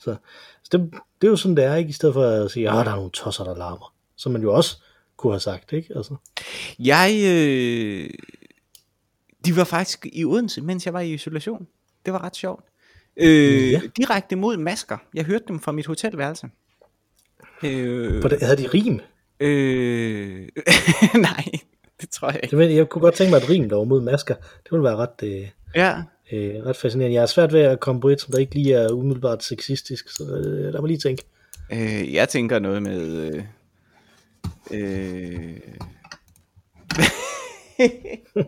Så, 0.00 0.16
så 0.62 0.78
det, 0.78 0.90
det 1.20 1.26
er 1.26 1.30
jo 1.30 1.36
sådan, 1.36 1.56
det 1.56 1.64
er, 1.64 1.74
ikke? 1.74 1.88
I 1.88 1.92
stedet 1.92 2.12
for 2.12 2.24
at 2.24 2.50
sige, 2.50 2.68
at 2.68 2.72
der 2.86 2.92
er 2.92 2.96
nogle 2.96 3.10
tosser, 3.10 3.44
der 3.44 3.56
larmer. 3.56 3.94
Som 4.16 4.32
man 4.32 4.42
jo 4.42 4.54
også 4.54 4.76
kunne 5.16 5.32
have 5.32 5.40
sagt, 5.40 5.72
ikke? 5.72 5.96
Altså. 5.96 6.16
Jeg, 6.78 7.10
øh, 7.26 8.10
de 9.46 9.56
var 9.56 9.64
faktisk 9.64 10.06
i 10.12 10.24
Odense, 10.24 10.60
mens 10.60 10.86
jeg 10.86 10.94
var 10.94 11.00
i 11.00 11.14
isolation. 11.14 11.66
Det 12.04 12.12
var 12.12 12.24
ret 12.24 12.36
sjovt. 12.36 12.64
Øh, 13.16 13.72
Ja. 13.72 13.80
Direkte 13.96 14.36
mod 14.36 14.56
masker. 14.56 14.98
Jeg 15.14 15.24
hørte 15.24 15.44
dem 15.48 15.60
fra 15.60 15.72
mit 15.72 15.86
hotelværelse. 15.86 16.48
Øh, 17.62 18.22
For 18.22 18.28
det, 18.28 18.42
havde 18.42 18.56
de 18.56 18.66
rim? 18.68 19.00
Øh, 19.40 20.48
nej, 21.28 21.44
det 22.00 22.10
tror 22.10 22.28
jeg 22.28 22.40
ikke. 22.42 22.50
Det, 22.50 22.58
ved, 22.58 22.66
jeg 22.66 22.88
kunne 22.88 23.02
godt 23.02 23.14
tænke 23.14 23.30
mig 23.30 23.36
et 23.38 23.50
rim, 23.50 23.68
der 23.68 23.76
var 23.76 23.84
mod 23.84 24.00
masker. 24.02 24.34
Det 24.34 24.70
ville 24.72 24.84
være 24.84 24.96
ret, 24.96 25.22
øh, 25.22 25.48
Ja, 25.74 26.02
øh, 26.32 26.54
ret 26.66 26.76
fascinerende. 26.76 27.14
Jeg 27.14 27.22
er 27.22 27.26
svært 27.26 27.52
ved 27.52 27.60
at 27.60 27.80
komme 27.80 28.00
på 28.00 28.08
et, 28.08 28.20
som 28.20 28.32
der 28.32 28.38
ikke 28.38 28.54
lige 28.54 28.74
er 28.74 28.92
umiddelbart 28.92 29.44
sexistisk, 29.44 30.08
så 30.10 30.24
øh, 30.24 30.72
lad 30.72 30.80
mig 30.80 30.88
lige 30.88 30.98
tænke. 30.98 31.22
øh, 31.72 32.14
jeg 32.14 32.28
tænker 32.28 32.58
noget 32.58 32.82
med... 32.82 33.32
Øh, 33.32 33.42
øh, 34.70 35.60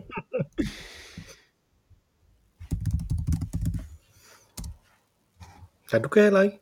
Ja, 5.93 5.99
du 5.99 6.09
kan 6.09 6.23
heller 6.23 6.41
ikke. 6.41 6.57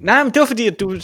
Nej, 0.00 0.24
men 0.24 0.32
det 0.34 0.40
var 0.40 0.46
fordi, 0.46 0.66
at 0.66 0.80
du 0.80 1.00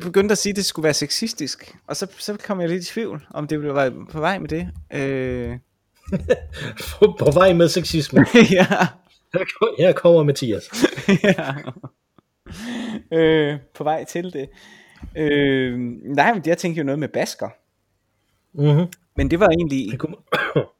begyndte 0.00 0.32
at 0.32 0.38
sige, 0.38 0.50
at 0.50 0.56
det 0.56 0.64
skulle 0.64 0.84
være 0.84 0.94
sexistisk. 0.94 1.76
Og 1.86 1.96
så, 1.96 2.06
så 2.18 2.36
kom 2.46 2.60
jeg 2.60 2.68
lidt 2.68 2.84
i 2.84 2.92
tvivl, 2.92 3.26
om 3.30 3.46
det 3.46 3.60
ville 3.60 3.74
være 3.74 3.92
på 4.10 4.20
vej 4.20 4.38
med 4.38 4.48
det. 4.48 4.68
Øh, 4.92 5.58
På, 7.18 7.30
vej 7.34 7.52
med 7.52 7.68
sexisme. 7.68 8.20
ja. 8.58 8.66
Her, 9.34 9.44
ko- 9.60 9.74
her 9.78 9.92
kommer 9.92 10.22
Mathias. 10.22 10.70
ja. 11.24 11.54
øh, 13.12 13.58
på 13.74 13.84
vej 13.84 14.04
til 14.04 14.32
det. 14.32 14.48
Øh, 15.16 15.78
nej, 16.04 16.34
men 16.34 16.42
jeg 16.46 16.58
tænkte 16.58 16.78
jo 16.78 16.84
noget 16.84 16.98
med 16.98 17.08
basker. 17.08 17.48
Mm-hmm. 18.54 18.86
Men 19.16 19.30
det 19.30 19.40
var 19.40 19.48
egentlig... 19.48 19.90
Det 19.90 19.98
kunne... 19.98 20.16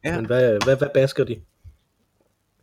Ja. 0.05 0.17
Men 0.17 0.27
hvad, 0.27 0.59
hvad, 0.65 0.77
hvad 0.77 0.89
basker 0.95 1.25
de? 1.25 1.37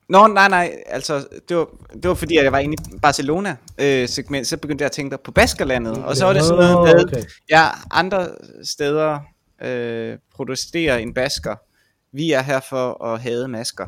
Nå, 0.10 0.28
nej, 0.28 0.50
nej, 0.50 0.84
altså, 0.86 1.28
det 1.50 1.58
var, 1.58 1.68
det 1.94 2.08
var 2.08 2.14
fordi, 2.16 2.38
at 2.38 2.44
jeg 2.44 2.52
var 2.52 2.60
inde 2.60 2.74
i 2.96 2.98
Barcelona 3.02 3.56
øh, 3.78 4.08
så 4.08 4.58
begyndte 4.62 4.82
jeg 4.82 4.86
at 4.86 4.92
tænke 4.92 5.18
på 5.18 5.32
Baskerlandet, 5.32 5.98
og 5.98 6.16
så 6.18 6.26
var 6.26 6.34
det 6.34 6.44
sådan 6.44 6.64
noget 6.64 6.96
med, 6.96 7.04
okay. 7.06 7.24
ja, 7.50 7.68
andre 7.92 8.28
steder 8.64 9.20
øh, 9.62 10.18
producerer 10.36 10.98
en 10.98 11.14
basker, 11.14 11.56
vi 12.12 12.32
er 12.32 12.42
her 12.42 12.60
for 12.70 13.04
at 13.04 13.22
have 13.22 13.48
masker. 13.48 13.88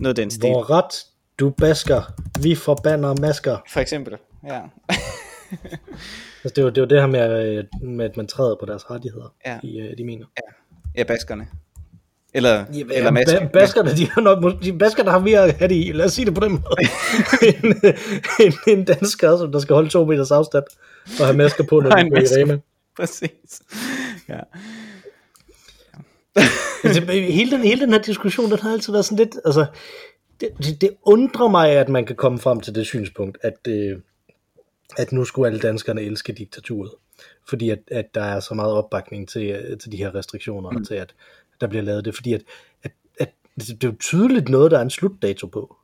Noget 0.00 0.16
den 0.16 0.30
stil, 0.30 0.50
Hvor 0.50 0.70
ret 0.70 1.04
du 1.38 1.50
basker, 1.50 2.02
vi 2.42 2.54
forbander 2.54 3.14
masker. 3.20 3.58
for 3.72 3.80
eksempel, 3.80 4.16
ja. 4.46 4.60
Altså, 6.44 6.54
det 6.56 6.58
er 6.58 6.62
jo 6.62 6.68
det, 6.68 6.78
er 6.78 6.82
jo 6.82 6.86
det 6.88 7.00
her 7.00 7.06
med, 7.06 7.56
øh, 7.58 7.64
med, 7.88 8.04
at 8.04 8.16
man 8.16 8.26
træder 8.26 8.56
på 8.60 8.66
deres 8.66 8.90
rettigheder, 8.90 9.34
Ja. 9.46 9.58
de, 9.62 9.78
øh, 9.78 9.98
de 9.98 10.04
mener. 10.04 10.26
Ja, 10.96 11.02
baskerne. 11.02 11.48
Eller, 12.36 12.64
Ja, 12.74 12.84
eller 12.90 13.10
masker. 13.10 13.40
ba- 13.40 13.48
baskerne, 13.48 13.90
de 13.90 14.10
har 14.10 14.20
nok, 14.20 14.62
de 14.62 14.72
baskerne 14.78 15.10
har 15.10 15.18
mere 15.18 15.44
at 15.44 15.54
have 15.54 15.68
det 15.68 15.74
i, 15.86 15.92
lad 15.92 16.04
os 16.04 16.12
sige 16.12 16.26
det 16.26 16.34
på 16.34 16.40
den 16.40 16.50
måde, 16.50 16.64
end, 17.48 17.74
end, 18.40 18.54
end 18.66 18.86
danskere, 18.86 19.38
som 19.38 19.52
der 19.52 19.58
skal 19.58 19.74
holde 19.74 19.88
to 19.88 20.04
meters 20.04 20.30
afstand 20.30 20.64
og 21.20 21.26
have 21.26 21.36
masker 21.36 21.64
på, 21.64 21.80
når 21.80 21.90
de 21.90 22.00
en 22.00 22.10
går 22.10 22.16
i. 22.16 22.42
Rema. 22.42 22.58
Præcis. 22.96 23.62
Ja. 24.28 24.40
Altså, 26.84 27.00
hele, 27.12 27.50
den, 27.50 27.60
hele 27.60 27.80
den 27.80 27.92
her 27.92 28.02
diskussion, 28.02 28.50
den 28.50 28.58
har 28.58 28.72
altid 28.72 28.92
været 28.92 29.04
sådan 29.04 29.18
lidt, 29.18 29.36
altså, 29.44 29.66
det, 30.40 30.48
det, 30.58 30.80
det 30.80 30.90
undrer 31.02 31.48
mig, 31.48 31.70
at 31.70 31.88
man 31.88 32.06
kan 32.06 32.16
komme 32.16 32.38
frem 32.38 32.60
til 32.60 32.74
det 32.74 32.86
synspunkt, 32.86 33.38
at, 33.42 33.58
øh, 33.68 33.98
at 34.96 35.12
nu 35.12 35.24
skulle 35.24 35.48
alle 35.48 35.60
danskerne 35.60 36.02
elske 36.02 36.32
diktaturet. 36.32 36.90
Fordi 37.48 37.70
at, 37.70 37.78
at 37.90 38.14
der 38.14 38.22
er 38.22 38.40
så 38.40 38.54
meget 38.54 38.72
opbakning 38.72 39.28
til, 39.28 39.42
øh, 39.50 39.78
til 39.78 39.92
de 39.92 39.96
her 39.96 40.14
restriktioner, 40.14 40.70
mm. 40.70 40.76
og 40.76 40.86
til 40.86 40.94
at 40.94 41.14
der 41.60 41.66
bliver 41.66 41.82
lavet 41.82 42.04
det. 42.04 42.14
Fordi 42.14 42.32
at, 42.32 42.42
at, 42.82 42.92
at 43.20 43.34
det 43.56 43.84
er 43.84 43.88
jo 43.88 43.94
tydeligt 44.00 44.48
noget, 44.48 44.70
der 44.70 44.78
er 44.78 44.82
en 44.82 44.90
slutdato 44.90 45.46
på. 45.46 45.76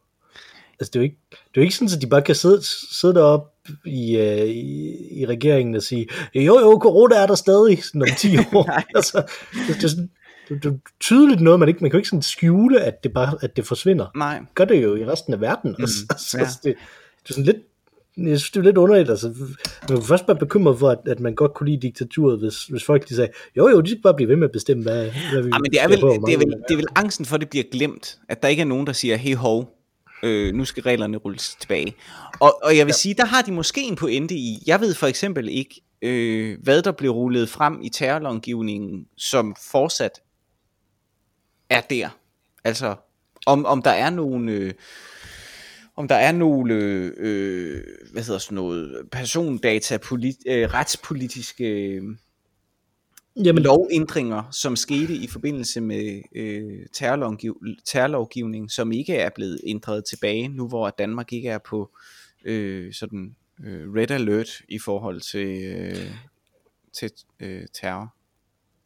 Altså, 0.81 0.91
det 0.91 0.97
er 0.97 1.01
jo 1.01 1.05
ikke, 1.05 1.19
det 1.31 1.37
er 1.37 1.61
jo 1.61 1.63
ikke 1.63 1.75
sådan, 1.75 1.95
at 1.97 2.03
de 2.03 2.07
bare 2.07 2.23
kan 2.23 2.35
sidde, 2.35 2.61
sidde 2.91 3.15
deroppe 3.15 3.49
i, 3.85 4.17
øh, 4.17 4.47
i, 4.47 5.21
i 5.21 5.27
regeringen 5.27 5.75
og 5.75 5.83
sige, 5.83 6.09
jo 6.35 6.61
jo, 6.61 6.79
corona 6.83 7.17
er 7.17 7.27
der 7.27 7.35
stadig 7.35 7.85
sådan 7.85 8.03
om 8.03 8.09
10 8.19 8.37
år. 8.53 8.97
altså, 8.97 9.23
det, 9.69 9.77
det, 9.77 9.85
er 9.85 9.89
sådan, 9.89 10.11
det, 10.49 10.63
det 10.63 10.73
er 10.73 10.77
tydeligt 11.01 11.41
noget, 11.41 11.61
man 11.61 11.69
ikke, 11.69 11.81
man 11.81 11.91
kan 11.91 11.97
jo 11.97 11.99
ikke 11.99 12.09
sådan 12.09 12.23
skjule, 12.23 12.81
at 12.81 13.05
det 13.05 13.13
bare, 13.13 13.39
at 13.43 13.57
det 13.57 13.67
forsvinder. 13.67 14.07
Nej. 14.17 14.41
Gør 14.55 14.65
det 14.65 14.83
jo 14.83 14.97
i 14.97 15.07
resten 15.07 15.35
af 15.35 15.41
verden. 15.41 15.71
Mm, 15.79 15.85
altså, 15.85 16.39
ja. 16.39 16.45
det, 16.45 16.65
det, 16.65 17.31
er 17.31 17.35
sådan 17.35 17.45
lidt, 17.45 17.57
jeg 18.17 18.39
synes, 18.39 18.51
det 18.51 18.61
er 18.61 18.65
lidt 18.65 18.77
underligt. 18.77 19.11
Altså, 19.11 19.29
man 19.89 19.97
kunne 19.97 20.07
først 20.07 20.29
være 20.29 20.37
bekymret 20.37 20.79
for, 20.79 20.91
at, 20.91 20.99
at 21.07 21.21
man 21.21 21.35
godt 21.35 21.55
kunne 21.55 21.71
lide 21.71 21.83
diktaturet, 21.83 22.39
hvis, 22.39 22.65
hvis 22.65 22.85
folk 22.85 23.09
de 23.09 23.15
sagde, 23.15 23.33
jo 23.57 23.69
jo, 23.69 23.81
de 23.81 23.91
skal 23.91 24.03
bare 24.03 24.15
blive 24.15 24.29
ved 24.29 24.37
med 24.37 24.49
at 24.49 24.53
bestemme, 24.53 24.83
hvad, 24.83 25.11
hvad 25.33 25.43
vi 25.43 25.49
Ja, 25.53 25.59
men 25.59 25.71
det 25.71 25.83
er, 25.83 25.89
vel, 25.89 25.97
det, 25.97 26.03
er 26.03 26.39
vel, 26.39 26.41
vi 26.41 26.45
vil 26.45 26.57
det 26.69 26.75
er 26.75 26.77
vel 26.77 26.87
angsten 26.95 27.27
for, 27.27 27.35
at 27.35 27.41
det 27.41 27.51
bliver 27.51 27.65
glemt. 27.73 28.19
At 28.29 28.43
der 28.43 28.49
ikke 28.49 28.61
er 28.61 28.67
nogen, 28.67 28.87
der 28.87 28.93
siger, 28.93 29.17
hey 29.17 29.35
hov, 29.35 29.79
øh, 30.23 30.55
nu 30.55 30.65
skal 30.65 30.83
reglerne 30.83 31.17
rulles 31.17 31.57
tilbage. 31.61 31.95
Og, 32.41 32.61
og 32.63 32.77
jeg 32.77 32.87
vil 32.87 32.93
ja. 32.93 32.97
sige, 32.97 33.15
der 33.15 33.25
har 33.25 33.43
de 33.43 33.53
måske 33.53 33.83
en 33.83 33.97
pointe 33.97 34.35
i. 34.35 34.63
Jeg 34.67 34.81
ved 34.81 34.95
for 34.95 35.07
eksempel 35.07 35.49
ikke, 35.49 35.81
øh, 36.03 36.59
hvad 36.63 36.83
der 36.83 36.93
blev 36.93 37.11
rullet 37.11 37.49
frem 37.49 37.81
i 37.83 37.89
terrorlovgivningen, 37.89 39.07
som 39.17 39.57
fortsat 39.71 40.21
er 41.71 41.81
der. 41.81 42.09
Altså, 42.65 42.95
om, 43.47 43.67
om 43.67 43.83
der 43.83 43.91
er 43.91 44.11
nogle... 44.11 44.53
Øh, 44.53 44.73
om 45.97 46.09
der 46.09 46.15
er 46.15 46.33
nogle, 46.33 46.75
øh, 47.17 47.83
hvad 48.13 48.23
hedder 48.23 48.39
sådan 48.39 48.57
noget, 48.57 49.09
persondata, 49.13 49.97
polit, 49.97 50.37
øh, 50.47 50.75
retspolitiske 50.75 51.65
øh, 51.65 52.03
Jamen, 53.37 53.63
lovændringer, 53.63 54.43
som 54.51 54.77
skete 54.77 55.15
i 55.15 55.27
forbindelse 55.27 55.81
med 55.81 56.23
øh, 56.35 56.87
terrorlovgiv, 56.93 57.63
terrorlovgivning, 57.85 58.71
som 58.71 58.93
ikke 58.93 59.15
er 59.15 59.31
blevet 59.35 59.61
ændret 59.67 60.05
tilbage, 60.05 60.49
nu 60.49 60.69
hvor 60.69 60.91
Danmark 60.91 61.33
ikke 61.33 61.49
er 61.49 61.59
på 61.59 61.91
øh, 62.45 62.93
sådan 62.93 63.37
øh, 63.65 63.95
red 63.95 64.11
alert 64.11 64.49
i 64.69 64.79
forhold 64.79 65.21
til, 65.21 65.65
øh, 65.65 66.15
til 66.93 67.11
øh, 67.41 67.67
terror. 67.75 68.15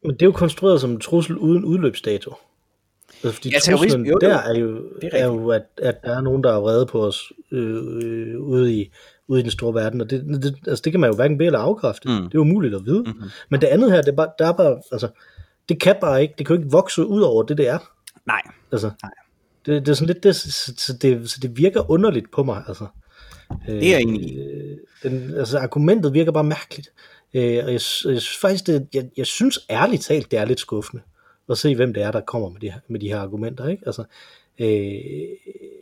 Men 0.03 0.11
det 0.11 0.21
er 0.21 0.25
jo 0.25 0.31
konstrueret 0.31 0.81
som 0.81 0.91
en 0.91 0.99
trussel 0.99 1.37
uden 1.37 1.65
udløbsdato. 1.65 2.33
Altså, 3.23 3.35
fordi 3.35 3.49
Ja, 3.49 3.59
truslen 3.59 4.05
jo, 4.05 4.11
jo. 4.11 4.17
der 4.29 4.37
er 4.37 4.59
jo, 4.59 4.75
Det 5.01 5.09
er, 5.13 5.17
er 5.17 5.25
jo 5.25 5.49
at, 5.49 5.63
at 5.77 5.95
der 6.03 6.17
er 6.17 6.21
nogen, 6.21 6.43
der 6.43 6.53
er 6.53 6.59
vrede 6.59 6.85
på 6.85 7.05
os 7.05 7.31
øh, 7.51 7.75
øh, 7.75 8.39
ude, 8.39 8.73
i, 8.73 8.91
ude 9.27 9.39
i 9.39 9.43
den 9.43 9.51
store 9.51 9.73
verden, 9.73 10.01
og 10.01 10.09
det, 10.09 10.23
det, 10.43 10.55
altså, 10.67 10.81
det 10.81 10.93
kan 10.93 10.99
man 10.99 11.09
jo 11.09 11.15
hverken 11.15 11.37
bede 11.37 11.45
eller 11.45 11.59
afkræfte. 11.59 12.09
Mm. 12.09 12.23
Det 12.29 12.35
er 12.35 12.39
umuligt 12.39 12.75
at 12.75 12.85
vide. 12.85 13.03
Mm-hmm. 13.03 13.29
Men 13.49 13.61
det 13.61 13.67
andet 13.67 13.91
her, 13.91 14.01
det 14.01 14.11
er 14.11 14.15
bare, 14.15 14.29
der 14.39 14.47
er 14.47 14.53
bare, 14.53 14.81
altså, 14.91 15.07
det 15.69 15.81
kan 15.81 15.95
bare 16.01 16.21
ikke, 16.21 16.33
det 16.37 16.45
kan 16.45 16.55
jo 16.55 16.61
ikke 16.61 16.71
vokse 16.71 17.05
ud 17.05 17.21
over 17.21 17.43
det, 17.43 17.57
det 17.57 17.67
er. 17.67 17.77
Nej, 18.27 18.41
Altså, 18.71 18.91
Nej. 19.03 19.11
det, 19.65 19.85
det 19.85 19.91
er 19.91 19.95
sådan 19.95 20.07
lidt, 20.07 20.23
det, 20.23 20.35
så, 20.35 20.73
så, 20.77 20.93
det, 20.93 21.29
så 21.29 21.39
det 21.41 21.57
virker 21.57 21.91
underligt 21.91 22.31
på 22.31 22.43
mig, 22.43 22.63
altså. 22.67 22.85
det 23.67 23.95
er 23.95 23.99
i. 23.99 24.37
Øh, 24.37 24.77
den, 25.03 25.33
altså, 25.37 25.57
argumentet 25.57 26.13
virker 26.13 26.31
bare 26.31 26.43
mærkeligt. 26.43 26.91
Øh, 27.33 27.41
og 27.41 27.47
jeg, 27.47 27.67
jeg 27.71 27.81
synes 27.81 28.37
faktisk, 28.41 28.67
det, 28.67 28.87
jeg, 28.93 29.09
jeg 29.17 29.25
synes 29.25 29.59
ærligt 29.69 30.03
talt, 30.03 30.31
det 30.31 30.39
er 30.39 30.45
lidt 30.45 30.59
skuffende 30.59 31.03
at 31.49 31.57
se, 31.57 31.75
hvem 31.75 31.93
det 31.93 32.03
er, 32.03 32.11
der 32.11 32.21
kommer 32.21 32.49
med 32.49 32.59
de 32.61 32.71
her, 32.71 32.79
med 32.87 32.99
de 32.99 33.07
her 33.07 33.19
argumenter. 33.19 33.67
Ikke? 33.67 33.83
Altså, 33.85 34.03
øh, 34.59 34.67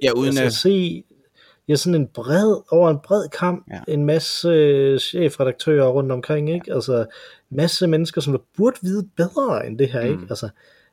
Ja, 0.03 0.11
uden 0.15 0.27
altså, 0.27 0.43
at- 0.43 0.53
se 0.53 1.03
ja, 1.67 1.75
sådan 1.75 2.01
en 2.01 2.07
bred, 2.07 2.61
over 2.71 2.89
en 2.89 2.99
bred 3.03 3.29
kamp, 3.29 3.65
Ja. 3.71 3.93
en 3.93 4.05
masse 4.05 4.47
øh, 4.49 4.99
chefredaktører 4.99 5.87
rundt 5.87 6.11
omkring, 6.11 6.49
ikke? 6.53 6.73
Altså, 6.73 7.05
masse 7.49 7.87
mennesker, 7.87 8.21
som 8.21 8.41
burde 8.57 8.77
vide 8.81 9.07
bedre 9.17 9.67
end 9.67 9.79
det 9.79 9.89
her, 9.89 10.01
Mm. 10.05 10.11
ikke? 10.11 10.23
Altså, 10.29 10.49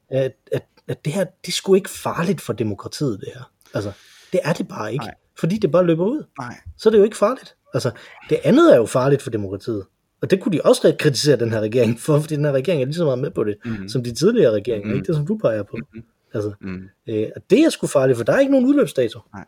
at, 0.09 0.33
at, 0.53 0.63
at 0.89 1.05
det 1.05 1.13
her, 1.13 1.25
det 1.25 1.49
er 1.49 1.53
sgu 1.53 1.75
ikke 1.75 1.91
farligt 1.91 2.41
for 2.41 2.53
demokratiet, 2.53 3.21
det 3.21 3.29
her. 3.35 3.51
Altså, 3.75 3.93
det 4.33 4.41
er 4.45 4.53
det 4.53 4.69
bare 4.69 4.93
ikke. 4.93 5.05
Nej. 5.05 5.15
Fordi 5.39 5.59
det 5.59 5.73
bare 5.73 5.87
løber 5.87 6.05
ud 6.07 6.25
nej. 6.39 6.55
så 6.79 6.89
er 6.89 6.91
det 6.91 6.99
jo 6.99 7.05
ikke 7.05 7.17
farligt. 7.17 7.55
Altså, 7.75 7.91
det 8.31 8.39
andet 8.45 8.73
er 8.73 8.77
jo 8.77 8.87
farligt 8.87 9.23
for 9.23 9.31
demokratiet. 9.31 9.85
Og 10.23 10.31
det 10.31 10.41
kunne 10.41 10.53
de 10.57 10.61
også 10.65 10.81
lidt 10.89 10.99
kritisere 10.99 11.37
den 11.37 11.51
her 11.53 11.61
regering 11.61 12.01
for, 12.01 12.21
fordi 12.21 12.37
den 12.37 12.45
her 12.45 12.53
regering 12.53 12.83
er 12.83 12.87
lige 12.87 12.95
så 12.95 13.05
meget 13.05 13.19
med 13.19 13.31
på 13.31 13.45
det, 13.45 13.57
Mhm. 13.65 13.77
mm. 13.81 13.89
som 13.89 14.05
de 14.05 14.15
tidligere 14.15 14.53
regeringer, 14.53 14.87
Mhm. 14.87 14.93
mm. 14.93 14.99
ikke 14.99 15.07
det, 15.07 15.17
som 15.17 15.27
du 15.27 15.39
peger 15.39 15.63
på. 15.63 15.77
Mhm. 15.93 16.03
Altså, 16.35 16.53
Mm. 16.61 16.89
øh, 17.07 17.27
og 17.37 17.43
det 17.51 17.59
er 17.61 17.71
sgu 17.71 17.87
farligt, 17.87 18.17
for 18.17 18.25
der 18.25 18.33
er 18.33 18.41
ikke 18.41 18.53
nogen 18.53 18.67
udløbsdato. 18.67 19.21
Nej. 19.35 19.45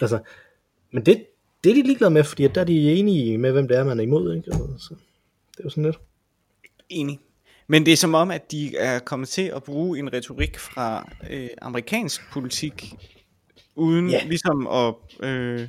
Altså, 0.00 0.18
men 0.92 1.06
det, 1.06 1.26
det 1.64 1.70
er 1.70 1.74
de 1.74 1.82
ligeglade 1.82 2.10
med, 2.10 2.24
fordi 2.24 2.44
at 2.44 2.54
der 2.54 2.60
er 2.60 2.64
de 2.64 2.92
enige 2.92 3.38
med, 3.38 3.52
hvem 3.52 3.68
det 3.68 3.76
er, 3.76 3.84
man 3.84 3.98
er 3.98 4.02
imod. 4.02 4.36
Ikke? 4.36 4.50
Altså, 4.52 4.88
så 4.88 4.94
det 5.52 5.58
er 5.58 5.64
jo 5.64 5.70
sådan 5.70 5.84
lidt. 5.84 5.98
Enig. 6.88 7.20
Men 7.66 7.86
det 7.86 7.92
er 7.92 7.96
som 7.96 8.14
om, 8.14 8.30
at 8.30 8.50
de 8.50 8.76
er 8.76 8.98
kommet 8.98 9.28
til 9.28 9.42
at 9.56 9.62
bruge 9.62 9.98
en 9.98 10.12
retorik 10.12 10.58
fra 10.58 11.12
øh, 11.30 11.48
amerikansk 11.62 12.32
politik, 12.32 12.94
uden 13.74 14.10
Ja. 14.10 14.20
ligesom 14.26 14.66
at 14.66 14.94
øh, 15.22 15.68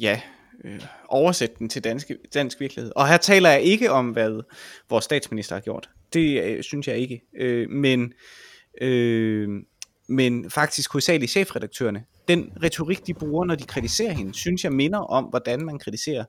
ja, 0.00 0.20
øh, 0.64 0.80
oversætte 1.08 1.56
den 1.58 1.68
til 1.68 1.84
dansk, 1.84 2.10
dansk 2.34 2.60
virkelighed. 2.60 2.92
Og 2.96 3.08
her 3.08 3.16
taler 3.16 3.50
jeg 3.50 3.62
ikke 3.62 3.90
om, 3.90 4.10
hvad 4.10 4.42
vores 4.90 5.04
statsminister 5.04 5.54
har 5.54 5.60
gjort. 5.60 5.90
Det 6.12 6.42
øh, 6.44 6.62
synes 6.62 6.88
jeg 6.88 6.98
ikke. 6.98 7.22
Øh, 7.38 7.70
men 7.70 8.12
øh, 8.80 9.48
men 10.08 10.50
faktisk 10.50 10.92
hovedsageligt 10.92 11.30
chefredaktørerne, 11.30 12.04
den 12.28 12.52
retorik, 12.62 13.06
de 13.06 13.14
bruger, 13.14 13.44
når 13.44 13.54
de 13.54 13.64
kritiserer 13.64 14.12
hende, 14.12 14.34
synes 14.34 14.64
jeg 14.64 14.72
minder 14.72 14.98
om, 14.98 15.24
hvordan 15.24 15.64
man 15.64 15.78
kritiserer 15.78 16.24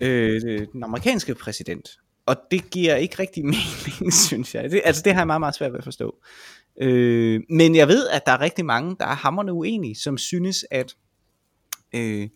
øh, 0.00 0.66
den 0.72 0.84
amerikanske 0.84 1.34
præsident. 1.34 1.88
Og 2.26 2.36
det 2.50 2.70
giver 2.70 2.96
ikke 2.96 3.18
rigtig 3.18 3.44
mening, 3.54 4.12
synes 4.12 4.54
jeg. 4.54 4.70
Det, 4.70 4.82
altså 4.84 5.02
det 5.04 5.12
har 5.12 5.20
jeg 5.20 5.26
meget, 5.26 5.40
meget 5.40 5.54
svært 5.54 5.72
ved 5.72 5.78
at 5.78 5.84
forstå. 5.84 6.16
Øh, 6.80 7.40
men 7.50 7.76
jeg 7.76 7.88
ved, 7.88 8.08
at 8.08 8.22
der 8.26 8.32
er 8.32 8.40
rigtig 8.40 8.64
mange, 8.64 8.96
der 9.00 9.06
er 9.06 9.14
hammerne 9.14 9.52
uenige, 9.52 9.94
som 9.94 10.18
synes, 10.18 10.64
at, 10.70 10.96
øh, 11.94 12.28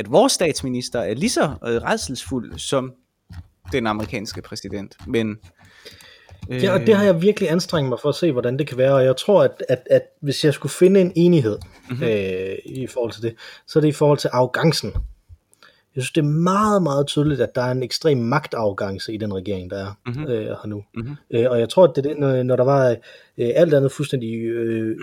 at 0.00 0.12
vores 0.12 0.32
statsminister 0.32 1.00
er 1.00 1.14
lige 1.14 1.30
så 1.30 1.42
øh, 1.42 1.82
redselsfuld 1.82 2.58
som 2.58 2.92
den 3.72 3.86
amerikanske 3.86 4.42
præsident. 4.42 4.96
Men 5.06 5.36
øh... 6.50 6.64
Ja, 6.64 6.72
og 6.72 6.80
det 6.80 6.96
har 6.96 7.04
jeg 7.04 7.22
virkelig 7.22 7.50
anstrengt 7.50 7.88
mig 7.88 7.98
for 8.02 8.08
at 8.08 8.14
se, 8.14 8.32
hvordan 8.32 8.58
det 8.58 8.66
kan 8.66 8.78
være, 8.78 8.94
og 8.94 9.04
jeg 9.04 9.16
tror, 9.16 9.42
at, 9.42 9.62
at, 9.68 9.82
at 9.90 10.02
hvis 10.22 10.44
jeg 10.44 10.54
skulle 10.54 10.72
finde 10.72 11.00
en 11.00 11.12
enighed 11.16 11.58
mm-hmm. 11.90 12.04
øh, 12.04 12.56
i 12.64 12.86
forhold 12.86 13.12
til 13.12 13.22
det, 13.22 13.34
så 13.66 13.78
er 13.78 13.80
det 13.80 13.88
i 13.88 13.92
forhold 13.92 14.18
til 14.18 14.30
arrogancen 14.32 14.92
jeg 15.96 16.02
synes, 16.02 16.12
det 16.12 16.20
er 16.20 16.28
meget, 16.28 16.82
meget 16.82 17.06
tydeligt, 17.06 17.40
at 17.40 17.54
der 17.54 17.62
er 17.62 17.70
en 17.70 17.82
ekstrem 17.82 18.18
magtafgangse 18.18 19.14
i 19.14 19.16
den 19.16 19.34
regering, 19.34 19.70
der 19.70 19.76
er 19.76 19.92
mm-hmm. 20.06 20.26
øh, 20.26 20.46
her 20.46 20.66
nu. 20.66 20.84
Mm-hmm. 20.94 21.16
Øh, 21.30 21.50
og 21.50 21.60
jeg 21.60 21.68
tror, 21.68 21.84
at 21.84 21.96
det 21.96 22.18
når 22.46 22.56
der 22.56 22.64
var 22.64 22.90
øh, 22.90 22.96
alt 23.36 23.74
andet 23.74 23.92
fuldstændig 23.92 24.34
øh, 24.40 24.96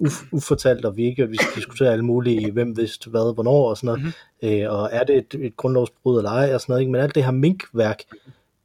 uf, 0.00 0.22
ufortalt, 0.32 0.84
og 0.84 0.96
vi 0.96 1.04
ikke 1.04 1.28
vi 1.28 1.38
diskuterer 1.54 1.92
alle 1.92 2.04
mulige, 2.04 2.52
hvem 2.52 2.76
vidste 2.76 3.10
hvad, 3.10 3.34
hvornår 3.34 3.70
og 3.70 3.76
sådan 3.76 3.86
noget, 3.86 4.00
mm-hmm. 4.00 4.48
øh, 4.48 4.72
og 4.72 4.88
er 4.92 5.04
det 5.04 5.16
et, 5.16 5.46
et 5.46 5.56
grundlovsbrud 5.56 6.18
eller 6.18 6.30
ej, 6.30 6.54
og 6.54 6.60
sådan 6.60 6.72
noget, 6.72 6.80
ikke? 6.80 6.92
men 6.92 7.00
alt 7.00 7.14
det 7.14 7.24
her 7.24 7.30
minkværk 7.30 8.02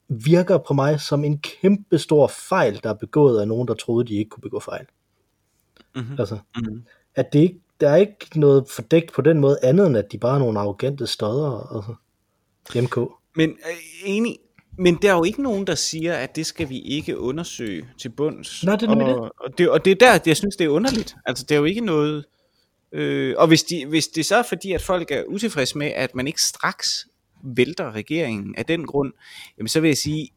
virker 0.09 0.57
på 0.57 0.73
mig 0.73 0.99
som 0.99 1.23
en 1.23 1.37
kæmpe 1.37 1.97
stor 1.97 2.27
fejl, 2.27 2.79
der 2.83 2.89
er 2.89 2.93
begået 2.93 3.41
af 3.41 3.47
nogen, 3.47 3.67
der 3.67 3.73
troede, 3.73 4.07
de 4.07 4.15
ikke 4.15 4.29
kunne 4.29 4.41
begå 4.41 4.59
fejl. 4.59 4.85
Mm-hmm. 5.95 6.15
Altså, 6.19 6.37
mm-hmm. 6.55 6.83
at 7.15 7.33
det 7.33 7.39
ikke 7.39 7.59
der 7.81 7.89
er 7.89 7.95
ikke 7.95 8.39
noget 8.39 8.65
fordækt 8.69 9.13
på 9.13 9.21
den 9.21 9.39
måde, 9.39 9.59
andet 9.63 9.87
end 9.87 9.97
at 9.97 10.11
de 10.11 10.17
bare 10.17 10.35
er 10.35 10.39
nogle 10.39 10.59
arrogante 10.59 11.07
stodder, 11.07 11.75
altså 11.75 11.95
MK. 12.81 12.97
Men 13.35 13.49
øh, 13.49 13.75
enig, 14.05 14.37
men 14.77 14.97
der 15.01 15.11
er 15.11 15.15
jo 15.15 15.23
ikke 15.23 15.43
nogen, 15.43 15.67
der 15.67 15.75
siger, 15.75 16.13
at 16.13 16.35
det 16.35 16.45
skal 16.45 16.69
vi 16.69 16.79
ikke 16.79 17.19
undersøge 17.19 17.87
til 17.97 18.09
bunds. 18.09 18.63
Nej, 18.63 18.75
det 18.75 18.89
er 18.89 18.95
og, 18.95 18.97
det. 18.97 19.31
Og 19.39 19.57
det, 19.57 19.69
og 19.69 19.85
det 19.85 19.91
er 19.91 19.95
der, 19.95 20.19
jeg 20.25 20.37
synes, 20.37 20.55
det 20.55 20.65
er 20.65 20.69
underligt. 20.69 21.15
Altså, 21.25 21.45
det 21.49 21.55
er 21.55 21.59
jo 21.59 21.65
ikke 21.65 21.81
noget... 21.81 22.25
Øh, 22.91 23.35
og 23.37 23.47
hvis, 23.47 23.63
de, 23.63 23.85
hvis 23.85 24.07
det 24.07 24.25
så 24.25 24.35
er 24.35 24.43
fordi, 24.43 24.71
at 24.71 24.81
folk 24.81 25.11
er 25.11 25.23
utilfredse 25.23 25.77
med, 25.77 25.87
at 25.87 26.15
man 26.15 26.27
ikke 26.27 26.41
straks 26.41 27.07
vælter 27.43 27.91
regeringen 27.91 28.55
af 28.57 28.65
den 28.65 28.85
grund, 28.85 29.13
jamen 29.57 29.67
så 29.67 29.79
vil 29.79 29.87
jeg 29.87 29.97
sige, 29.97 30.29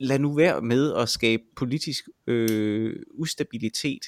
lad 0.00 0.18
nu 0.18 0.34
være 0.34 0.60
med 0.60 0.94
at 0.94 1.08
skabe 1.08 1.42
politisk 1.56 2.08
øh, 2.26 2.96
ustabilitet, 3.14 4.02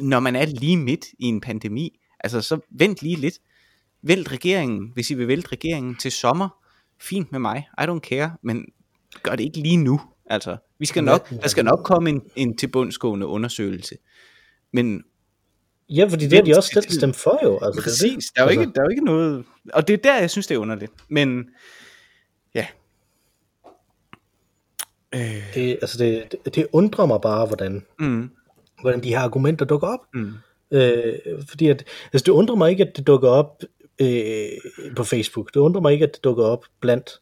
når 0.00 0.20
man 0.20 0.36
er 0.36 0.46
lige 0.46 0.76
midt 0.76 1.06
i 1.18 1.24
en 1.24 1.40
pandemi. 1.40 1.98
Altså, 2.26 2.40
så 2.40 2.58
vent 2.70 3.02
lige 3.02 3.16
lidt. 3.16 3.34
Vælt 4.02 4.32
regeringen, 4.32 4.90
hvis 4.94 5.10
I 5.10 5.14
vil 5.14 5.28
vælte 5.28 5.52
regeringen 5.52 5.96
til 5.96 6.12
sommer. 6.12 6.48
Fint 7.00 7.32
med 7.32 7.40
mig, 7.40 7.68
I 7.78 7.82
don't 7.82 8.00
care, 8.00 8.36
men 8.42 8.64
gør 9.22 9.30
det 9.30 9.44
ikke 9.44 9.60
lige 9.60 9.76
nu. 9.76 10.00
Altså, 10.26 10.56
vi 10.78 10.86
skal 10.86 11.04
nok, 11.04 11.30
der 11.30 11.48
skal 11.48 11.64
nok 11.64 11.80
komme 11.84 12.10
en, 12.10 12.22
en 12.36 12.56
tilbundsgående 12.56 13.26
undersøgelse. 13.26 13.96
Men 14.72 15.02
Ja, 15.88 16.04
fordi 16.04 16.24
det 16.24 16.32
har 16.32 16.42
de 16.42 16.56
også 16.56 16.70
selv 16.74 16.90
stemt 16.90 17.16
for 17.16 17.40
jo. 17.44 17.58
Altså, 17.62 17.82
Præcis, 17.82 18.24
det 18.24 18.40
er. 18.40 18.44
Der, 18.44 18.50
er 18.50 18.54
jo 18.54 18.60
altså. 18.60 18.60
ikke, 18.60 18.72
der 18.74 18.80
er 18.80 18.84
jo 18.84 18.90
ikke 18.90 19.04
noget... 19.04 19.44
Og 19.72 19.88
det 19.88 19.94
er 19.94 19.98
der, 19.98 20.18
jeg 20.20 20.30
synes, 20.30 20.46
det 20.46 20.54
er 20.54 20.58
underligt. 20.58 20.92
Men, 21.08 21.44
ja. 22.54 22.66
Øh. 25.14 25.54
Det, 25.54 25.78
altså 25.82 25.98
det, 25.98 26.34
det, 26.44 26.54
det 26.54 26.66
undrer 26.72 27.06
mig 27.06 27.20
bare, 27.20 27.46
hvordan, 27.46 27.86
mm. 27.98 28.30
hvordan 28.80 29.02
de 29.02 29.08
her 29.08 29.20
argumenter 29.20 29.64
dukker 29.64 29.88
op. 29.88 30.00
Mm. 30.14 30.32
Øh, 30.70 31.14
fordi 31.48 31.68
at, 31.68 31.84
altså 32.12 32.24
det 32.24 32.32
undrer 32.32 32.56
mig 32.56 32.70
ikke, 32.70 32.84
at 32.84 32.96
det 32.96 33.06
dukker 33.06 33.28
op 33.28 33.62
øh, 33.98 34.48
på 34.96 35.04
Facebook. 35.04 35.54
Det 35.54 35.60
undrer 35.60 35.80
mig 35.80 35.92
ikke, 35.92 36.06
at 36.06 36.14
det 36.14 36.24
dukker 36.24 36.44
op 36.44 36.64
blandt 36.80 37.20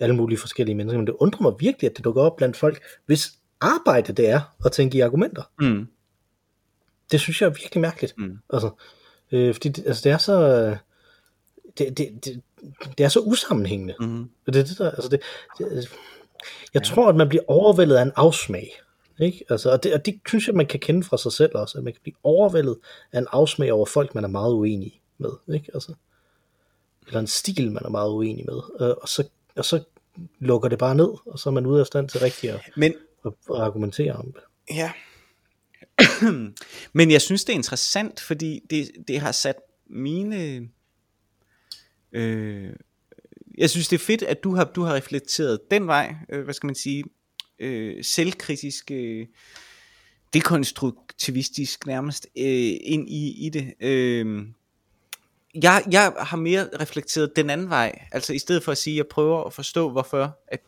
alle 0.00 0.16
mulige 0.16 0.38
forskellige 0.38 0.74
mennesker, 0.74 0.98
men 0.98 1.06
det 1.06 1.14
undrer 1.18 1.42
mig 1.42 1.52
virkelig, 1.58 1.90
at 1.90 1.96
det 1.96 2.04
dukker 2.04 2.22
op 2.22 2.36
blandt 2.36 2.56
folk, 2.56 2.82
hvis 3.06 3.32
arbejde 3.60 4.12
det 4.12 4.28
er 4.28 4.40
at 4.64 4.72
tænke 4.72 4.98
i 4.98 5.00
argumenter. 5.00 5.42
Mm. 5.60 5.88
Det 7.12 7.20
synes 7.20 7.40
jeg 7.40 7.46
er 7.46 7.50
virkelig 7.50 7.80
mærkeligt. 7.80 8.18
Mm. 8.18 8.38
Altså, 8.52 8.70
øh, 9.32 9.54
fordi 9.54 9.68
det, 9.68 9.86
altså 9.86 10.00
det 10.04 10.12
er 10.12 10.18
så... 10.18 10.76
Det, 11.78 11.98
det, 11.98 12.24
det, 12.24 12.42
det 12.98 13.04
er 13.04 13.08
så 13.08 13.20
usammenhængende. 13.20 13.94
Mm. 14.00 14.30
Det, 14.46 14.54
det, 14.54 14.78
der, 14.78 14.90
altså 14.90 15.08
det, 15.08 15.20
det, 15.58 15.66
jeg 15.66 15.86
ja. 16.74 16.80
tror, 16.80 17.08
at 17.08 17.16
man 17.16 17.28
bliver 17.28 17.44
overvældet 17.48 17.96
af 17.96 18.02
en 18.02 18.12
afsmag. 18.16 18.70
Ikke? 19.20 19.44
Altså, 19.50 19.70
og, 19.70 19.82
det, 19.82 19.94
og 19.94 20.06
det 20.06 20.20
synes 20.28 20.46
jeg, 20.46 20.54
man 20.54 20.66
kan 20.66 20.80
kende 20.80 21.02
fra 21.02 21.18
sig 21.18 21.32
selv 21.32 21.50
også, 21.54 21.78
at 21.78 21.84
man 21.84 21.92
kan 21.92 22.02
blive 22.02 22.16
overvældet 22.22 22.76
af 23.12 23.18
en 23.18 23.26
afsmag 23.32 23.72
over 23.72 23.86
folk, 23.86 24.14
man 24.14 24.24
er 24.24 24.28
meget 24.28 24.52
uenig 24.52 25.00
med. 25.18 25.30
Ikke? 25.54 25.70
Altså, 25.74 25.94
eller 27.06 27.20
en 27.20 27.26
stil, 27.26 27.72
man 27.72 27.82
er 27.84 27.88
meget 27.88 28.10
uenig 28.10 28.44
med. 28.46 28.60
Øh, 28.80 28.94
og, 29.02 29.08
så, 29.08 29.28
og 29.56 29.64
så 29.64 29.82
lukker 30.38 30.68
det 30.68 30.78
bare 30.78 30.94
ned, 30.94 31.08
og 31.26 31.38
så 31.38 31.48
er 31.48 31.52
man 31.52 31.66
ude 31.66 31.80
af 31.80 31.86
stand 31.86 32.08
til 32.08 32.20
rigtigt 32.20 32.52
at, 32.52 32.60
Men, 32.76 32.94
at, 33.26 33.32
at 33.50 33.56
argumentere 33.56 34.12
om 34.12 34.32
det. 34.32 34.42
Ja. 34.70 34.92
Men 36.92 37.10
jeg 37.10 37.22
synes, 37.22 37.44
det 37.44 37.52
er 37.52 37.56
interessant, 37.56 38.20
fordi 38.20 38.60
det, 38.70 38.90
det 39.08 39.20
har 39.20 39.32
sat 39.32 39.56
mine... 39.86 40.68
Øh, 42.12 42.72
jeg 43.58 43.70
synes, 43.70 43.88
det 43.88 43.96
er 43.96 44.04
fedt, 44.04 44.22
at 44.22 44.44
du 44.44 44.54
har, 44.54 44.64
du 44.64 44.82
har 44.82 44.94
reflekteret 44.94 45.60
den 45.70 45.86
vej, 45.86 46.14
øh, 46.28 46.44
hvad 46.44 46.54
skal 46.54 46.66
man 46.66 46.74
sige, 46.74 47.04
øh, 47.58 48.04
selvkritisk, 48.04 48.90
øh, 48.90 49.26
dekonstruktivistisk 50.34 51.86
nærmest 51.86 52.26
øh, 52.38 52.76
ind 52.80 53.08
i, 53.08 53.46
i 53.46 53.48
det. 53.48 53.74
Øh, 53.80 54.46
jeg, 55.62 55.82
jeg 55.90 56.12
har 56.18 56.36
mere 56.36 56.68
reflekteret 56.80 57.36
den 57.36 57.50
anden 57.50 57.70
vej, 57.70 58.06
altså 58.12 58.32
i 58.32 58.38
stedet 58.38 58.62
for 58.62 58.72
at 58.72 58.78
sige, 58.78 58.94
at 58.94 58.96
jeg 58.96 59.06
prøver 59.06 59.44
at 59.44 59.52
forstå, 59.52 59.90
hvorfor, 59.90 60.38
at, 60.48 60.60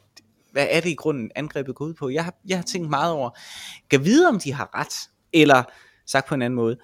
hvad 0.52 0.66
er 0.70 0.80
det 0.80 0.90
i 0.90 0.94
grunden 0.94 1.30
angrebet 1.34 1.74
går 1.74 1.84
ud 1.84 1.94
på. 1.94 2.08
Jeg 2.08 2.24
har, 2.24 2.34
jeg 2.48 2.58
har 2.58 2.62
tænkt 2.62 2.90
meget 2.90 3.12
over, 3.12 3.30
kan 3.90 4.04
vide 4.04 4.28
om 4.28 4.40
de 4.40 4.52
har 4.52 4.70
ret, 4.74 5.10
eller 5.32 5.62
sagt 6.06 6.28
på 6.28 6.34
en 6.34 6.42
anden 6.42 6.56
måde, 6.56 6.76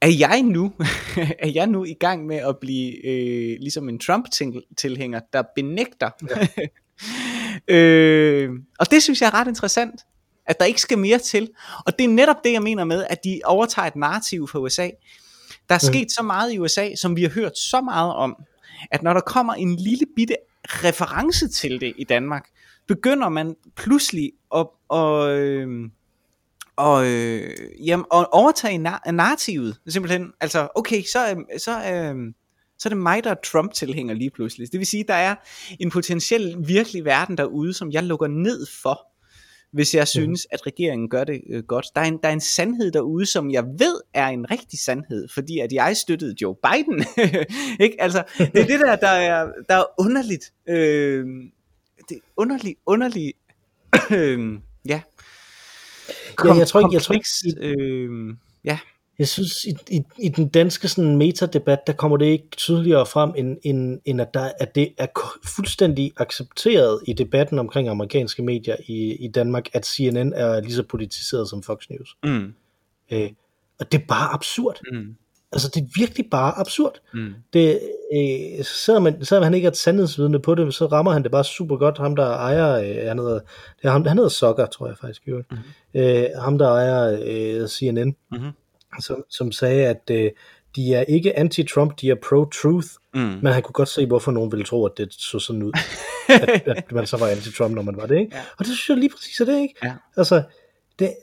er 0.00 0.16
jeg 0.18 0.42
nu, 0.42 0.72
er 1.38 1.48
jeg 1.54 1.66
nu 1.66 1.84
i 1.84 1.94
gang 1.94 2.26
med 2.26 2.36
at 2.36 2.58
blive 2.58 3.06
øh, 3.06 3.56
ligesom 3.60 3.88
en 3.88 3.98
Trump-tilhænger, 3.98 5.20
der 5.32 5.42
benægter 5.54 6.10
ja. 6.30 6.46
øh, 7.68 8.50
og 8.78 8.90
det 8.90 9.02
synes 9.02 9.20
jeg 9.20 9.26
er 9.26 9.34
ret 9.34 9.48
interessant, 9.48 10.00
at 10.46 10.60
der 10.60 10.66
ikke 10.66 10.80
skal 10.80 10.98
mere 10.98 11.18
til. 11.18 11.50
Og 11.86 11.98
det 11.98 12.04
er 12.04 12.08
netop 12.08 12.36
det, 12.44 12.52
jeg 12.52 12.62
mener 12.62 12.84
med, 12.84 13.04
at 13.10 13.24
de 13.24 13.40
overtager 13.44 13.86
et 13.86 13.96
narrativ 13.96 14.48
for 14.48 14.58
USA. 14.58 14.90
Der 15.68 15.74
er 15.74 15.80
mm. 15.82 15.92
sket 15.92 16.12
så 16.12 16.22
meget 16.22 16.52
i 16.52 16.58
USA, 16.58 16.94
som 16.94 17.16
vi 17.16 17.22
har 17.22 17.30
hørt 17.30 17.58
så 17.58 17.80
meget 17.80 18.14
om, 18.14 18.36
at 18.90 19.02
når 19.02 19.12
der 19.12 19.20
kommer 19.20 19.54
en 19.54 19.76
lille 19.76 20.06
bitte 20.16 20.36
reference 20.64 21.48
til 21.48 21.80
det 21.80 21.92
i 21.96 22.04
Danmark, 22.04 22.48
begynder 22.88 23.28
man 23.28 23.56
pludselig 23.76 24.32
at, 24.54 24.66
og, 24.88 25.38
øh, 25.38 25.90
og, 26.76 27.06
øh, 27.06 27.50
jamen, 27.86 28.06
at 28.14 28.26
overtage 28.32 28.78
narrativet. 29.12 29.76
Simpelthen, 29.88 30.32
altså, 30.40 30.68
okay, 30.74 31.02
så, 31.02 31.44
så, 31.58 31.92
øh, 31.92 32.32
så 32.78 32.88
er 32.88 32.90
det 32.90 32.98
mig, 32.98 33.24
der 33.24 33.30
er 33.30 33.34
Trump-tilhænger 33.44 34.14
lige 34.14 34.30
pludselig. 34.30 34.72
Det 34.72 34.78
vil 34.78 34.86
sige, 34.86 35.04
der 35.08 35.14
er 35.14 35.34
en 35.80 35.90
potentiel 35.90 36.56
virkelig 36.58 37.04
verden 37.04 37.38
derude, 37.38 37.74
som 37.74 37.92
jeg 37.92 38.02
lukker 38.02 38.26
ned 38.26 38.66
for, 38.82 39.08
hvis 39.72 39.94
jeg 39.94 40.08
synes, 40.08 40.46
at 40.50 40.66
regeringen 40.66 41.08
gør 41.08 41.24
det 41.24 41.40
øh, 41.50 41.62
godt. 41.64 41.86
Der 41.94 42.00
er, 42.00 42.04
en, 42.04 42.18
der 42.22 42.28
er 42.28 42.32
en 42.32 42.40
sandhed 42.40 42.90
derude, 42.90 43.26
som 43.26 43.50
jeg 43.50 43.64
ved 43.64 44.00
er 44.14 44.26
en 44.26 44.50
rigtig 44.50 44.78
sandhed, 44.78 45.28
fordi 45.34 45.58
at 45.58 45.72
jeg 45.72 45.96
støttede 45.96 46.34
Joe 46.42 46.54
Biden. 46.54 47.04
ikke? 47.84 47.96
Altså, 47.98 48.24
det 48.38 48.56
er 48.56 48.66
det 48.66 48.80
der, 48.80 48.96
der 48.96 49.08
er, 49.08 49.48
der 49.68 49.74
er 49.74 49.84
underligt. 49.98 50.52
Øh, 50.68 51.26
det 52.08 52.16
er 52.16 52.20
underligt, 52.36 52.78
underligt. 52.86 53.36
Øh, 54.10 54.58
ja. 54.88 55.00
Kom, 56.36 56.50
ja, 56.50 56.58
jeg 56.58 56.68
tror 56.68 56.80
ikke, 56.80 56.94
jeg 56.94 57.02
tror 57.02 57.14
ikke, 57.14 57.28
øh, 57.60 58.34
ja. 58.64 58.78
Jeg 59.18 59.28
synes, 59.28 59.64
i, 59.64 59.76
i, 59.90 60.02
i 60.18 60.28
den 60.28 60.48
danske 60.48 60.88
sådan 60.88 61.16
metadebat, 61.16 61.86
der 61.86 61.92
kommer 61.92 62.16
det 62.16 62.26
ikke 62.26 62.48
tydeligere 62.56 63.06
frem, 63.06 63.32
end, 63.36 63.58
end, 63.62 64.00
end 64.04 64.20
at, 64.20 64.34
der, 64.34 64.50
at 64.60 64.74
det 64.74 64.92
er 64.98 65.06
fuldstændig 65.44 66.12
accepteret 66.16 67.00
i 67.06 67.12
debatten 67.12 67.58
omkring 67.58 67.88
amerikanske 67.88 68.42
medier 68.42 68.76
i, 68.86 69.12
i 69.24 69.28
Danmark, 69.28 69.68
at 69.72 69.86
CNN 69.86 70.32
er 70.32 70.60
lige 70.60 70.74
så 70.74 70.82
politiseret 70.82 71.48
som 71.48 71.62
Fox 71.62 71.88
News. 71.90 72.16
Mm. 72.24 72.54
Øh, 73.12 73.30
og 73.80 73.92
det 73.92 74.00
er 74.00 74.06
bare 74.08 74.34
absurd. 74.34 74.80
Mm. 74.92 75.14
Altså, 75.52 75.70
det 75.74 75.82
er 75.82 75.86
virkelig 75.96 76.26
bare 76.30 76.58
absurd. 76.58 77.00
Mm. 77.14 77.34
Det, 77.52 77.80
øh, 78.14 78.64
selvom, 78.64 79.02
man, 79.02 79.24
selvom 79.24 79.44
han 79.44 79.54
ikke 79.54 79.66
er 79.66 79.70
et 79.70 79.76
sandhedsvidne 79.76 80.38
på 80.38 80.54
det, 80.54 80.74
så 80.74 80.86
rammer 80.86 81.12
han 81.12 81.22
det 81.22 81.30
bare 81.30 81.44
super 81.44 81.76
godt. 81.76 81.98
Ham, 81.98 82.16
der 82.16 82.26
ejer, 82.26 82.74
øh, 82.74 83.08
han, 83.08 83.18
hedder, 83.18 83.40
det 83.78 83.84
er 83.84 83.90
ham, 83.90 84.06
han 84.06 84.16
hedder 84.16 84.30
Sokker, 84.30 84.66
tror 84.66 84.86
jeg 84.86 84.96
faktisk. 85.00 85.26
Mm. 85.26 85.58
Øh, 85.94 86.24
ham, 86.38 86.58
der 86.58 86.68
ejer 86.68 87.20
øh, 87.24 87.68
CNN. 87.68 88.16
Mm 88.32 88.52
som, 89.00 89.24
som 89.30 89.52
sagde, 89.52 89.86
at 89.86 90.10
øh, 90.10 90.30
de 90.76 90.94
er 90.94 91.02
ikke 91.02 91.38
anti-Trump, 91.38 91.94
de 92.00 92.10
er 92.10 92.14
pro-truth, 92.14 92.88
mm. 93.14 93.20
men 93.20 93.52
han 93.52 93.62
kunne 93.62 93.72
godt 93.72 93.88
se, 93.88 94.06
hvorfor 94.06 94.30
nogen 94.32 94.52
ville 94.52 94.64
tro, 94.64 94.84
at 94.86 94.92
det 94.98 95.14
så 95.14 95.38
sådan 95.38 95.62
ud, 95.62 95.72
at, 96.28 96.62
at 96.66 96.92
man 96.92 97.06
så 97.06 97.16
var 97.16 97.28
anti-Trump, 97.28 97.74
når 97.74 97.82
man 97.82 97.96
var 97.96 98.06
det, 98.06 98.18
ikke? 98.18 98.36
Ja. 98.36 98.40
Og 98.58 98.58
det 98.58 98.66
synes 98.66 98.88
jeg 98.88 98.96
lige 98.96 99.10
præcis 99.16 99.40
er 99.40 99.44
det, 99.44 99.60
ikke? 99.60 99.74
Ja. 99.84 99.92
Altså, 100.16 100.42
det, 100.98 101.14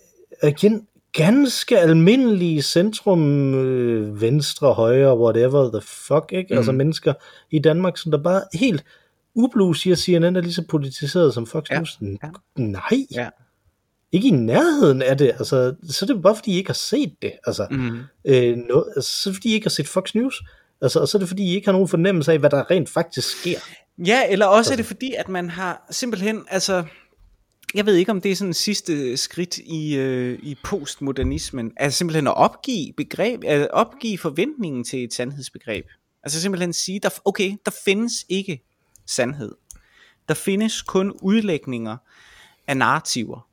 igen, 0.44 0.88
ganske 1.14 1.80
almindelige 1.80 2.62
centrum, 2.62 3.54
øh, 3.54 4.22
venstre, 4.22 4.74
højre, 4.74 5.18
whatever 5.20 5.70
the 5.80 5.82
fuck, 5.82 6.32
ikke? 6.32 6.48
Mm. 6.54 6.58
Altså 6.58 6.72
mennesker 6.72 7.14
i 7.52 7.60
Danmark, 7.60 7.98
som 7.98 8.12
der 8.12 8.24
bare 8.24 8.42
helt 8.54 8.84
ublu 9.36 9.74
siger, 9.74 9.96
CNN 9.96 10.36
er 10.36 10.42
lige 10.42 10.54
så 10.54 10.64
politiseret 10.70 11.34
som 11.34 11.46
Fox 11.48 11.70
Ja, 11.72 11.78
News. 11.78 11.98
ja. 12.02 12.30
Nej, 12.56 12.82
Ja. 13.12 13.30
Ikke 14.16 14.28
i 14.28 14.32
nærheden 14.32 15.02
af 15.02 15.18
det. 15.18 15.28
Altså, 15.28 15.76
så 15.90 16.06
er 16.06 16.14
det 16.14 16.22
bare, 16.24 16.36
fordi 16.36 16.52
I 16.52 16.58
ikke 16.58 16.70
har 16.70 16.74
set 16.74 17.14
det. 17.22 17.32
Altså, 17.48 17.68
Mm. 17.72 18.00
øh, 18.26 18.58
no, 18.58 18.84
altså, 18.96 19.12
så 19.12 19.30
er 19.30 19.32
det, 19.32 19.36
fordi 19.38 19.50
I 19.50 19.54
ikke 19.54 19.66
har 19.66 19.70
set 19.70 19.88
Fox 19.88 20.16
News. 20.16 20.44
Altså, 20.82 21.00
og 21.00 21.08
så 21.08 21.18
er 21.18 21.20
det, 21.20 21.28
fordi 21.28 21.44
I 21.44 21.56
ikke 21.56 21.68
har 21.68 21.72
nogen 21.72 21.88
fornemmelse 21.88 22.32
af, 22.32 22.40
hvad 22.40 22.50
der 22.50 22.72
rent 22.72 22.90
faktisk 22.90 23.40
sker. 23.40 23.60
Ja, 24.06 24.22
eller 24.30 24.46
også 24.46 24.74
er 24.74 24.78
det 24.78 24.86
fordi, 24.86 25.14
at 25.18 25.30
man 25.30 25.50
har 25.50 25.88
simpelthen, 25.92 26.46
altså, 26.50 26.84
jeg 27.74 27.86
ved 27.86 27.96
ikke, 27.96 28.12
om 28.12 28.22
det 28.22 28.32
er 28.32 28.36
sådan 28.36 28.54
sidste 28.54 29.18
skridt 29.18 29.58
i, 29.58 29.96
øh, 29.96 30.40
i 30.44 30.56
postmodernismen, 30.64 31.72
altså 31.78 31.98
simpelthen 31.98 32.28
at 32.28 32.38
opgive 32.38 32.94
begreb, 32.98 33.44
at 33.46 33.72
opgive 33.72 34.18
forventningen 34.18 34.84
til 34.84 35.04
et 35.04 35.14
sandhedsbegreb. 35.14 35.86
Altså 36.24 36.42
simpelthen 36.42 36.74
sige, 36.74 37.00
der, 37.00 37.10
okay, 37.26 37.52
der 37.66 37.72
findes 37.86 38.26
ikke 38.30 38.64
sandhed. 39.08 39.52
Der 40.28 40.34
findes 40.34 40.82
kun 40.82 41.12
udlægninger 41.22 41.98
af 42.68 42.78
narrativer. 42.78 43.48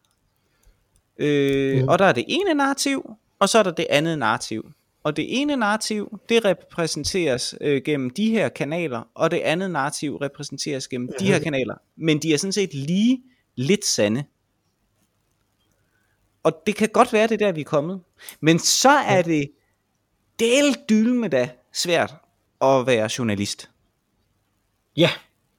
Øh, 1.23 1.83
mm. 1.83 1.89
Og 1.89 1.99
der 1.99 2.05
er 2.05 2.13
det 2.13 2.25
ene 2.29 2.55
narrativ, 2.55 3.11
og 3.39 3.49
så 3.49 3.59
er 3.59 3.63
der 3.63 3.71
det 3.71 3.87
andet 3.91 4.19
narrativ. 4.19 4.71
Og 5.03 5.17
det 5.17 5.41
ene 5.41 5.57
narrativ, 5.57 6.21
det 6.29 6.45
repræsenteres 6.45 7.55
øh, 7.61 7.83
gennem 7.85 8.11
de 8.11 8.31
her 8.31 8.49
kanaler, 8.49 9.03
og 9.15 9.31
det 9.31 9.41
andet 9.41 9.71
narrativ 9.71 10.17
repræsenteres 10.17 10.89
gennem 10.89 11.11
de 11.19 11.27
her 11.27 11.39
kanaler. 11.39 11.75
Men 11.97 12.19
de 12.19 12.35
er 12.35 12.39
sådan 12.39 12.53
set 12.53 12.75
lige 12.75 13.23
lidt 13.57 13.85
sande. 13.85 14.25
Og 16.43 16.53
det 16.67 16.77
kan 16.77 16.89
godt 16.89 17.13
være, 17.13 17.27
det 17.27 17.43
er 17.43 17.47
der, 17.47 17.53
vi 17.53 17.61
er 17.61 17.65
kommet. 17.65 18.01
Men 18.41 18.59
så 18.59 18.91
er 18.91 19.23
det 19.23 19.51
del 20.39 20.77
dylme 20.89 21.29
da 21.29 21.51
svært 21.73 22.15
at 22.61 22.87
være 22.87 23.11
journalist. 23.19 23.71
Ja, 24.97 25.11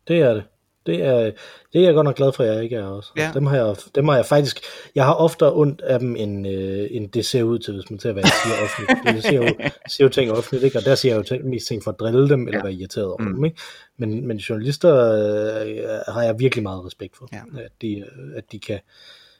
det 0.08 0.20
er 0.20 0.34
det. 0.34 0.44
Det 0.86 1.04
er, 1.04 1.32
det 1.74 1.82
er 1.82 1.86
jeg 1.86 1.94
godt 1.94 2.06
nok 2.06 2.16
glad 2.16 2.32
for, 2.32 2.44
at 2.44 2.56
jeg 2.56 2.64
ikke 2.64 2.76
er 2.76 2.86
også. 2.86 3.10
Ja. 3.18 3.32
Dem, 3.34 3.46
har 3.46 3.56
jeg, 3.58 3.76
dem 3.96 4.08
har 4.08 4.16
jeg 4.16 4.26
faktisk... 4.26 4.60
Jeg 4.96 5.06
har 5.06 5.14
oftere 5.14 5.54
ondt 5.54 5.82
af 5.82 6.00
dem, 6.00 6.16
end, 6.16 6.48
øh, 6.48 6.88
end 6.92 7.10
det 7.10 7.26
ser 7.26 7.44
ud 7.44 7.60
til, 7.60 7.74
hvis 7.74 7.90
man 7.90 8.00
ser, 8.00 8.12
hvad 8.12 8.24
jeg 8.24 8.32
siger 8.44 8.56
offentligt. 8.64 9.00
Det 9.16 9.24
ser 9.24 9.48
jo, 9.48 9.70
siger 9.88 10.06
jo 10.06 10.10
ting 10.10 10.32
offentligt, 10.32 10.64
ikke? 10.64 10.78
og 10.78 10.86
der 10.86 10.96
siger 10.96 11.14
jeg 11.14 11.18
jo 11.20 11.24
ting, 11.24 11.46
mest 11.50 11.68
ting 11.68 11.84
for 11.84 11.92
at 11.92 12.00
drille 12.00 12.30
dem, 12.30 12.48
eller 12.48 12.60
Ja. 12.60 12.64
være 12.64 12.74
irriteret 12.74 13.06
over 13.08 13.18
Mm. 13.22 13.34
dem. 13.36 13.46
Ikke? 13.46 13.58
Men, 13.98 14.28
men 14.28 14.38
journalister 14.38 14.94
øh, 14.96 16.14
har 16.14 16.24
jeg 16.24 16.40
virkelig 16.40 16.64
meget 16.64 16.86
respekt 16.86 17.18
for, 17.18 17.28
Ja. 17.34 17.42
at, 17.60 17.72
de, 17.82 17.98
øh, 18.00 18.38
at, 18.38 18.44
de 18.52 18.60
kan, 18.60 18.80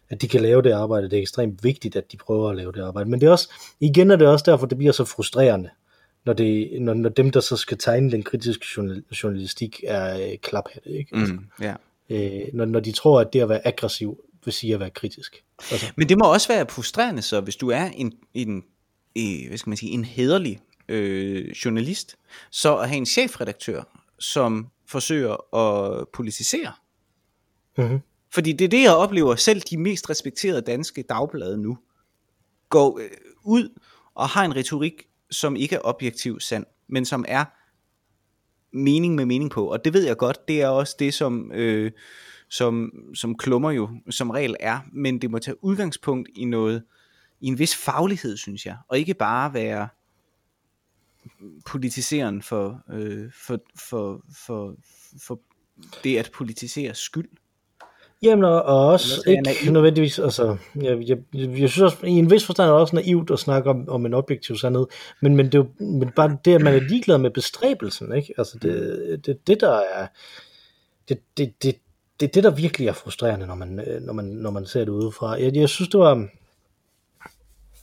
at 0.10 0.22
de 0.22 0.28
kan 0.28 0.42
lave 0.42 0.62
det 0.62 0.72
arbejde. 0.72 1.10
Det 1.10 1.18
er 1.18 1.22
ekstremt 1.22 1.64
vigtigt, 1.64 1.96
at 1.96 2.12
de 2.12 2.18
prøver 2.18 2.50
at 2.50 2.56
lave 2.56 2.72
det 2.72 2.82
arbejde. 2.82 3.10
Men 3.10 3.22
det 3.22 3.28
er 3.28 3.32
også, 3.32 3.50
igen 3.80 4.12
er 4.12 4.16
det 4.16 4.28
også 4.28 4.52
derfor, 4.52 4.66
det 4.66 4.78
bliver 4.78 4.94
så 4.94 5.06
frustrerende, 5.06 5.70
når, 6.26 6.34
det, 6.34 6.82
når, 6.82 6.94
når 6.94 7.10
dem, 7.10 7.32
der 7.32 7.40
så 7.40 7.58
skal 7.58 7.78
tegne 7.78 8.12
den 8.12 8.24
kritiske 8.24 8.66
journal- 8.78 9.04
journalistik, 9.24 9.84
er 9.88 10.18
øh, 10.32 10.38
klaphatte. 10.38 10.90
Ikke? 10.90 11.16
Altså, 11.16 11.34
Mm, 11.34 11.46
ja. 11.62 11.76
øh, 12.10 12.42
når, 12.54 12.66
når 12.66 12.80
de 12.80 12.92
tror, 12.92 13.22
at 13.22 13.34
det 13.34 13.40
at 13.42 13.50
være 13.50 13.68
aggressiv 13.68 14.20
vil 14.46 14.54
sige 14.54 14.74
at 14.74 14.80
være 14.80 14.90
kritisk. 14.90 15.44
Altså, 15.72 15.86
Men 15.96 16.10
det 16.10 16.18
må 16.18 16.34
også 16.34 16.48
være 16.48 16.66
frustrerende 16.70 17.22
så, 17.22 17.42
hvis 17.42 17.56
du 17.56 17.70
er 17.70 17.84
en, 17.86 18.14
en, 18.34 18.64
en 19.16 19.48
hvad 19.48 19.58
skal 19.58 19.70
man 19.70 19.78
sige, 19.78 19.92
en 19.92 20.06
hederlig 20.06 20.60
øh, 20.90 21.50
journalist, 21.50 22.16
så 22.52 22.78
at 22.78 22.88
have 22.90 22.98
en 22.98 23.06
chefredaktør, 23.06 24.04
som 24.20 24.68
forsøger 24.88 25.56
at 25.56 26.08
politisere. 26.14 26.72
mm-hmm. 27.78 28.00
Fordi 28.34 28.52
det 28.52 28.66
er 28.66 28.70
det, 28.70 28.84
jeg 28.84 28.94
oplever, 28.94 29.36
selv 29.36 29.62
de 29.62 29.78
mest 29.78 30.10
respekterede 30.10 30.62
danske 30.62 31.04
dagblade 31.10 31.58
nu, 31.58 31.78
går 32.70 33.00
øh, 33.00 33.10
ud 33.44 33.70
og 34.16 34.30
har 34.30 34.46
en 34.46 34.56
retorik, 34.56 34.94
som 35.34 35.56
ikke 35.56 35.76
er 35.76 35.80
objektivt 35.84 36.44
sand, 36.44 36.66
men 36.88 37.06
som 37.06 37.26
er 37.28 37.46
mening 38.74 39.16
med 39.16 39.26
mening 39.26 39.52
på. 39.52 39.72
Og 39.72 39.86
det 39.86 39.94
ved 39.94 40.06
jeg 40.06 40.18
godt, 40.18 40.48
det 40.48 40.62
er 40.62 40.68
også 40.68 40.96
det, 41.00 41.14
som, 41.14 41.52
øh, 41.52 41.92
som, 42.50 42.92
som 43.16 43.38
klummer 43.38 43.72
jo 43.72 43.90
som 44.10 44.30
regel 44.30 44.56
er, 44.60 44.80
men 44.92 45.22
det 45.22 45.32
må 45.32 45.40
tage 45.40 45.64
udgangspunkt 45.64 46.30
i 46.36 46.46
noget, 46.46 46.84
i 47.42 47.48
en 47.48 47.60
vis 47.60 47.76
faglighed, 47.76 48.38
synes 48.38 48.66
jeg, 48.66 48.78
og 48.88 49.00
ikke 49.00 49.14
bare 49.14 49.54
være 49.54 49.88
politiseren 51.66 52.42
for, 52.42 52.82
øh, 52.90 53.32
for, 53.32 53.60
for, 53.76 54.22
for, 54.46 54.76
for 55.22 55.40
det 56.04 56.18
at 56.18 56.32
politisere 56.34 56.96
skyld. 56.96 57.30
Jamen, 58.24 58.44
og, 58.44 58.64
og 58.64 58.88
også 58.88 59.24
ikke 59.26 59.72
nødvendigvis, 59.72 60.20
altså, 60.20 60.58
jeg, 60.76 60.98
jeg, 61.08 61.18
jeg, 61.34 61.60
jeg 61.60 61.70
synes 61.70 61.82
også, 61.82 61.98
i 62.06 62.12
en 62.12 62.32
vis 62.32 62.46
forstand 62.46 62.70
er 62.70 62.74
det 62.74 62.82
også 62.82 62.96
naivt 62.96 63.32
at 63.32 63.40
snakke 63.40 63.70
om, 63.70 63.90
om 63.90 64.06
en 64.06 64.14
objektiv 64.14 64.58
sandhed, 64.58 64.86
men, 65.22 65.36
men 65.36 65.46
det 65.46 65.56
er 65.56 65.60
jo 65.60 65.86
men 65.86 66.10
bare 66.16 66.38
det, 66.46 66.56
at 66.56 66.62
man 66.62 66.74
er 66.74 66.80
ligeglad 66.80 67.18
med 67.18 67.30
bestræbelsen, 67.30 68.16
ikke? 68.16 68.34
Altså, 68.38 68.58
det, 68.62 69.26
det, 69.26 69.48
det 69.48 69.62
der 69.62 69.80
er, 69.96 70.08
det, 71.10 71.20
det, 71.38 71.64
det, 71.64 71.76
det 72.20 72.36
det, 72.36 72.44
der 72.44 72.52
virkelig 72.52 72.88
er 72.88 72.94
frustrerende, 72.94 73.48
når 73.48 73.56
man, 73.56 73.80
øh, 73.80 74.02
når 74.02 74.14
man, 74.14 74.26
når 74.26 74.52
man 74.52 74.66
ser 74.66 74.80
det 74.80 74.90
udefra. 74.90 75.32
Jeg, 75.32 75.56
jeg 75.56 75.70
synes, 75.70 75.90
det 75.90 76.00
var, 76.00 76.28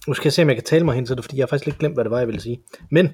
nu 0.09 0.15
skal 0.15 0.27
jeg 0.27 0.33
se, 0.33 0.43
om 0.43 0.49
jeg 0.49 0.57
kan 0.57 0.65
tale 0.65 0.85
mig 0.85 0.95
hen 0.95 1.07
til 1.07 1.17
det, 1.17 1.25
fordi 1.25 1.37
jeg 1.37 1.43
har 1.43 1.47
faktisk 1.47 1.67
lidt 1.67 1.79
glemt, 1.79 1.95
hvad 1.95 2.05
det 2.05 2.11
var, 2.11 2.19
jeg 2.19 2.27
ville 2.27 2.41
sige. 2.41 2.61
Men, 2.91 3.09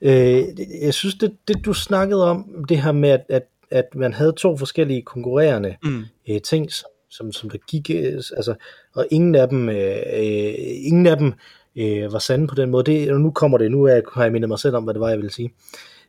øh, 0.00 0.44
jeg 0.82 0.94
synes, 0.94 1.14
det, 1.14 1.36
det 1.48 1.64
du 1.64 1.72
snakkede 1.72 2.30
om, 2.30 2.64
det 2.68 2.82
her 2.82 2.92
med, 2.92 3.10
at, 3.10 3.24
at, 3.28 3.42
at 3.72 3.84
man 3.94 4.12
havde 4.12 4.32
to 4.32 4.56
forskellige 4.56 5.02
konkurrerende 5.02 5.76
Mm. 5.84 6.04
øh, 6.28 6.40
ting, 6.40 6.72
som, 6.72 6.88
som, 7.10 7.32
som 7.32 7.50
der 7.50 7.58
gik, 7.68 7.90
øh, 7.90 8.12
altså, 8.36 8.54
og 8.94 9.06
ingen 9.10 9.34
af 9.34 9.48
dem, 9.48 9.68
øh, 9.68 9.96
øh, 10.14 10.54
ingen 10.58 11.06
af 11.06 11.16
dem 11.16 11.32
øh, 11.76 12.12
var 12.12 12.18
sande 12.18 12.46
på 12.46 12.54
den 12.54 12.70
måde. 12.70 12.84
Det, 12.84 13.12
og 13.12 13.20
nu 13.20 13.30
kommer 13.30 13.58
det, 13.58 13.70
nu 13.70 13.84
er, 13.84 13.92
jeg- 13.92 14.02
har 14.14 14.22
jeg 14.22 14.32
mindet 14.32 14.48
mig 14.48 14.58
selv 14.58 14.76
om, 14.76 14.84
hvad 14.84 14.94
det 14.94 15.00
var, 15.00 15.08
jeg 15.08 15.18
ville 15.18 15.32
sige. 15.32 15.50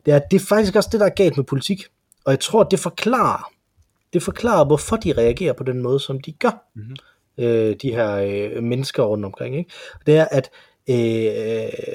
Det 0.05 0.13
er, 0.13 0.19
det 0.19 0.41
er 0.41 0.45
faktisk 0.45 0.75
også 0.75 0.89
det, 0.91 0.99
der 0.99 1.05
er 1.05 1.09
galt 1.09 1.37
med 1.37 1.45
politik, 1.45 1.83
og 2.25 2.31
jeg 2.31 2.39
tror, 2.39 2.63
det 2.63 2.79
forklarer, 2.79 3.51
det 4.13 4.23
forklarer, 4.23 4.65
hvorfor 4.65 4.95
de 4.95 5.13
reagerer 5.13 5.53
på 5.53 5.63
den 5.63 5.81
måde, 5.81 5.99
som 5.99 6.21
de 6.21 6.31
gør, 6.31 6.63
Mhm. 6.75 6.95
øh, 7.37 7.75
de 7.81 7.91
her 7.91 8.15
øh, 8.55 8.63
mennesker 8.63 9.03
rundt 9.03 9.25
omkring. 9.25 9.57
Ikke? 9.57 9.71
Det 10.05 10.17
er, 10.17 10.27
at 10.31 10.49
øh, 10.89 10.95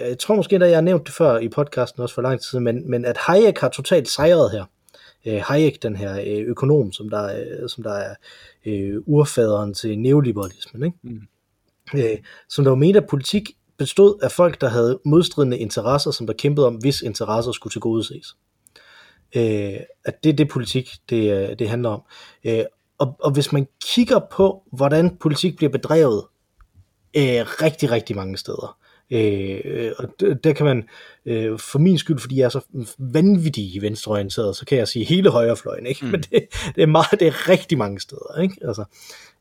jeg 0.08 0.16
tror 0.20 0.34
måske, 0.34 0.56
at 0.56 0.62
jeg 0.68 0.76
har 0.76 0.80
nævnt 0.80 1.06
det 1.06 1.14
før 1.14 1.38
i 1.38 1.48
podcasten 1.48 2.02
også 2.02 2.14
for 2.14 2.22
lang 2.22 2.40
tid 2.40 2.44
siden, 2.50 2.64
men, 2.64 2.90
men 2.90 3.04
at 3.04 3.16
Hayek 3.16 3.58
har 3.58 3.68
totalt 3.68 4.08
sejret 4.08 4.50
her. 4.50 4.64
Øh, 5.26 5.40
Hayek, 5.44 5.82
den 5.82 5.96
her 5.96 6.20
øh, 6.20 6.46
økonom, 6.46 6.92
som 6.92 7.08
der, 7.08 7.24
øh, 7.24 7.68
som 7.68 7.82
der 7.82 7.92
er 7.92 8.14
øh, 8.66 9.00
urfaderen 9.06 9.74
til 9.74 9.98
neoliberalismen, 9.98 10.82
ikke? 10.84 10.98
Mm. 11.02 11.20
Øh, 11.94 12.18
som 12.48 12.64
der 12.64 12.70
jo 12.70 12.74
mente, 12.74 13.00
at 13.00 13.06
politik 13.06 13.50
bestod 13.78 14.18
af 14.22 14.32
folk, 14.32 14.60
der 14.60 14.68
havde 14.68 14.98
modstridende 15.04 15.58
interesser, 15.58 16.10
som 16.10 16.26
der 16.26 16.34
kæmpede 16.34 16.66
om, 16.66 16.74
hvis 16.74 17.02
interesser 17.02 17.52
skulle 17.52 17.72
tilgodeses. 17.72 18.36
Øh, 19.36 19.80
at 20.04 20.24
det 20.24 20.30
er 20.30 20.36
det 20.36 20.48
politik, 20.48 20.90
det, 21.10 21.50
øh, 21.50 21.58
det 21.58 21.68
handler 21.68 21.88
om. 21.88 22.02
Øh, 22.44 22.64
og, 22.98 23.16
og 23.20 23.30
hvis 23.30 23.52
man 23.52 23.66
kigger 23.84 24.18
på, 24.18 24.62
hvordan 24.72 25.16
politik 25.16 25.56
bliver 25.56 25.70
bedrevet 25.70 26.24
øh, 27.16 27.46
rigtig, 27.62 27.90
rigtig 27.90 28.16
mange 28.16 28.36
steder, 28.36 28.78
øh, 29.10 29.92
og 29.98 30.08
der 30.44 30.52
kan 30.52 30.66
man, 30.66 30.88
øh, 31.26 31.58
for 31.58 31.78
min 31.78 31.98
skyld, 31.98 32.18
fordi 32.18 32.38
jeg 32.38 32.44
er 32.44 32.48
så 32.48 32.60
vanvittig 32.98 33.82
venstreorienteret, 33.82 34.56
så 34.56 34.66
kan 34.66 34.78
jeg 34.78 34.88
sige 34.88 35.04
hele 35.04 35.30
højrefløjen, 35.30 35.86
ikke? 35.86 36.04
Mm. 36.04 36.10
men 36.10 36.20
det, 36.20 36.30
det, 36.74 36.82
er 36.82 36.86
meget, 36.86 37.20
det 37.20 37.28
er 37.28 37.48
rigtig 37.48 37.78
mange 37.78 38.00
steder, 38.00 38.40
ikke? 38.42 38.56
Altså, 38.62 38.84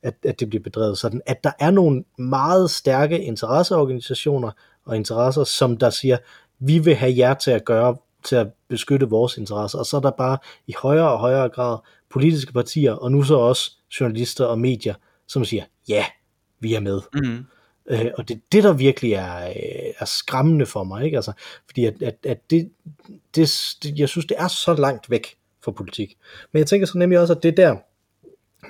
at, 0.03 0.13
at 0.23 0.39
det 0.39 0.49
bliver 0.49 0.63
bedrevet 0.63 0.97
sådan, 0.97 1.21
at 1.25 1.43
der 1.43 1.51
er 1.59 1.71
nogle 1.71 2.03
meget 2.17 2.71
stærke 2.71 3.19
interesseorganisationer 3.19 4.51
og 4.85 4.95
interesser, 4.95 5.43
som 5.43 5.77
der 5.77 5.89
siger, 5.89 6.17
vi 6.59 6.79
vil 6.79 6.95
have 6.95 7.17
jer 7.17 7.33
til 7.33 7.51
at 7.51 7.65
gøre, 7.65 7.97
til 8.23 8.35
at 8.35 8.47
beskytte 8.69 9.09
vores 9.09 9.37
interesser, 9.37 9.79
og 9.79 9.85
så 9.85 9.97
er 9.97 10.01
der 10.01 10.11
bare 10.11 10.37
i 10.67 10.75
højere 10.77 11.11
og 11.11 11.19
højere 11.19 11.49
grad 11.49 11.77
politiske 12.09 12.53
partier, 12.53 12.93
og 12.93 13.11
nu 13.11 13.23
så 13.23 13.35
også 13.35 13.71
journalister 13.99 14.45
og 14.45 14.59
medier, 14.59 14.93
som 15.27 15.45
siger, 15.45 15.63
ja, 15.89 16.05
vi 16.59 16.73
er 16.73 16.79
med. 16.79 17.01
Mm. 17.13 17.45
Øh, 17.89 18.05
og 18.17 18.27
det 18.27 18.35
er 18.35 18.39
det, 18.51 18.63
der 18.63 18.73
virkelig 18.73 19.13
er, 19.13 19.47
øh, 19.47 19.93
er 19.99 20.05
skræmmende 20.05 20.65
for 20.65 20.83
mig, 20.83 21.05
ikke? 21.05 21.17
Altså, 21.17 21.31
fordi 21.65 21.85
at, 21.85 22.01
at, 22.01 22.15
at 22.23 22.49
det, 22.49 22.69
det, 23.35 23.49
det, 23.83 23.99
jeg 23.99 24.09
synes, 24.09 24.25
det 24.25 24.35
er 24.39 24.47
så 24.47 24.73
langt 24.73 25.09
væk 25.09 25.37
fra 25.63 25.71
politik. 25.71 26.17
Men 26.51 26.59
jeg 26.59 26.67
tænker 26.67 26.87
så 26.87 26.97
nemlig 26.97 27.19
også, 27.19 27.33
at 27.33 27.43
det 27.43 27.57
der, 27.57 27.75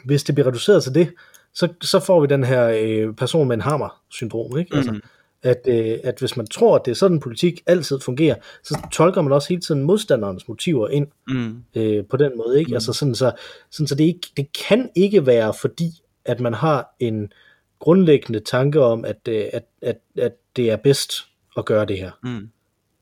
hvis 0.06 0.24
det 0.24 0.36
bliver 0.36 0.48
reduceret 0.48 0.84
til 0.84 0.96
det, 0.96 1.14
så, 1.54 1.68
så 1.82 2.00
får 2.00 2.22
vi 2.22 2.28
den 2.28 2.44
her 2.44 2.68
øh, 2.80 3.14
person 3.14 3.48
med 3.48 3.56
en 3.56 3.62
hammer-syndrom, 3.62 4.58
ikke? 4.58 4.76
Altså, 4.76 4.92
Mhm. 4.92 5.02
at, 5.44 5.62
øh, 5.68 5.98
at 6.04 6.20
hvis 6.20 6.38
man 6.38 6.48
tror, 6.48 6.76
at 6.76 6.82
det 6.86 6.92
er 6.92 6.96
sådan, 6.96 7.20
politik 7.20 7.62
altid 7.66 8.00
fungerer, 8.00 8.36
så 8.64 8.78
tolker 8.94 9.22
man 9.22 9.32
også 9.34 9.50
hele 9.50 9.62
tiden 9.62 9.84
modstanderens 9.84 10.48
motiver 10.48 10.88
ind 10.90 11.08
Mm. 11.28 11.64
øh, 11.76 12.06
på 12.06 12.18
den 12.18 12.32
måde, 12.38 12.60
ikke? 12.60 12.70
Mm. 12.70 12.74
Altså 12.74 12.94
sådan 12.94 13.16
så, 13.16 13.32
sådan 13.72 13.88
så 13.88 13.96
det, 13.96 14.04
ikke, 14.04 14.28
det 14.38 14.48
kan 14.68 14.90
ikke 14.96 15.26
være 15.26 15.54
fordi, 15.62 15.92
at 16.26 16.40
man 16.40 16.54
har 16.54 16.96
en 17.00 17.32
grundlæggende 17.80 18.40
tanke 18.40 18.82
om, 18.82 19.06
at, 19.06 19.28
øh, 19.30 19.46
at, 19.54 19.66
at, 19.82 19.98
at 20.18 20.34
det 20.56 20.72
er 20.72 20.76
bedst 20.76 21.12
at 21.58 21.66
gøre 21.66 21.86
det 21.86 21.98
her. 21.98 22.12
Mm. 22.24 22.50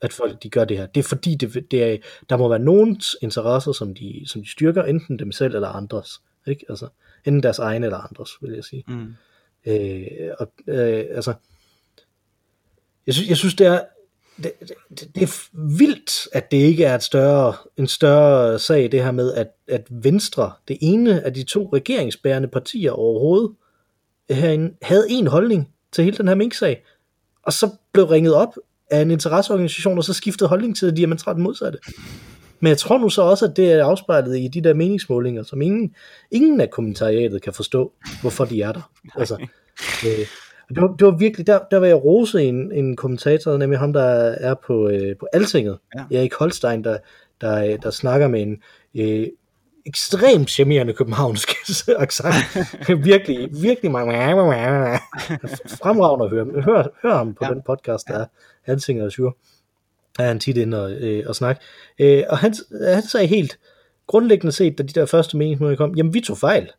At 0.02 0.14
folk 0.14 0.44
de 0.44 0.50
gør 0.50 0.66
det 0.66 0.78
her. 0.78 0.86
Det 0.86 1.00
er 1.00 1.08
fordi, 1.08 1.36
det, 1.36 1.72
det 1.72 1.84
er, 1.84 1.98
der 2.30 2.38
må 2.38 2.50
være 2.50 2.60
nogens 2.60 3.16
interesser, 3.22 3.72
som 3.72 3.96
de, 3.96 4.24
som 4.28 4.42
de 4.42 4.50
styrker, 4.50 4.84
enten 4.84 5.20
dem 5.20 5.32
selv 5.32 5.56
eller 5.56 5.68
andres. 5.68 6.22
Ikke? 6.48 6.66
Altså, 6.70 6.88
enten 7.26 7.44
deres 7.44 7.60
egne 7.60 7.86
eller 7.86 7.98
andres, 7.98 8.32
vil 8.42 8.52
jeg 8.54 8.64
sige. 8.64 8.84
Mm. 8.88 9.16
Øh, 9.66 10.08
og, 10.40 10.52
øh, 10.68 11.06
altså, 11.10 11.34
Jeg 13.06 13.14
synes, 13.14 13.30
jeg 13.30 13.38
synes 13.38 13.56
det 13.56 13.68
er 13.68 13.82
det, 14.44 14.52
det, 14.90 15.16
det 15.16 15.24
er 15.24 15.50
vildt, 15.78 16.28
at 16.34 16.52
det 16.52 16.58
ikke 16.58 16.84
er 16.86 16.96
et 16.96 17.04
større, 17.04 17.54
en 17.78 17.88
større 17.88 18.60
sag, 18.60 18.92
det 18.92 19.04
her 19.04 19.12
med, 19.12 19.34
at, 19.34 19.48
at 19.68 19.88
Venstre, 19.90 20.52
det 20.68 20.78
ene 20.82 21.22
af 21.22 21.34
de 21.34 21.44
to 21.44 21.70
regeringsbærende 21.74 22.48
partier 22.48 22.92
overhovedet, 22.92 23.52
herinde, 24.30 24.74
havde 24.82 25.06
en 25.10 25.28
holdning 25.28 25.70
til 25.92 26.04
hele 26.04 26.18
den 26.18 26.28
her 26.28 26.36
mink-sag, 26.36 26.84
og 27.44 27.54
så 27.54 27.70
blev 27.94 28.06
ringet 28.06 28.34
op 28.34 28.56
af 28.92 29.02
en 29.02 29.12
interesseorganisation, 29.12 29.98
og 29.98 30.04
så 30.04 30.14
skiftede 30.14 30.50
holdning 30.50 30.78
til 30.78 30.88
det 30.88 30.98
diametralt 30.98 31.38
modsatte. 31.38 31.80
Men 32.60 32.70
jeg 32.70 32.78
tror 32.78 32.98
nu 32.98 33.10
så 33.10 33.22
også, 33.22 33.46
at 33.46 33.58
det 33.58 33.72
er 33.72 33.86
afspejlet 33.86 34.40
i 34.40 34.48
de 34.48 34.62
der 34.62 34.74
meningsmålinger, 34.74 35.44
som 35.44 35.62
ingen, 35.62 35.96
ingen 36.32 36.62
af 36.62 36.70
kommentariatet 36.70 37.42
kan 37.42 37.54
forstå, 37.54 37.94
hvorfor 38.22 38.46
de 38.46 38.62
er 38.62 38.72
der. 38.72 38.92
Altså, 39.16 39.36
øh, 40.06 40.26
det, 40.70 40.82
var, 40.82 40.96
det 41.00 41.08
var 41.08 41.18
virkelig, 41.18 41.48
der, 41.48 41.60
der 41.72 41.78
var 41.78 41.88
jeg 41.88 42.04
rose 42.04 42.44
en, 42.44 42.72
en 42.72 42.96
kommentator, 42.96 43.58
nemlig 43.58 43.80
ham, 43.80 43.94
der 43.94 44.04
er 44.40 44.56
på, 44.68 44.90
øh, 44.90 45.18
på 45.18 45.28
Altinget, 45.34 45.78
ja. 45.96 46.18
Erik 46.18 46.34
Holstein, 46.34 46.84
der, 46.84 46.98
der, 47.42 47.78
der 47.78 47.90
snakker 47.90 48.28
med 48.28 48.42
en 48.42 48.58
øh, 48.96 49.28
ekstremt 49.86 50.50
charmerende 50.50 50.94
københavnsk 50.94 51.50
accent. 51.98 52.36
virkelig, 53.06 53.50
virkelig 53.62 53.92
mange 53.92 54.14
fremragende 55.68 56.26
at 56.26 56.32
høre. 56.32 56.62
Hør, 56.62 56.88
hør 57.02 57.18
ham 57.18 57.34
på 57.34 57.46
ja. 57.46 57.50
den 57.50 57.62
podcast, 57.66 58.08
der 58.08 58.20
er 58.20 58.26
Altinget 58.66 59.06
og 59.06 59.12
Sjur 59.12 59.38
er 60.20 60.28
han 60.28 60.40
tit 60.40 60.58
inde 60.58 60.84
og, 60.84 60.92
øh, 60.92 61.24
og 61.28 61.36
snakke. 61.36 61.62
Øh, 62.00 62.24
og 62.30 62.38
han, 62.38 62.54
han 62.94 63.04
sagde 63.04 63.28
helt 63.28 63.60
grundlæggende 64.08 64.52
set, 64.52 64.78
da 64.78 64.84
de 64.84 65.00
der 65.00 65.06
første 65.06 65.38
meningsmålinger 65.38 65.78
kom, 65.78 65.96
jamen 65.96 66.14
vi 66.14 66.22
tog 66.22 66.38
fejl. 66.38 66.72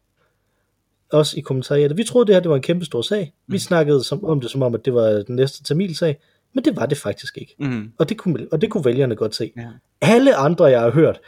Også 1.12 1.36
i 1.36 1.40
kommentariet. 1.40 1.96
Vi 1.96 2.04
troede 2.04 2.26
det 2.26 2.34
her 2.34 2.40
det 2.40 2.50
var 2.50 2.57
en 2.57 2.62
kæmpe 2.62 2.84
stor 2.84 3.02
sag. 3.02 3.34
Vi 3.46 3.54
mm. 3.54 3.59
snakkede 3.59 4.04
som, 4.04 4.24
om 4.24 4.40
det 4.40 4.50
som 4.50 4.62
om, 4.62 4.74
at 4.74 4.84
det 4.84 4.94
var 4.94 5.09
den 5.09 5.36
næste 5.36 5.64
Tamil-sag. 5.64 6.20
Men 6.54 6.64
det 6.64 6.76
var 6.76 6.86
det 6.86 6.98
faktisk 6.98 7.38
ikke. 7.38 7.54
Mm. 7.59 7.92
Og, 7.98 8.09
det 8.09 8.18
kunne, 8.18 8.46
og 8.52 8.61
det 8.61 8.70
kunne 8.70 8.84
vælgerne 8.84 9.16
godt 9.16 9.34
se. 9.34 9.52
Ja. 9.57 9.68
Alle 10.00 10.36
andre, 10.36 10.64
jeg 10.64 10.80
har 10.80 10.90
hørt, 10.90 11.20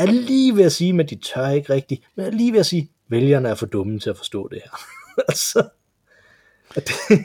er 0.00 0.12
lige 0.12 0.56
ved 0.56 0.64
at 0.64 0.72
sige, 0.72 0.92
men 0.92 1.08
de 1.08 1.14
tør 1.14 1.48
ikke 1.48 1.72
rigtigt, 1.72 2.02
men 2.14 2.26
er 2.26 2.30
lige 2.30 2.52
ved 2.52 2.60
at 2.60 2.66
sige, 2.66 2.90
vælgerne 3.08 3.48
er 3.48 3.54
for 3.54 3.66
dumme 3.66 3.98
til 3.98 4.10
at 4.10 4.16
forstå 4.16 4.48
det 4.48 4.60
her. 4.64 4.78
altså, 5.28 5.68
det... 6.74 7.24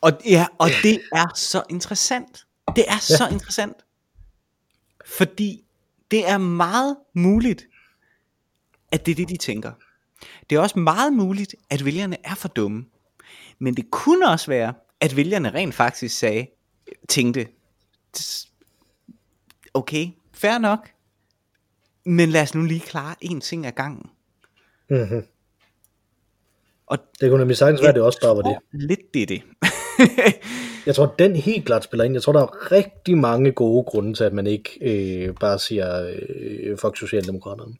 Og, 0.00 0.12
ja, 0.26 0.46
og 0.58 0.68
det 0.82 1.00
er 1.12 1.34
så 1.34 1.62
interessant. 1.70 2.46
Det 2.76 2.84
er 2.88 2.98
så 2.98 3.24
ja. 3.24 3.32
interessant. 3.32 3.76
Fordi 5.06 5.64
det 6.10 6.28
er 6.28 6.38
meget 6.38 6.96
muligt, 7.14 7.66
at 8.92 9.06
det 9.06 9.12
er 9.12 9.16
det, 9.16 9.28
de 9.28 9.36
tænker. 9.36 9.72
Det 10.50 10.56
er 10.56 10.60
også 10.60 10.78
meget 10.78 11.12
muligt, 11.12 11.54
at 11.70 11.84
vælgerne 11.84 12.16
er 12.24 12.34
for 12.34 12.48
dumme. 12.48 12.84
Men 13.58 13.74
det 13.74 13.90
kunne 13.90 14.28
også 14.28 14.46
være, 14.46 14.74
at 15.00 15.16
vælgerne 15.16 15.50
rent 15.54 15.74
faktisk 15.74 16.18
sagde, 16.18 16.46
tænkte, 17.08 17.46
okay, 19.74 20.08
fair 20.32 20.58
nok, 20.58 20.90
men 22.06 22.28
lad 22.28 22.42
os 22.42 22.54
nu 22.54 22.62
lige 22.62 22.80
klare 22.80 23.14
en 23.20 23.40
ting 23.40 23.66
ad 23.66 23.72
gangen. 23.72 24.10
Mm-hmm. 24.90 25.22
Og 26.86 26.98
det 27.20 27.30
kunne 27.30 27.38
nemlig 27.38 27.56
sagtens 27.56 27.82
være, 27.82 27.92
det 27.92 28.02
også 28.02 28.20
bare 28.22 28.36
var 28.36 28.42
det. 28.42 28.56
Lidt 28.72 29.14
det 29.14 29.28
det. 29.28 29.42
jeg 30.86 30.94
tror, 30.94 31.14
den 31.18 31.36
helt 31.36 31.66
klart 31.66 31.84
spiller 31.84 32.04
ind. 32.04 32.14
Jeg 32.14 32.22
tror, 32.22 32.32
der 32.32 32.40
er 32.40 32.72
rigtig 32.72 33.18
mange 33.18 33.52
gode 33.52 33.84
grunde 33.84 34.14
til, 34.14 34.24
at 34.24 34.32
man 34.32 34.46
ikke 34.46 34.78
øh, 34.82 35.34
bare 35.40 35.58
siger 35.58 36.06
øh, 36.06 36.78
fuck 36.78 36.96
Socialdemokraterne. 36.96 37.74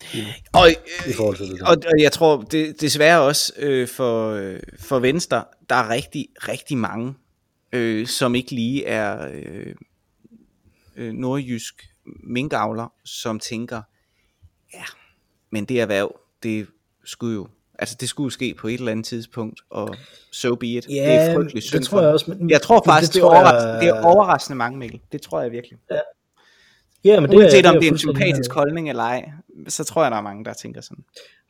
Og, 0.52 0.70
i 1.08 1.12
forhold 1.12 1.36
til 1.36 1.46
det. 1.46 1.62
Og, 1.62 1.76
og 1.86 2.00
jeg 2.00 2.12
tror 2.12 2.40
det, 2.40 2.80
desværre 2.80 3.20
også 3.20 3.52
øh, 3.58 3.88
for, 3.88 4.30
øh, 4.30 4.60
for 4.78 4.98
Venstre, 4.98 5.44
der 5.70 5.76
er 5.76 5.90
rigtig, 5.90 6.28
rigtig 6.48 6.78
mange, 6.78 7.14
øh, 7.72 8.06
som 8.06 8.34
ikke 8.34 8.50
lige 8.50 8.84
er 8.86 9.28
øh, 9.32 9.74
øh, 10.96 11.12
nordjysk 11.12 11.88
minkavler, 12.24 12.92
som 13.04 13.40
tænker, 13.40 13.82
men 15.50 15.64
det 15.64 15.80
erhverv, 15.80 16.20
det 16.42 16.66
skulle 17.04 17.34
jo 17.34 17.48
Altså, 17.80 17.96
det 18.00 18.08
skulle 18.08 18.32
ske 18.32 18.54
på 18.54 18.68
et 18.68 18.74
eller 18.74 18.92
andet 18.92 19.06
tidspunkt, 19.06 19.60
og 19.70 19.94
so 20.32 20.54
be 20.54 20.66
it. 20.66 20.86
Ja, 20.88 20.94
det 20.94 21.02
er 21.02 21.34
frygteligt 21.34 21.66
synd 21.66 21.80
det 21.80 21.88
tror 21.88 22.00
jeg 22.00 22.10
også. 22.10 22.34
Men, 22.34 22.50
jeg 22.50 22.62
tror 22.62 22.82
faktisk, 22.86 23.14
det, 23.14 23.22
det, 23.22 23.30
det, 23.30 23.36
er 23.36 23.40
overraskende, 23.40 23.80
det 23.80 23.88
er 23.88 24.02
overraskende 24.02 24.56
mange, 24.56 24.78
Mikkel. 24.78 25.00
Det 25.12 25.22
tror 25.22 25.42
jeg 25.42 25.52
virkelig. 25.52 25.78
Ja. 25.90 25.98
Ja, 27.04 27.20
men 27.20 27.30
det 27.30 27.36
Uanset 27.36 27.66
er, 27.66 27.70
om 27.70 27.76
det 27.80 27.86
er 27.86 27.92
en 27.92 27.98
sympatisk 27.98 28.52
holdning 28.52 28.88
eller 28.88 29.02
ej, 29.02 29.30
så 29.68 29.84
tror 29.84 30.02
jeg, 30.02 30.10
der 30.10 30.16
er 30.16 30.22
mange, 30.22 30.44
der 30.44 30.52
tænker 30.52 30.80
sådan. 30.80 31.04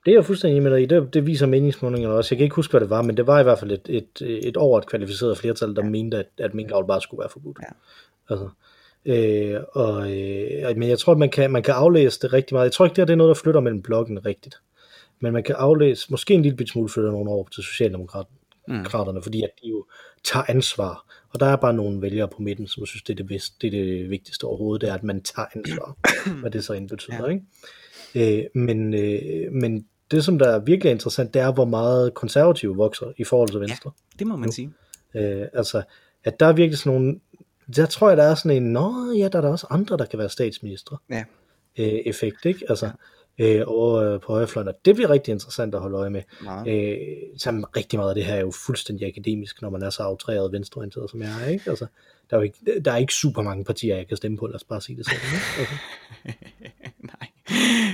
Det 0.05 0.11
er 0.11 0.17
jeg 0.17 0.25
fuldstændig 0.25 0.63
med 0.63 0.71
dig 0.71 0.83
i. 0.83 0.87
Det, 0.87 1.15
det 1.15 1.27
viser 1.27 1.47
meningsmålingerne 1.47 2.15
også. 2.15 2.35
Jeg 2.35 2.39
kan 2.39 2.45
ikke 2.45 2.57
huske, 2.57 2.73
hvad 2.73 2.81
det 2.81 2.91
var, 2.91 3.03
men 3.03 3.17
det 3.17 3.27
var 3.27 3.41
i 3.41 3.43
hvert 3.43 3.59
fald 3.59 3.71
et, 3.71 3.87
et, 3.89 4.41
et 4.49 4.57
over 4.57 4.79
et 4.79 4.87
kvalificeret 4.87 5.39
flertal, 5.39 5.77
der 5.77 5.85
ja. 5.85 5.91
mente, 5.91 6.19
at, 6.19 6.27
at 6.39 6.55
minkavl 6.55 6.87
bare 6.87 7.01
skulle 7.01 7.19
være 7.19 7.29
forbudt. 7.29 7.59
Ja. 7.63 7.73
Altså, 8.31 8.49
øh, 9.05 9.61
og, 9.73 10.13
øh, 10.13 10.77
men 10.77 10.89
jeg 10.89 10.99
tror, 10.99 11.13
at 11.13 11.19
man 11.19 11.31
kan, 11.31 11.51
man 11.51 11.63
kan 11.63 11.75
aflæse 11.75 12.21
det 12.21 12.33
rigtig 12.33 12.55
meget. 12.55 12.65
Jeg 12.65 12.73
tror 12.73 12.85
ikke, 12.85 12.95
det, 12.95 13.03
her, 13.03 13.07
det 13.07 13.13
er 13.13 13.17
noget, 13.17 13.37
der 13.37 13.43
flytter 13.43 13.61
mellem 13.61 13.83
blokken 13.83 14.27
rigtigt 14.27 14.57
men 15.21 15.33
man 15.33 15.43
kan 15.43 15.55
aflæse, 15.59 16.07
måske 16.11 16.35
en 16.35 16.43
lille 16.43 16.67
smule 16.67 16.89
flytter 16.89 17.11
nogle 17.11 17.31
år 17.31 17.49
til 17.53 17.63
Socialdemokraterne, 17.63 19.19
mm. 19.19 19.23
fordi 19.23 19.43
at 19.43 19.51
de 19.63 19.69
jo 19.69 19.87
tager 20.25 20.45
ansvar. 20.49 21.05
Og 21.33 21.41
der 21.41 21.47
er 21.47 21.57
bare 21.57 21.73
nogle 21.73 22.03
vælgere 22.03 22.29
på 22.29 22.43
midten, 22.43 22.67
som 22.67 22.87
synes, 22.87 23.03
det 23.03 23.13
er 23.13 23.17
det, 23.17 23.27
bedste, 23.27 23.57
det, 23.61 23.81
er 23.81 23.85
det 23.85 24.11
vigtigste 24.11 24.45
overhovedet, 24.45 24.81
det 24.81 24.91
er, 24.91 24.95
at 24.95 25.03
man 25.03 25.23
tager 25.23 25.47
ansvar, 25.57 25.97
hvad 26.41 26.51
det 26.51 26.65
så 26.65 26.73
indbetyder. 26.73 27.27
Ja. 27.27 27.31
Ikke? 27.31 28.39
Øh, 28.43 28.45
men, 28.55 28.95
øh, 28.95 29.53
men 29.53 29.87
det, 30.11 30.25
som 30.25 30.39
der 30.39 30.49
er 30.49 30.59
virkelig 30.59 30.91
interessant, 30.93 31.35
det 31.35 31.43
er, 31.43 31.53
hvor 31.53 31.65
meget 31.65 32.15
konservative 32.15 32.77
vokser 32.77 33.13
i 33.17 33.25
forhold 33.25 33.49
til 33.49 33.61
Venstre. 33.61 33.91
Ja, 33.97 34.19
det 34.19 34.27
må 34.27 34.37
man 34.37 34.47
nu. 34.47 34.53
sige. 34.53 34.73
Øh, 35.15 35.47
altså, 35.53 35.83
at 36.25 36.41
der 36.41 36.47
er 36.47 36.53
virkelig 36.53 36.79
sådan 36.79 36.93
nogle, 36.93 37.21
der 37.77 37.87
tror 37.87 38.09
jeg, 38.09 38.16
der 38.16 38.25
er 38.25 38.35
sådan 38.35 38.57
en, 38.57 38.73
nå 38.73 39.12
ja, 39.18 39.29
der 39.29 39.39
er 39.39 39.43
der 39.43 39.49
også 39.49 39.66
andre, 39.71 39.97
der 39.97 40.05
kan 40.05 40.18
være 40.18 40.29
statsminister. 40.29 41.03
Ja. 41.11 41.25
Øh, 41.79 41.87
effekt, 41.87 42.45
ikke? 42.45 42.66
Altså, 42.68 42.87
ja 42.87 42.93
øh, 43.41 43.62
over 43.66 43.95
øh, 43.95 44.21
på 44.21 44.33
højrefløjen, 44.33 44.68
og 44.68 44.75
det 44.85 44.95
bliver 44.95 45.11
rigtig 45.11 45.33
interessant 45.33 45.75
at 45.75 45.81
holde 45.81 45.99
øje 45.99 46.11
med. 46.11 46.23
Ja. 46.45 46.77
Øh, 46.77 46.99
sammen 47.39 47.64
rigtig 47.77 47.99
meget 47.99 48.09
af 48.09 48.14
det 48.14 48.25
her 48.25 48.35
er 48.35 48.41
jo 48.41 48.53
fuldstændig 48.66 49.09
akademisk, 49.09 49.62
når 49.62 49.71
man 49.71 49.83
er 49.83 49.91
så 49.91 50.03
aftræret 50.03 50.53
venstreorienteret, 50.53 51.11
som 51.11 51.23
jeg 51.23 51.31
er, 51.45 51.49
ikke? 51.49 51.71
Altså, 51.71 51.87
der 52.31 52.39
er 52.39 52.43
ikke, 52.43 52.81
der 52.85 52.93
er 52.93 52.97
ikke 52.97 53.14
super 53.14 53.43
mange 53.43 53.64
partier, 53.64 53.97
jeg 53.97 54.09
kan 54.09 54.16
stemme 54.16 54.39
på, 54.39 54.47
lad 54.47 54.55
os 54.55 54.64
bare 54.64 54.81
sige 54.81 54.97
det 54.97 55.07
sådan. 55.07 55.21
Ikke? 55.35 55.73
Okay. 56.23 56.33
Nej, 57.12 57.29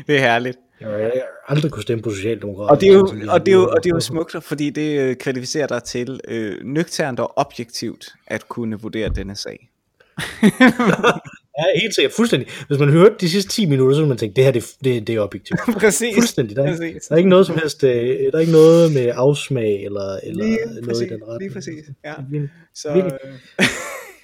det 0.06 0.16
er 0.16 0.20
herligt. 0.20 0.58
Jeg 0.80 0.88
har 0.88 1.54
aldrig 1.54 1.72
kunne 1.72 1.82
stemme 1.82 2.02
på 2.02 2.10
Socialdemokraterne. 2.10 2.70
Og 2.70 2.80
det 2.80 2.88
er 2.88 2.92
jo, 2.92 3.32
og 3.32 3.46
det 3.46 3.52
er 3.52 3.56
jo, 3.56 3.68
og 3.68 3.84
det 3.84 3.90
er 3.90 3.94
jo 3.94 4.00
smukt, 4.00 4.36
fordi 4.40 4.70
det 4.70 5.00
øh, 5.00 5.16
kvalificerer 5.16 5.66
dig 5.66 5.82
til 5.82 6.20
øh, 6.28 6.54
nøgternt 6.64 7.20
og 7.20 7.32
objektivt 7.38 8.06
at 8.26 8.48
kunne 8.48 8.80
vurdere 8.80 9.08
denne 9.08 9.36
sag. 9.36 9.70
Ja, 11.58 11.80
helt 11.80 11.94
sikkert. 11.94 12.12
Fuldstændig. 12.12 12.48
Hvis 12.66 12.78
man 12.78 12.88
hørte 12.88 13.14
de 13.20 13.28
sidste 13.30 13.50
10 13.50 13.66
minutter, 13.66 13.94
så 13.94 14.00
ville 14.00 14.08
man 14.08 14.18
tænke, 14.18 14.36
det 14.36 14.44
her 14.44 14.52
det, 14.52 14.64
det, 14.84 15.06
det 15.06 15.14
er 15.14 15.20
objektivt. 15.20 15.60
Præcis. 15.80 16.14
Fuldstændig. 16.14 16.56
Der 16.56 16.62
er, 16.62 16.66
præcis. 16.66 17.06
der 17.06 17.14
er 17.14 17.16
ikke 17.16 17.30
noget 17.30 17.46
som 17.46 17.54
helst, 17.54 17.84
øh, 17.84 17.90
der 17.90 18.30
er 18.34 18.38
ikke 18.38 18.52
noget 18.52 18.92
med 18.92 19.12
afsmag 19.14 19.84
eller, 19.84 20.18
eller 20.22 20.44
lige 20.44 20.58
noget 20.66 20.84
præcis, 20.84 21.02
i 21.02 21.14
den 21.14 21.22
retning. 21.22 21.40
Lige 21.40 21.52
præcis, 21.54 21.84
ja. 22.04 22.14
Så, 22.74 22.88
øh... 22.88 23.66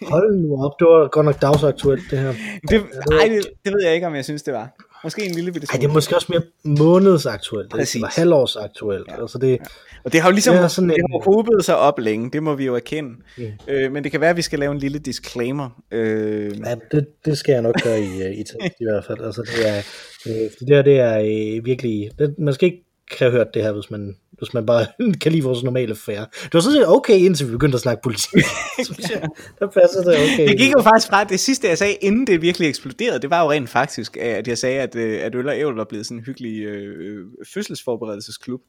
Hold 0.02 0.36
nu 0.36 0.64
op, 0.64 0.72
det 0.78 0.86
var 0.86 1.08
godt 1.08 1.26
nok 1.26 1.42
dagsaktuelt 1.42 2.02
det 2.10 2.18
her. 2.18 2.34
Det, 2.68 2.82
ej, 3.20 3.28
det, 3.28 3.50
det 3.64 3.72
ved 3.72 3.82
jeg 3.84 3.94
ikke, 3.94 4.06
om 4.06 4.14
jeg 4.14 4.24
synes, 4.24 4.42
det 4.42 4.54
var. 4.54 4.68
Måske 5.04 5.24
en 5.24 5.34
lille 5.34 5.52
bitte 5.52 5.68
Ej, 5.72 5.76
det 5.76 5.88
er 5.88 5.92
måske 5.92 6.16
også 6.16 6.26
mere 6.30 6.42
månedsaktuelt. 6.64 7.70
Præcis. 7.70 7.92
Det 7.92 8.02
er 8.02 8.20
halvårsaktuelt. 8.20 9.08
Ja. 9.08 9.20
Altså 9.20 9.38
det, 9.38 9.50
ja. 9.50 9.56
Og 10.04 10.12
det 10.12 10.20
har 10.20 10.28
jo 10.28 10.32
ligesom 10.32 10.56
det 10.56 10.70
sådan 10.70 10.90
det 10.90 10.96
har 10.96 11.24
hobet 11.24 11.64
sig 11.64 11.76
op 11.76 11.98
længe, 11.98 12.30
det 12.30 12.42
må 12.42 12.54
vi 12.54 12.64
jo 12.64 12.74
erkende. 12.76 13.10
Ja. 13.38 13.50
Øh, 13.68 13.92
men 13.92 14.04
det 14.04 14.12
kan 14.12 14.20
være, 14.20 14.30
at 14.30 14.36
vi 14.36 14.42
skal 14.42 14.58
lave 14.58 14.72
en 14.72 14.78
lille 14.78 14.98
disclaimer. 14.98 15.82
Øh... 15.90 16.58
Ja, 16.66 16.74
det, 16.92 17.06
det 17.24 17.38
skal 17.38 17.52
jeg 17.52 17.62
nok 17.62 17.82
gøre 17.82 18.00
i, 18.00 18.40
i, 18.40 18.44
i 18.80 18.84
hvert 18.90 19.04
fald. 19.04 19.20
Altså 19.20 19.42
det 19.42 19.68
er, 19.68 19.78
øh, 20.26 20.50
det 20.60 20.68
der, 20.68 20.82
det 20.82 20.98
er 21.00 21.18
øh, 21.18 21.64
virkelig, 21.64 22.10
det, 22.18 22.34
man 22.38 22.54
skal 22.54 22.66
ikke 22.66 22.84
have 23.18 23.30
hørt 23.30 23.46
det 23.54 23.62
her, 23.62 23.72
hvis 23.72 23.90
man, 23.90 24.16
hvis 24.32 24.54
man 24.54 24.66
bare 24.66 24.86
kan 25.22 25.32
lide 25.32 25.42
vores 25.42 25.62
normale 25.62 25.96
færre. 25.96 26.26
Det 26.42 26.54
var 26.54 26.60
sådan 26.60 26.78
set 26.78 26.88
okay, 26.88 27.18
indtil 27.18 27.46
vi 27.46 27.52
begyndte 27.52 27.76
at 27.76 27.80
snakke 27.80 28.02
politik. 28.02 28.32
ja. 29.10 29.20
Der 29.58 29.66
passer 29.66 30.02
det 30.04 30.14
okay. 30.14 30.48
Det 30.48 30.58
gik 30.58 30.72
jo 30.72 30.82
faktisk 30.82 31.08
fra, 31.08 31.24
det 31.24 31.40
sidste 31.40 31.68
jeg 31.68 31.78
sagde, 31.78 31.94
inden 31.94 32.26
det 32.26 32.42
virkelig 32.42 32.68
eksploderede, 32.68 33.18
det 33.18 33.30
var 33.30 33.42
jo 33.42 33.50
rent 33.50 33.70
faktisk, 33.70 34.16
at 34.16 34.48
jeg 34.48 34.58
sagde, 34.58 34.80
at, 34.80 34.96
øh, 34.96 35.24
at 35.24 35.34
Øl 35.34 35.48
og 35.48 35.58
Ævl 35.58 35.74
var 35.74 35.84
blevet 35.84 36.06
sådan 36.06 36.18
en 36.18 36.24
hyggelig 36.24 36.62
øh, 36.62 37.26
fødselsforberedelsesklub. 37.54 38.60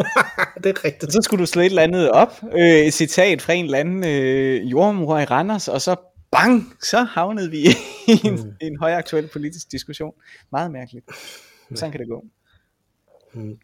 det 0.64 0.78
er 0.78 0.84
rigtigt. 0.84 1.04
Og 1.04 1.12
så 1.12 1.22
skulle 1.22 1.40
du 1.40 1.46
slå 1.46 1.62
et 1.62 1.66
eller 1.66 1.82
andet 1.82 2.10
op, 2.10 2.42
øh, 2.58 2.78
et 2.78 2.94
citat 2.94 3.42
fra 3.42 3.52
en 3.52 3.64
eller 3.64 3.78
anden 3.78 4.04
øh, 4.04 4.70
jordmor 4.70 5.18
i 5.18 5.24
Randers, 5.24 5.68
og 5.68 5.80
så 5.80 5.96
bang, 6.32 6.72
så 6.82 7.02
havnede 7.02 7.50
vi 7.50 7.58
i 8.06 8.20
en, 8.24 8.34
mm. 8.34 8.52
en 8.60 8.78
højaktuel 8.78 9.28
politisk 9.28 9.72
diskussion. 9.72 10.12
Meget 10.52 10.70
mærkeligt. 10.70 11.06
Sådan 11.74 11.90
kan 11.90 12.00
det 12.00 12.08
gå. 12.08 12.24
Mm. 13.34 13.58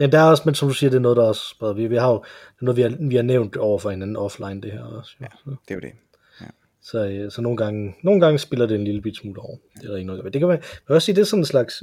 Ja, 0.00 0.06
der 0.06 0.18
er 0.18 0.24
også, 0.30 0.42
men 0.46 0.54
som 0.54 0.68
du 0.68 0.74
siger, 0.74 0.90
det 0.90 0.96
er 0.96 1.00
noget, 1.00 1.16
der 1.16 1.22
også 1.22 1.54
Vi, 1.76 1.86
vi 1.86 1.96
har 1.96 2.08
jo, 2.12 2.18
det 2.18 2.60
er 2.60 2.64
noget, 2.64 2.76
vi 2.76 2.82
har, 2.82 2.96
vi 3.08 3.16
har 3.16 3.22
nævnt 3.22 3.56
over 3.56 3.78
for 3.78 3.90
hinanden 3.90 4.16
offline, 4.16 4.60
det 4.60 4.72
her 4.72 4.82
også. 4.82 5.16
Ja, 5.20 5.26
det 5.46 5.58
er 5.70 5.74
jo 5.74 5.80
det. 5.80 5.92
Ja. 6.40 6.46
Så, 6.82 7.06
øh, 7.06 7.30
så 7.30 7.40
nogle, 7.40 7.56
gange, 7.56 7.94
nogle 8.02 8.20
gange 8.20 8.38
spiller 8.38 8.66
det 8.66 8.74
en 8.74 8.84
lille 8.84 9.02
bit 9.02 9.16
smule 9.16 9.40
over. 9.40 9.56
Det 9.74 9.84
er 9.84 9.88
der 9.88 9.96
ikke 9.96 10.06
noget. 10.06 10.24
Det 10.32 10.40
kan 10.40 10.48
man, 10.48 10.62
man 10.88 10.94
også 10.96 11.06
sige, 11.06 11.16
det 11.16 11.20
er 11.20 11.26
sådan 11.26 11.40
en 11.40 11.46
slags 11.46 11.82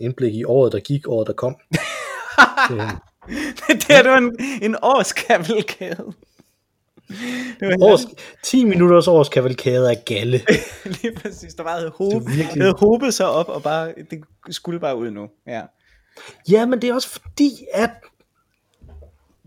indblik 0.00 0.34
i 0.34 0.44
året, 0.44 0.72
der 0.72 0.80
gik, 0.80 1.08
året, 1.08 1.26
der 1.26 1.32
kom. 1.32 1.56
det, 3.68 3.88
det 3.88 3.90
er 3.90 4.10
jo 4.10 4.16
en, 4.16 4.36
en 4.62 4.76
årskavalkade. 4.82 6.12
Det 7.60 7.68
var 7.68 7.76
Års, 7.80 8.00
10 8.42 8.64
minutters 8.64 9.08
års 9.08 9.28
kavalkade 9.28 9.90
af 9.90 10.04
galle. 10.04 10.40
Lige 11.02 11.14
præcis. 11.22 11.54
Der 11.54 11.62
bare 11.62 11.78
havde, 11.78 11.92
virkelig- 12.36 12.62
havde 12.62 13.12
sig 13.12 13.28
op, 13.28 13.48
og 13.48 13.62
bare, 13.62 13.94
det 14.10 14.24
skulle 14.50 14.80
bare 14.80 14.96
ud 14.96 15.10
nu. 15.10 15.28
Ja. 15.46 15.62
Ja, 16.50 16.66
men 16.66 16.82
det 16.82 16.90
er 16.90 16.94
også 16.94 17.08
fordi, 17.08 17.50
at 17.72 17.90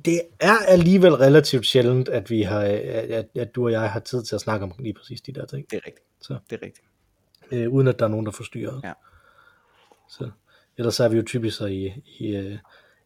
det 0.05 0.21
er 0.39 0.57
alligevel 0.67 1.13
relativt 1.15 1.65
sjældent, 1.65 2.09
at 2.09 2.29
vi 2.29 2.41
har, 2.41 2.61
at, 2.61 3.27
at 3.35 3.55
du 3.55 3.65
og 3.65 3.71
jeg 3.71 3.91
har 3.91 3.99
tid 3.99 4.23
til 4.23 4.35
at 4.35 4.41
snakke 4.41 4.63
om 4.63 4.73
lige 4.79 4.93
præcis 4.93 5.21
de 5.21 5.31
der 5.33 5.45
ting. 5.45 5.71
Det 5.71 5.77
er 5.77 5.81
rigtigt. 5.87 6.05
Så, 6.21 6.37
Det 6.49 6.59
er 6.61 6.65
rigtigt. 6.65 6.87
øh, 7.51 7.69
uden 7.73 7.87
at 7.87 7.99
der 7.99 8.05
er 8.05 8.09
nogen, 8.09 8.25
der 8.25 8.31
forstyrrer. 8.31 8.79
Ja. 8.83 8.93
Så, 10.09 10.29
ellers 10.77 10.95
så 10.95 11.03
er 11.03 11.07
vi 11.07 11.17
jo 11.17 11.23
typisk 11.25 11.57
så 11.57 11.65
i, 11.65 11.93
i 12.19 12.27
øh, 12.35 12.51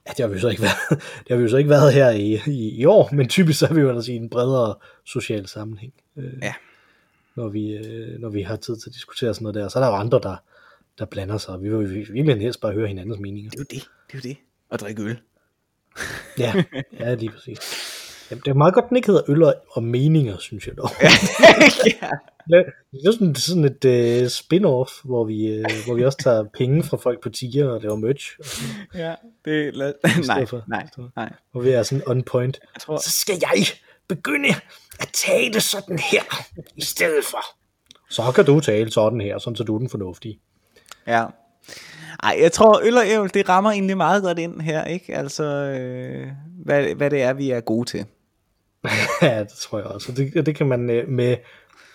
ja, 0.08 0.12
det 0.12 0.20
har 0.20 0.28
vi 0.28 0.34
jo 0.34 0.40
så 0.40 0.50
ikke 0.50 0.62
været, 0.70 0.90
det 1.20 1.28
har 1.30 1.36
vi 1.36 1.42
jo 1.44 1.50
så 1.50 1.58
ikke 1.58 1.70
været 1.70 1.94
her 1.94 2.10
i, 2.10 2.40
i, 2.48 2.70
i 2.70 2.86
år, 2.86 3.10
men 3.14 3.30
typisk 3.30 3.60
så 3.60 3.68
er 3.68 3.74
vi 3.74 3.82
jo 3.82 3.90
ellers 3.90 4.08
i 4.08 4.16
en 4.16 4.30
bredere 4.30 4.76
social 5.06 5.48
sammenhæng. 5.48 5.94
Øh, 6.18 6.34
Ja. 6.42 6.54
Når 7.36 7.48
vi, 7.50 7.72
øh, 7.72 8.20
når 8.20 8.30
vi 8.30 8.42
har 8.42 8.56
tid 8.56 8.76
til 8.78 8.90
at 8.90 8.94
diskutere 8.94 9.34
sådan 9.34 9.44
noget 9.44 9.56
der, 9.56 9.68
så 9.68 9.80
er 9.80 9.84
der 9.84 9.90
jo 9.90 9.96
andre, 9.96 10.20
der, 10.24 10.36
der 11.00 11.06
blander 11.06 11.38
sig, 11.38 11.62
vi 11.62 11.70
vil 11.78 11.90
virkelig 12.14 12.42
helst 12.42 12.62
bare 12.62 12.74
høre 12.74 12.88
hinandens 12.88 13.20
meninger. 13.20 13.50
Det 13.52 13.60
er 13.60 13.62
jo 13.62 13.80
det. 13.80 13.90
Det 14.08 14.14
er 14.14 14.18
jo 14.18 14.30
det. 14.30 14.38
Og 14.70 14.80
drikke 14.80 15.02
øl. 15.04 15.20
Ja, 16.38 16.64
ja 17.00 17.14
lige 17.14 17.30
præcis. 17.32 17.60
Jamen, 18.32 18.42
det 18.46 18.52
er 18.52 18.56
meget 18.56 18.74
godt, 18.74 18.90
den 18.90 18.98
ikke 18.98 19.08
hedder 19.08 19.22
øl 19.28 19.44
og, 19.44 19.84
meninger, 19.84 20.38
synes 20.38 20.68
jeg 20.68 20.78
dog. 20.78 20.90
ja. 22.02 22.10
Det 22.50 23.08
er 23.08 23.12
sådan, 23.12 23.36
sådan 23.36 23.66
et 23.66 23.86
uh, 23.86 24.28
spin-off, 24.28 25.02
hvor 25.04 25.24
vi, 25.26 25.60
uh, 25.60 25.66
hvor 25.86 25.94
vi 25.96 26.06
også 26.06 26.18
tager 26.18 26.44
penge 26.58 26.84
fra 26.84 26.98
folk 26.98 27.22
på 27.24 27.30
tiger 27.30 27.68
og 27.70 27.82
laver 27.82 27.96
merch. 27.96 28.32
Og 28.40 29.00
ja. 29.00 29.16
Det, 29.46 29.76
lad, 29.76 29.94
nej, 30.04 30.12
stedet 30.24 30.50
for- 30.50 30.64
nej, 30.68 30.88
nej. 31.16 31.34
hvor 31.52 31.62
vi 31.62 31.70
er 31.70 31.84
sådan 31.84 32.08
on 32.08 32.24
point. 32.24 32.60
Jeg 32.76 32.82
tror, 32.82 32.98
Så 32.98 33.10
skal 33.12 33.36
jeg 33.42 33.66
begynde 34.08 34.50
at 35.00 35.10
tale 35.14 35.60
sådan 35.62 36.00
her, 36.00 36.24
i 36.76 36.82
stedet 36.82 37.24
for. 37.26 37.46
Så 38.10 38.32
kan 38.36 38.46
du 38.46 38.60
tale 38.60 38.92
sådan 38.92 39.22
her, 39.22 39.38
sådan 39.38 39.56
så 39.56 39.64
du 39.64 39.76
er 39.76 39.80
den 39.80 39.90
fornuftige. 39.90 40.40
Ja. 41.08 41.26
Ej, 42.24 42.38
jeg 42.42 42.52
tror, 42.52 42.82
øl 42.84 42.98
og 42.98 43.08
ævl, 43.08 43.30
det 43.34 43.50
rammer 43.50 43.72
egentlig 43.72 43.98
meget 43.98 44.24
godt 44.24 44.40
ind 44.40 44.62
her, 44.62 44.86
ikke? 44.86 45.16
Altså, 45.16 45.44
øh, 45.44 46.28
hvad, 46.66 46.96
hvad 46.96 47.10
det 47.10 47.22
er, 47.22 47.34
vi 47.34 47.50
er 47.50 47.60
gode 47.60 47.90
til. 47.90 48.06
ja, 49.22 49.40
det 49.40 49.50
tror 49.50 49.78
jeg 49.78 49.88
også. 49.88 50.12
Og 50.12 50.18
det, 50.18 50.46
det 50.46 50.56
kan 50.56 50.68
man 50.68 50.90
øh, 50.90 51.10
med 51.10 51.38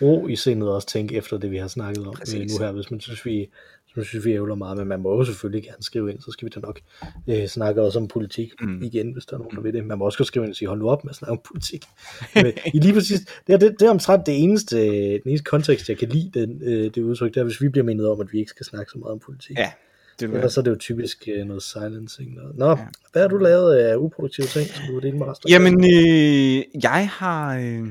ro 0.03 0.27
i 0.27 0.37
sindet 0.37 0.71
også 0.71 0.89
tænke 0.89 1.15
efter 1.15 1.39
det, 1.39 1.51
vi 1.51 1.57
har 1.57 1.69
snakket 1.69 2.07
om 2.07 2.13
øh, 2.13 2.19
Præcis. 2.19 2.59
nu 2.59 2.65
her, 2.65 2.73
hvis 2.73 2.91
man 2.91 3.01
synes, 3.01 3.27
vi, 3.27 3.51
man 3.97 4.05
synes, 4.05 4.25
vi 4.25 4.33
ævler 4.33 4.55
meget, 4.55 4.79
men 4.79 4.89
man 4.89 5.01
må 5.01 5.17
jo 5.17 5.25
selvfølgelig 5.25 5.65
gerne 5.65 5.83
skrive 5.83 6.11
ind, 6.11 6.21
så 6.21 6.31
skal 6.31 6.47
vi 6.47 6.51
da 6.55 6.61
nok 6.61 6.81
øh, 7.29 7.47
snakke 7.47 7.83
også 7.83 7.99
om 7.99 8.09
politik 8.09 8.53
mm. 8.61 8.83
igen, 8.83 9.13
hvis 9.13 9.27
der 9.27 9.35
er 9.35 9.39
nogen, 9.39 9.57
der 9.57 9.63
vil 9.63 9.75
det. 9.75 9.87
Man 9.87 9.99
må 9.99 10.05
også 10.05 10.25
skrive 10.25 10.45
ind 10.45 10.53
og 10.53 10.57
sige, 10.57 10.69
hold 10.69 10.79
nu 10.79 10.89
op 10.89 11.05
med 11.05 11.11
at 11.11 11.17
snakke 11.17 11.33
om 11.33 11.41
politik. 11.49 11.85
Men 12.35 12.53
I 12.75 12.79
lige 12.79 12.95
præcis, 12.95 13.21
det 13.47 13.53
er, 13.53 13.57
det, 13.57 13.81
det 13.81 13.87
er 13.87 13.91
omtrent 13.91 14.27
det 14.27 14.43
eneste, 14.43 14.77
den 15.13 15.23
eneste 15.27 15.45
kontekst, 15.45 15.89
jeg 15.89 15.99
kan 15.99 16.09
lide 16.09 16.41
den, 16.41 16.63
øh, 16.63 16.85
det 16.95 16.99
udtryk, 16.99 17.35
det 17.35 17.41
er, 17.41 17.45
hvis 17.45 17.61
vi 17.61 17.69
bliver 17.69 17.85
mindet 17.85 18.09
om, 18.09 18.21
at 18.21 18.33
vi 18.33 18.39
ikke 18.39 18.51
skal 18.51 18.67
snakke 18.67 18.93
så 18.93 18.99
meget 18.99 19.13
om 19.13 19.19
politik. 19.19 19.59
Ja, 19.59 19.73
det 20.21 20.35
Ellers 20.35 20.53
så 20.53 20.61
er 20.61 20.63
det 20.65 20.71
jo 20.71 20.77
typisk 20.77 21.29
øh, 21.37 21.47
noget 21.47 21.63
silencing. 21.63 22.35
Noget. 22.35 22.57
Nå, 22.57 22.69
ja. 22.69 22.77
hvad 23.13 23.23
har 23.23 23.29
du 23.29 23.37
lavet 23.37 23.75
af 23.75 23.97
uproduktive 23.97 24.47
ting, 24.47 24.69
som 24.69 24.85
du 24.87 24.95
vil 24.95 25.03
dele 25.03 25.19
med 25.19 25.27
resten? 25.27 25.51
Jamen, 25.51 25.85
øh, 25.85 26.83
jeg 26.83 27.09
har, 27.13 27.57
øh, 27.57 27.83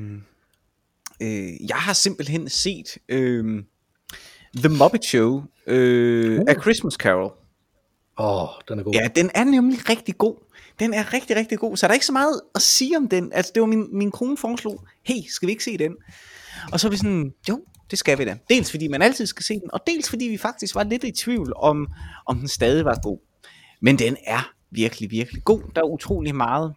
øh, 1.22 1.68
jeg 1.68 1.76
har 1.76 1.92
simpelthen 1.92 2.48
set 2.48 2.98
øh, 3.08 3.62
The 4.56 4.68
Muppet 4.68 5.04
Show 5.04 5.42
øh, 5.66 6.40
Uh. 6.40 6.44
A 6.48 6.54
Christmas 6.54 6.94
Carol. 6.94 7.32
Åh, 8.18 8.42
oh, 8.42 8.48
den 8.68 8.78
er 8.78 8.82
god. 8.82 8.92
Ja, 8.94 9.08
den 9.16 9.30
er 9.34 9.44
nemlig 9.44 9.88
rigtig 9.88 10.18
god. 10.18 10.36
Den 10.78 10.94
er 10.94 11.12
rigtig, 11.12 11.36
rigtig 11.36 11.58
god. 11.58 11.76
Så 11.76 11.86
der 11.86 11.90
er 11.90 11.94
ikke 11.94 12.06
så 12.06 12.12
meget 12.12 12.40
at 12.54 12.62
sige 12.62 12.96
om 12.96 13.08
den. 13.08 13.32
Altså, 13.32 13.52
det 13.54 13.60
var 13.60 13.66
min, 13.66 13.86
min 13.92 14.10
kone 14.10 14.36
foreslog, 14.36 14.84
hey, 15.04 15.14
skal 15.28 15.46
vi 15.46 15.52
ikke 15.52 15.64
se 15.64 15.78
den? 15.78 15.96
Og 16.72 16.80
så 16.80 16.88
er 16.88 16.90
vi 16.90 16.96
sådan, 16.96 17.34
jo, 17.48 17.60
det 17.90 17.98
skal 17.98 18.18
vi 18.18 18.24
da. 18.24 18.38
Dels 18.50 18.70
fordi 18.70 18.88
man 18.88 19.02
altid 19.02 19.26
skal 19.26 19.44
se 19.44 19.54
den, 19.54 19.72
og 19.72 19.80
dels 19.86 20.10
fordi 20.10 20.24
vi 20.24 20.36
faktisk 20.36 20.74
var 20.74 20.82
lidt 20.82 21.04
i 21.04 21.10
tvivl 21.10 21.52
om, 21.56 21.88
om 22.26 22.38
den 22.38 22.48
stadig 22.48 22.84
var 22.84 22.98
god. 23.02 23.18
Men 23.82 23.98
den 23.98 24.16
er 24.26 24.52
virkelig, 24.70 25.10
virkelig 25.10 25.44
god. 25.44 25.62
Der 25.74 25.80
er 25.80 25.86
utrolig 25.86 26.34
meget 26.34 26.74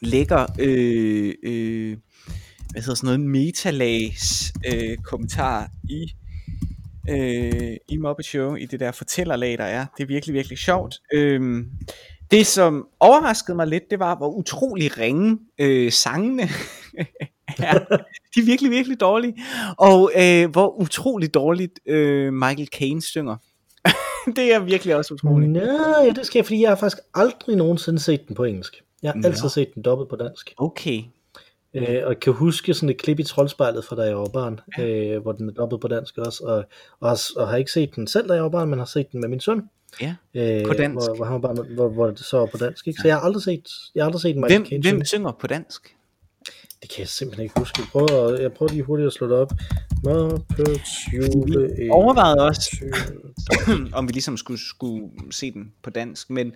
lækker, 0.00 0.46
øh, 0.58 1.34
øh, 1.42 1.96
hvad 2.70 2.82
hedder 2.82 2.94
sådan 2.94 3.06
noget, 3.06 3.20
metalags 3.20 4.52
øh, 4.72 4.96
kommentar 4.98 5.70
i 5.84 6.12
øh, 7.10 7.76
i 7.88 7.96
Muppet 7.96 8.26
Show, 8.26 8.54
i 8.54 8.66
det 8.66 8.80
der 8.80 8.92
fortællerlag, 8.92 9.58
der 9.58 9.64
er. 9.64 9.86
Det 9.96 10.02
er 10.02 10.06
virkelig, 10.06 10.34
virkelig 10.34 10.58
sjovt. 10.58 10.94
Øhm, 11.12 11.70
det, 12.30 12.46
som 12.46 12.88
overraskede 13.00 13.56
mig 13.56 13.66
lidt, 13.66 13.90
det 13.90 13.98
var, 13.98 14.16
hvor 14.16 14.28
utrolig 14.28 14.98
ringe 14.98 15.38
øh, 15.58 15.92
sangene 15.92 16.42
er. 17.58 17.78
De 18.34 18.40
er 18.40 18.44
virkelig, 18.44 18.70
virkelig 18.70 19.00
dårlige. 19.00 19.34
Og 19.78 20.10
øh, 20.16 20.50
hvor 20.50 20.80
utrolig 20.80 21.34
dårligt 21.34 21.80
øh, 21.86 22.32
Michael 22.32 22.68
Caine 22.68 23.02
synger. 23.02 23.36
det 24.36 24.54
er 24.54 24.60
virkelig 24.60 24.96
også 24.96 25.14
utroligt. 25.14 25.52
Nej, 25.52 26.04
ja, 26.04 26.10
det 26.10 26.26
skal 26.26 26.38
jeg, 26.38 26.46
fordi 26.46 26.60
jeg 26.60 26.70
har 26.70 26.76
faktisk 26.76 27.02
aldrig 27.14 27.56
nogensinde 27.56 27.98
set 27.98 28.28
den 28.28 28.36
på 28.36 28.44
engelsk. 28.44 28.82
Jeg 29.02 29.12
har 29.12 29.20
Nå. 29.20 29.28
altid 29.28 29.48
set 29.48 29.74
den 29.74 29.82
dobbelt 29.82 30.10
på 30.10 30.16
dansk. 30.16 30.54
Okay. 30.56 31.02
Øh, 31.74 31.82
og 32.04 32.08
jeg 32.12 32.20
kan 32.20 32.32
huske 32.32 32.74
sådan 32.74 32.88
et 32.88 32.98
klip 32.98 33.18
i 33.18 33.22
Troldspejlet 33.22 33.84
fra 33.84 33.96
da 33.96 34.02
jeg 34.02 34.16
var 34.16 34.28
barn, 34.32 34.60
øh, 34.80 35.22
hvor 35.22 35.32
den 35.32 35.48
er 35.48 35.52
dobbelt 35.52 35.80
på 35.80 35.88
dansk 35.88 36.18
også. 36.18 36.44
Og, 36.44 36.64
og, 37.00 37.08
har, 37.08 37.22
og 37.36 37.48
har 37.48 37.56
ikke 37.56 37.72
set 37.72 37.94
den 37.96 38.06
selv, 38.06 38.28
da 38.28 38.34
jeg 38.34 38.42
var 38.42 38.48
barn, 38.48 38.68
men 38.68 38.78
har 38.78 38.86
set 38.86 39.12
den 39.12 39.20
med 39.20 39.28
min 39.28 39.40
søn. 39.40 39.62
Ja. 40.00 40.14
Øh, 40.34 40.66
På 40.66 40.72
dansk? 40.72 41.06
Hvor, 41.08 41.14
hvor, 41.16 41.24
han 41.24 41.32
var 41.32 41.38
barn, 41.54 41.74
hvor, 41.74 41.88
hvor 41.88 42.06
det 42.06 42.18
så 42.18 42.38
var 42.38 42.46
på 42.46 42.56
dansk. 42.56 42.86
Ikke? 42.86 43.00
Så 43.02 43.08
jeg 43.08 43.16
har 43.16 43.20
aldrig 43.22 43.42
set, 43.42 43.68
jeg 43.94 44.02
har 44.04 44.06
aldrig 44.06 44.20
set 44.22 44.36
Michael 44.36 44.52
Hvem, 44.58 44.66
Caine 44.66 44.82
hvem 44.82 44.90
synge. 44.94 45.04
synger 45.06 45.32
på 45.32 45.46
dansk? 45.46 45.96
Det 46.82 46.90
kan 46.90 47.00
jeg 47.00 47.08
simpelthen 47.08 47.42
ikke 47.44 47.58
huske. 47.58 47.80
Jeg 47.80 47.86
prøver, 47.92 48.28
at- 48.34 48.42
jeg 48.42 48.52
prøver 48.52 48.72
lige 48.72 48.82
hurtigt 48.82 49.06
at 49.06 49.12
slå 49.12 49.26
det 49.28 49.36
op. 49.36 49.52
Muppets 50.04 50.90
jule... 51.14 51.88
overvejede 51.90 52.40
også, 52.46 52.76
om 53.98 54.08
vi 54.08 54.12
ligesom 54.12 54.36
skulle, 54.36 54.60
skulle 54.60 55.08
se 55.30 55.50
den 55.52 55.72
på 55.82 55.90
dansk, 55.90 56.30
men 56.30 56.52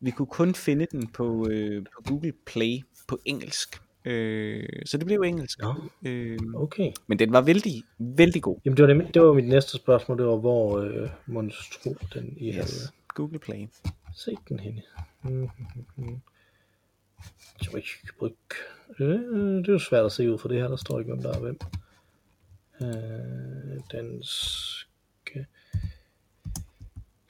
vi 0.00 0.10
kunne 0.10 0.26
kun 0.26 0.54
finde 0.54 0.86
den 0.92 1.06
på, 1.06 1.48
øh, 1.50 1.82
på 1.84 2.02
Google 2.06 2.32
Play 2.46 2.78
på 3.08 3.18
engelsk. 3.24 3.80
Øh, 4.06 4.68
så 4.84 4.98
det 4.98 5.06
blev 5.06 5.20
engelsk. 5.20 5.58
Nå. 5.60 5.74
Øh, 6.06 6.38
Okay. 6.54 6.92
men 7.06 7.18
den 7.18 7.32
var 7.32 7.40
vældig, 7.40 7.82
vældig 7.98 8.42
god. 8.42 8.58
Jamen, 8.64 8.76
det 8.76 8.88
var, 8.88 8.94
det, 8.94 9.14
det 9.14 9.22
var 9.22 9.32
mit 9.32 9.48
næste 9.48 9.76
spørgsmål. 9.76 10.18
Det 10.18 10.26
var, 10.26 10.36
hvor 10.36 10.78
øh, 10.78 11.08
monstro 11.26 11.96
den 12.14 12.34
i 12.36 12.48
yes. 12.48 12.56
Yes. 12.56 12.92
Google 13.08 13.38
Play. 13.38 13.68
Se 14.14 14.36
den 14.48 14.58
henne. 14.58 14.82
Mm-hmm. 15.22 16.20
Bryg. 18.18 18.34
Øh, 19.00 19.08
det 19.58 19.68
er 19.68 19.72
jo 19.72 19.78
svært 19.78 20.04
at 20.04 20.12
se 20.12 20.32
ud 20.32 20.38
for 20.38 20.48
det 20.48 20.60
her, 20.60 20.68
der 20.68 20.76
står 20.76 20.98
ikke, 20.98 21.12
hvem 21.12 21.22
der 21.22 21.32
er 21.34 21.40
hvem. 21.40 21.58
Øh, 22.82 23.80
den 23.92 24.22
skal... 24.22 25.46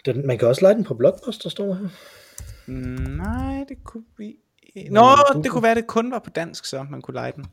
Den, 0.05 0.27
man 0.27 0.39
kan 0.39 0.49
også 0.49 0.63
lege 0.63 0.75
den 0.75 0.85
på 0.85 0.95
Blockbuster, 0.95 1.51
står 1.51 1.75
her. 1.75 1.89
Nej, 3.17 3.65
det 3.69 3.85
kunne 3.85 4.05
vi... 4.19 4.37
Nå, 4.91 5.17
det 5.43 5.51
kunne 5.51 5.63
være, 5.63 5.75
det 5.75 5.87
kun 5.87 6.11
var 6.11 6.19
på 6.19 6.31
dansk, 6.31 6.65
så 6.65 6.87
man 6.91 7.03
kunne 7.03 7.15
lege 7.15 7.33
den. 7.37 7.47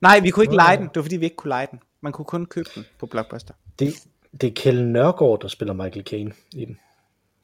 Nej, 0.00 0.20
vi 0.20 0.30
kunne 0.30 0.44
ikke 0.44 0.54
lege 0.56 0.76
den. 0.76 0.84
Det 0.86 0.96
var 0.96 1.02
fordi, 1.02 1.16
vi 1.16 1.24
ikke 1.24 1.36
kunne 1.36 1.48
lege 1.48 1.66
den. 1.70 1.80
Man 2.02 2.12
kunne 2.12 2.24
kun 2.24 2.46
købe 2.46 2.68
den 2.74 2.84
på 2.98 3.06
Blockbuster. 3.06 3.54
Det, 3.78 3.94
det 4.40 4.46
er 4.46 4.52
Kjell 4.54 4.86
Nørgaard, 4.86 5.40
der 5.40 5.48
spiller 5.48 5.74
Michael 5.74 6.04
Caine 6.06 6.32
i 6.52 6.64
den. 6.64 6.78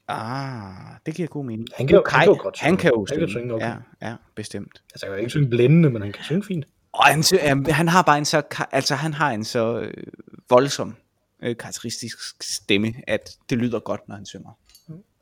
Ah, 0.08 0.74
det 1.06 1.14
giver 1.14 1.28
god 1.28 1.44
mening. 1.44 1.68
Han 1.76 1.86
kan 1.86 1.96
er 1.96 2.02
han 2.10 2.20
kan 2.20 2.26
jo 2.26 2.42
godt 2.42 2.58
han 2.60 2.68
synge. 2.68 2.78
kan 2.80 2.90
jo 2.90 3.06
Han 3.10 3.18
kan 3.18 3.28
synge. 3.28 3.40
synge, 3.40 3.54
okay. 3.54 3.66
Ja, 4.02 4.08
ja, 4.08 4.14
bestemt. 4.34 4.82
Altså, 4.94 5.06
jeg 5.06 5.12
kan 5.12 5.18
ikke 5.18 5.30
synge 5.30 5.50
blændende, 5.50 5.90
men 5.90 6.02
han 6.02 6.12
kan 6.12 6.24
synge 6.24 6.42
fint. 6.44 6.64
Og 6.92 7.04
han, 7.04 7.24
øh, 7.58 7.66
han 7.66 7.88
har 7.88 8.02
bare 8.02 8.18
en 8.18 8.24
så, 8.24 8.42
altså 8.72 8.94
han 8.94 9.14
har 9.14 9.30
en 9.30 9.44
så 9.44 9.78
øh, 9.80 10.04
voldsom, 10.50 10.96
øh, 11.42 11.56
karakteristisk 11.56 12.18
stemme, 12.42 12.94
at 13.06 13.30
det 13.50 13.58
lyder 13.58 13.80
godt, 13.80 14.08
når 14.08 14.14
han 14.16 14.26
synger. 14.26 14.58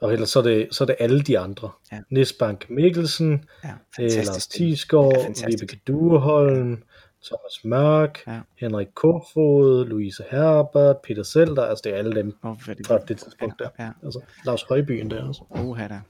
Og 0.02 0.12
ellers 0.12 0.30
så 0.30 0.38
er 0.38 0.42
det, 0.42 0.68
så 0.70 0.84
er 0.84 0.86
det 0.86 0.96
alle 0.98 1.22
de 1.22 1.38
andre. 1.38 1.70
Ja. 1.92 1.98
Nisbank 2.10 2.70
Mikkelsen, 2.70 3.44
Ja, 3.64 3.68
øh, 4.00 4.10
Lars. 4.26 4.46
Tisgaard, 4.46 5.12
Ja. 5.42 5.46
Vibeke 5.46 5.80
Dueholm, 5.86 6.82
Thomas 7.24 7.64
Mørk, 7.64 8.18
Ja. 8.26 8.38
Henrik 8.60 8.86
Kofod, 8.94 9.86
Louise 9.86 10.24
Herbert, 10.30 10.96
Peter 11.04 11.22
Selter, 11.22 11.62
altså 11.62 11.82
det 11.84 11.92
er 11.92 11.96
alle 11.96 12.14
dem 12.16 12.34
er 12.44 12.54
det 12.74 12.86
fra 12.86 12.98
det 12.98 13.18
tidspunkt 13.18 13.54
der. 13.58 13.68
Ja, 13.78 13.84
ja. 13.84 13.90
Altså 14.04 14.20
Lars 14.46 14.62
Højbyen 14.62 15.10
der 15.10 15.28
også. 15.28 15.42
Uha 15.50 15.88
da. 15.88 16.00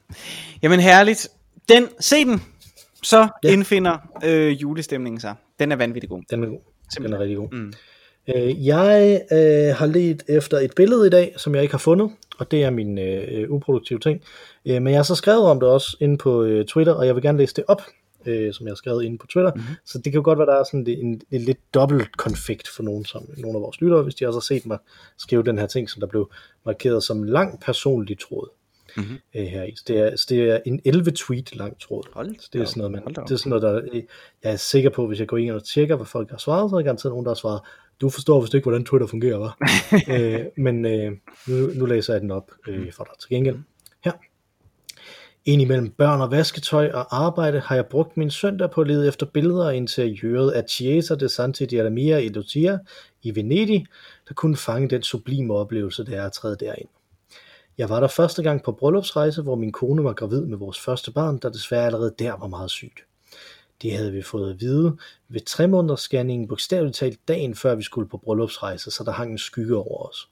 Jamen 0.63 0.81
herligt. 0.81 1.29
Den, 1.69 1.89
se 2.01 2.25
den. 2.25 2.43
Så 3.03 3.19
Ja. 3.21 3.29
ja. 3.45 3.53
indfinder 3.53 3.97
øh, 4.25 4.63
julestemningen 4.63 5.21
sig. 5.21 5.35
Den 5.59 5.73
er 5.73 5.77
vanvittig 5.77 6.11
god. 6.11 6.23
Den 6.31 6.43
er 6.43 6.47
god. 6.47 6.53
Den 6.59 6.59
er 6.59 6.91
Simpelthen. 6.95 7.21
rigtig 7.21 7.37
god. 7.37 7.49
Mm. 7.53 7.73
Øh, 8.37 8.67
jeg 8.67 9.21
øh, 9.33 9.77
har 9.77 9.87
let 9.87 10.23
efter 10.29 10.59
et 10.59 10.71
billede 10.77 11.07
i 11.07 11.11
dag, 11.11 11.35
som 11.37 11.55
jeg 11.55 11.63
ikke 11.63 11.73
har 11.75 11.79
fundet, 11.79 12.11
og 12.39 12.51
det 12.51 12.65
er 12.65 12.71
min 12.71 12.99
øh, 12.99 13.51
uproduktive 13.51 13.99
ting. 13.99 14.23
Øh, 14.67 14.83
men 14.83 14.87
jeg 14.87 14.99
har 14.99 15.03
så 15.03 15.15
skrevet 15.15 15.43
om 15.43 15.61
det 15.61 15.69
også 15.69 15.97
inde 16.01 16.19
på 16.19 16.43
øh, 16.43 16.67
Twitter, 16.67 16.93
og 16.93 17.07
jeg 17.07 17.15
vil 17.15 17.23
gerne 17.23 17.39
læse 17.39 17.55
det 17.55 17.65
op, 17.69 17.83
øh, 18.27 18.55
som 18.55 18.67
jeg 18.67 18.71
har 18.71 18.77
skrevet 18.77 19.05
inde 19.05 19.19
på 19.19 19.27
Twitter. 19.27 19.53
Mm-hmm. 19.55 19.75
Så 19.85 19.99
det 19.99 20.05
kan 20.05 20.15
jo 20.15 20.23
godt 20.25 20.39
være, 20.39 20.47
der 20.47 20.61
er 20.61 20.65
sådan 20.65 20.87
en, 20.87 21.23
en 21.31 21.41
lidt 21.41 21.75
dobbelt 21.75 22.17
konflikt 22.17 22.69
for 22.69 22.83
nogen, 22.83 23.05
som, 23.05 23.29
nogle 23.37 23.59
af 23.59 23.63
vores 23.63 23.81
lyttere, 23.81 24.03
hvis 24.03 24.15
de 24.15 24.27
også 24.27 24.37
har 24.37 24.57
set 24.57 24.67
mig 24.67 24.79
skrive 25.19 25.43
den 25.43 25.59
her 25.59 25.67
ting, 25.67 25.91
som 25.91 26.01
der 26.01 26.07
blev 26.07 26.31
markeret 26.67 27.03
som 27.03 27.23
lang 27.23 27.61
personlig 27.61 28.19
tråd. 28.19 28.49
Mhm. 28.97 29.19
øh, 29.35 29.45
her 29.45 29.63
i. 29.63 29.77
Så 29.77 29.85
det 29.89 29.99
er, 29.99 30.17
så 30.17 30.27
det 30.29 30.51
er 30.51 30.59
en 30.67 30.81
11 30.85 31.11
tweet 31.11 31.57
lang 31.57 31.81
tråd. 31.81 32.03
Hold 32.13 32.35
Så 32.41 32.49
det 32.53 32.59
er 32.59 32.65
da 32.65 32.71
sådan 32.71 32.81
noget, 32.81 32.93
man, 32.93 33.15
det 33.15 33.33
er 33.33 33.37
sådan 33.37 33.51
noget, 33.51 33.63
der, 33.63 33.81
øh, 33.93 34.03
jeg 34.43 34.53
er 34.53 34.57
sikker 34.57 34.91
på, 34.91 35.07
hvis 35.07 35.21
jeg 35.21 35.29
går 35.29 35.37
ind 35.37 35.51
og 35.51 35.65
tjekker, 35.65 35.97
hvad 35.97 36.07
folk 36.07 36.31
har 36.31 36.39
svaret, 36.39 36.71
så 36.71 36.77
er 36.77 36.79
der 36.79 36.85
garanteret 36.85 37.13
nogen, 37.13 37.25
der 37.25 37.31
har 37.31 37.35
svaret, 37.35 37.61
du 38.01 38.11
forstår 38.11 38.41
vist 38.41 38.55
ikke, 38.55 38.65
hvordan 38.65 38.85
Twitter 38.85 39.07
fungerer, 39.07 39.39
var. 39.39 39.59
øh, 40.15 40.41
men 40.57 40.85
øh, 40.85 41.13
nu, 41.47 41.67
nu 41.75 41.87
læser 41.87 42.15
jeg 42.15 42.21
den 42.21 42.31
op 42.31 42.51
øh, 42.69 42.93
for 42.93 43.05
dig 43.05 43.15
til 43.21 43.29
gengæld. 43.31 43.57
Her. 44.05 44.13
Indimellem 45.45 45.91
børn 45.91 46.21
og 46.21 46.31
vasketøj 46.31 46.91
og 46.91 47.25
arbejde 47.27 47.61
har 47.61 47.75
jeg 47.75 47.87
brugt 47.87 48.17
min 48.17 48.31
søndag 48.31 48.71
på 48.71 48.81
at 48.81 48.87
lede 48.87 49.09
efter 49.09 49.27
billeder 49.27 49.71
af 49.71 49.75
interiøret 49.75 50.51
af 50.51 50.65
Chiesa 50.69 51.15
de 51.15 51.29
Santi 51.29 51.67
di 51.67 51.77
Alamia 51.77 52.19
i 52.19 52.29
Lucia 52.29 52.79
i 53.23 53.35
Venedig, 53.35 53.87
der 54.29 54.35
kunne 54.35 54.57
fange 54.57 54.89
den 54.89 55.03
sublime 55.03 55.55
oplevelse, 55.55 56.05
det 56.05 56.17
er 56.17 56.27
at 56.27 56.33
træde 56.33 56.57
derind. 56.61 56.89
Jeg 57.79 57.89
var 57.89 58.01
der 58.01 58.09
første 58.09 58.43
gang 58.43 58.63
på 58.63 58.73
bryllupsrejse, 58.73 59.43
hvor 59.43 59.55
min 59.55 59.73
kone 59.73 60.05
var 60.05 60.13
gravid 60.13 60.41
med 60.47 60.59
vores 60.59 60.81
første 60.81 61.13
barn, 61.13 61.39
der 61.39 61.51
desværre 61.51 61.87
allerede 61.87 62.15
der 62.19 62.37
var 62.41 62.47
meget 62.47 62.71
sygt. 62.71 63.01
Det 63.83 63.93
havde 63.93 64.13
vi 64.13 64.23
fået 64.23 64.51
at 64.51 64.61
vide 64.61 64.97
ved 65.29 65.41
tre 65.41 65.69
måneders 65.69 66.01
scanningen 66.01 66.49
bogstaveligt 66.49 66.97
talt 66.97 67.29
dagen 67.29 67.55
før 67.55 67.75
vi 67.75 67.83
skulle 67.83 68.09
på 68.09 68.17
bryllupsrejse, 68.17 68.91
så 68.91 69.05
der 69.05 69.13
hang 69.13 69.33
en 69.33 69.39
skygge 69.39 69.77
over 69.77 70.09
os. 70.09 70.29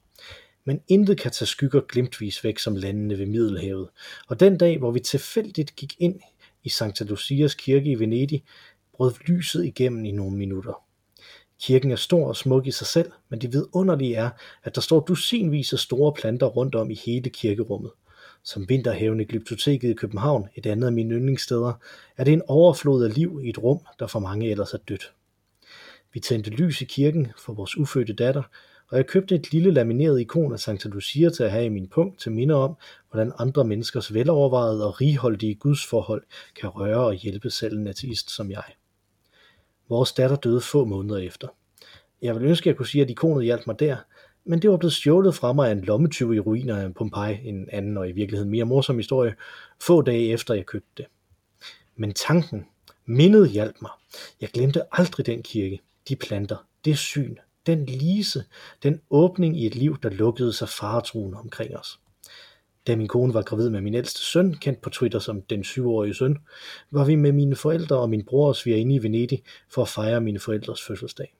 Men 0.65 0.81
intet 0.87 1.19
kan 1.19 1.31
tage 1.31 1.47
skygger 1.47 1.81
glimtvis 1.81 2.43
væk 2.43 2.59
som 2.59 2.75
landene 2.75 3.17
ved 3.17 3.25
Middelhavet, 3.25 3.89
og 4.27 4.39
den 4.39 4.57
dag, 4.57 4.77
hvor 4.77 4.91
vi 4.91 4.99
tilfældigt 4.99 5.75
gik 5.75 5.95
ind 5.99 6.19
i 6.63 6.69
Santa 6.69 7.03
Lucias 7.03 7.55
kirke 7.55 7.91
i 7.91 7.99
Venedig, 7.99 8.43
brød 8.93 9.13
lyset 9.27 9.65
igennem 9.65 10.05
i 10.05 10.11
nogle 10.11 10.37
minutter. 10.37 10.83
Kirken 11.61 11.91
er 11.91 11.95
stor 11.95 12.27
og 12.27 12.35
smuk 12.35 12.67
i 12.67 12.71
sig 12.71 12.87
selv, 12.87 13.11
men 13.29 13.41
det 13.41 13.53
vidunderlige 13.53 14.15
er, 14.15 14.29
at 14.63 14.75
der 14.75 14.81
står 14.81 14.99
dusinvis 14.99 15.73
af 15.73 15.79
store 15.79 16.13
planter 16.13 16.47
rundt 16.47 16.75
om 16.75 16.91
i 16.91 16.95
hele 17.05 17.29
kirkerummet. 17.29 17.91
Som 18.43 18.69
vinterhaven 18.69 19.19
i 19.19 19.23
Glyptoteket 19.23 19.89
i 19.89 19.93
København, 19.93 20.47
et 20.55 20.65
andet 20.65 20.87
af 20.87 20.93
mine 20.93 21.15
yndlingssteder, 21.15 21.73
er 22.17 22.23
det 22.23 22.33
en 22.33 22.41
overflod 22.47 23.05
af 23.05 23.13
liv 23.13 23.41
i 23.43 23.49
et 23.49 23.57
rum, 23.57 23.79
der 23.99 24.07
for 24.07 24.19
mange 24.19 24.49
ellers 24.49 24.73
er 24.73 24.77
dødt. 24.77 25.13
Vi 26.13 26.19
tændte 26.19 26.49
lys 26.49 26.81
i 26.81 26.85
kirken 26.85 27.31
for 27.37 27.53
vores 27.53 27.77
ufødte 27.77 28.13
datter, 28.13 28.43
og 28.89 28.97
jeg 28.97 29.07
købte 29.07 29.35
et 29.35 29.51
lille 29.51 29.71
lamineret 29.71 30.21
ikon 30.21 30.53
af 30.53 30.59
Santa 30.59 30.89
Lucia 30.89 31.29
til 31.29 31.43
at 31.43 31.51
have 31.51 31.65
i 31.65 31.69
min 31.69 31.87
punkt 31.87 32.19
til 32.19 32.31
minde 32.31 32.53
om, 32.53 32.75
hvordan 33.09 33.31
andre 33.39 33.63
menneskers 33.63 34.13
velovervejede 34.13 34.87
og 34.87 35.01
righoldige 35.01 35.55
gudsforhold 35.55 36.23
kan 36.61 36.69
røre 36.69 37.05
og 37.05 37.13
hjælpe 37.13 37.49
selv 37.49 37.77
en 37.77 37.87
ateist 37.87 38.31
som 38.31 38.51
jeg. 38.51 38.63
Vores 39.89 40.13
datter 40.13 40.35
døde 40.35 40.61
få 40.61 40.85
måneder 40.85 41.17
efter. 41.17 41.47
Jeg 42.21 42.35
vil 42.35 42.43
ønske, 42.43 42.63
at 42.63 42.67
jeg 42.67 42.77
kunne 42.77 42.87
sige, 42.87 43.01
at 43.01 43.09
ikonet 43.09 43.45
hjalp 43.45 43.67
mig 43.67 43.79
der, 43.79 43.97
men 44.45 44.61
det 44.61 44.69
var 44.69 44.77
blevet 44.77 44.93
stjålet 44.93 45.35
fra 45.35 45.53
mig 45.53 45.67
af 45.67 45.71
en 45.71 45.81
lommetyv 45.81 46.33
i 46.33 46.39
ruiner 46.39 46.77
af 46.77 46.93
Pompeji, 46.93 47.39
en 47.43 47.69
anden 47.71 47.97
og 47.97 48.09
i 48.09 48.11
virkeligheden 48.11 48.51
mere 48.51 48.65
morsom 48.65 48.97
historie, 48.97 49.35
få 49.81 50.01
dage 50.01 50.29
efter 50.29 50.53
jeg 50.53 50.65
købte 50.65 50.91
det. 50.97 51.05
Men 51.95 52.13
tanken, 52.13 52.65
mindet 53.05 53.49
hjalp 53.49 53.75
mig. 53.81 53.91
Jeg 54.41 54.49
glemte 54.49 54.81
aldrig 54.91 55.25
den 55.25 55.43
kirke, 55.43 55.79
de 56.09 56.15
planter, 56.15 56.57
det 56.85 56.97
syn, 56.97 57.35
den 57.65 57.85
lise, 57.85 58.43
den 58.83 59.01
åbning 59.09 59.59
i 59.59 59.65
et 59.65 59.75
liv, 59.75 59.97
der 60.03 60.09
lukkede 60.09 60.53
sig 60.53 60.69
faretroen 60.69 61.33
omkring 61.33 61.77
os. 61.77 61.99
Da 62.87 62.95
min 62.95 63.07
kone 63.07 63.33
var 63.33 63.41
gravid 63.41 63.69
med 63.69 63.81
min 63.81 63.93
ældste 63.93 64.19
søn, 64.19 64.53
kendt 64.53 64.81
på 64.81 64.89
Twitter 64.89 65.19
som 65.19 65.41
den 65.41 65.63
syvårige 65.63 66.13
søn, 66.13 66.37
var 66.91 67.05
vi 67.05 67.15
med 67.15 67.31
mine 67.31 67.55
forældre 67.55 67.97
og 67.97 68.09
min 68.09 68.25
bror 68.25 68.47
og 68.47 68.55
svigerinde 68.55 68.95
i 68.95 69.03
Venedig 69.03 69.43
for 69.69 69.81
at 69.81 69.89
fejre 69.89 70.21
mine 70.21 70.39
forældres 70.39 70.81
fødselsdag. 70.81 71.33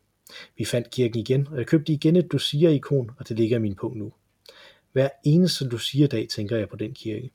Vi 0.58 0.66
fandt 0.66 0.92
kirken 0.92 1.20
igen, 1.20 1.48
og 1.52 1.58
jeg 1.58 1.68
købte 1.68 1.94
igen 1.94 2.16
et 2.16 2.28
Lucia-ikon, 2.32 3.12
og 3.18 3.30
det 3.30 3.38
ligger 3.38 3.58
i 3.58 3.62
min 3.62 3.76
punkt 3.76 3.98
nu. 3.98 4.14
Hver 4.92 5.10
eneste 5.26 5.66
Lucia-dag 5.66 6.28
tænker 6.30 6.58
jeg 6.58 6.70
på 6.70 6.76
den 6.76 6.94
kirke. 6.94 7.32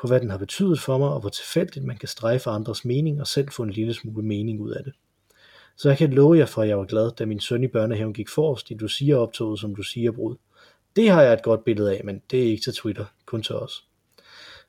På 0.00 0.06
hvad 0.06 0.20
den 0.20 0.30
har 0.30 0.38
betydet 0.38 0.80
for 0.80 0.98
mig, 0.98 1.08
og 1.08 1.20
hvor 1.20 1.28
tilfældigt 1.28 1.84
man 1.84 1.96
kan 1.96 2.08
strejfe 2.08 2.50
andres 2.50 2.84
mening 2.84 3.20
og 3.20 3.26
selv 3.26 3.48
få 3.50 3.62
en 3.62 3.70
lille 3.70 3.94
smule 3.94 4.26
mening 4.26 4.60
ud 4.60 4.70
af 4.70 4.84
det. 4.84 4.92
Så 5.76 5.88
jeg 5.88 5.98
kan 5.98 6.12
love 6.12 6.38
jer 6.38 6.46
for, 6.46 6.62
at 6.62 6.68
jeg 6.68 6.78
var 6.78 6.84
glad, 6.84 7.10
da 7.18 7.26
min 7.26 7.40
søn 7.40 7.64
i 7.64 7.68
børnehaven 7.68 8.14
gik 8.14 8.28
forrest 8.28 8.70
i 8.70 8.74
Lucia-optoget 8.74 9.60
som 9.60 9.74
Lucia-brud. 9.74 10.36
Det 10.96 11.10
har 11.10 11.22
jeg 11.22 11.32
et 11.32 11.42
godt 11.42 11.64
billede 11.64 11.96
af, 11.98 12.04
men 12.04 12.22
det 12.30 12.40
er 12.40 12.44
ikke 12.44 12.62
til 12.62 12.74
Twitter, 12.74 13.04
kun 13.26 13.42
til 13.42 13.54
os. 13.54 13.84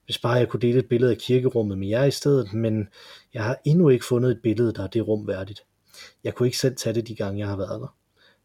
Hvis 0.05 0.17
bare 0.17 0.33
jeg 0.33 0.49
kunne 0.49 0.61
dele 0.61 0.79
et 0.79 0.89
billede 0.89 1.11
af 1.11 1.17
kirkerummet 1.17 1.77
med 1.77 1.87
jer 1.87 2.03
i 2.03 2.11
stedet, 2.11 2.53
men 2.53 2.87
jeg 3.33 3.43
har 3.43 3.57
endnu 3.65 3.89
ikke 3.89 4.05
fundet 4.05 4.31
et 4.31 4.41
billede, 4.43 4.73
der 4.73 4.83
er 4.83 4.87
det 4.87 5.07
rum 5.07 5.27
værdigt. 5.27 5.63
Jeg 6.23 6.35
kunne 6.35 6.47
ikke 6.47 6.57
selv 6.57 6.75
tage 6.75 6.93
det 6.93 7.07
de 7.07 7.15
gange, 7.15 7.39
jeg 7.39 7.47
har 7.47 7.55
været 7.57 7.81
der. 7.81 7.95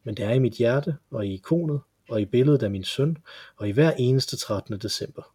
Men 0.05 0.15
det 0.17 0.25
er 0.25 0.31
i 0.31 0.39
mit 0.39 0.53
hjerte, 0.53 0.97
og 1.11 1.27
i 1.27 1.35
ikonet, 1.35 1.81
og 2.09 2.21
i 2.21 2.25
billedet 2.25 2.63
af 2.63 2.71
min 2.71 2.85
søn, 2.85 3.17
og 3.57 3.69
i 3.69 3.71
hver 3.71 3.93
eneste 3.99 4.37
13. 4.37 4.79
december. 4.79 5.35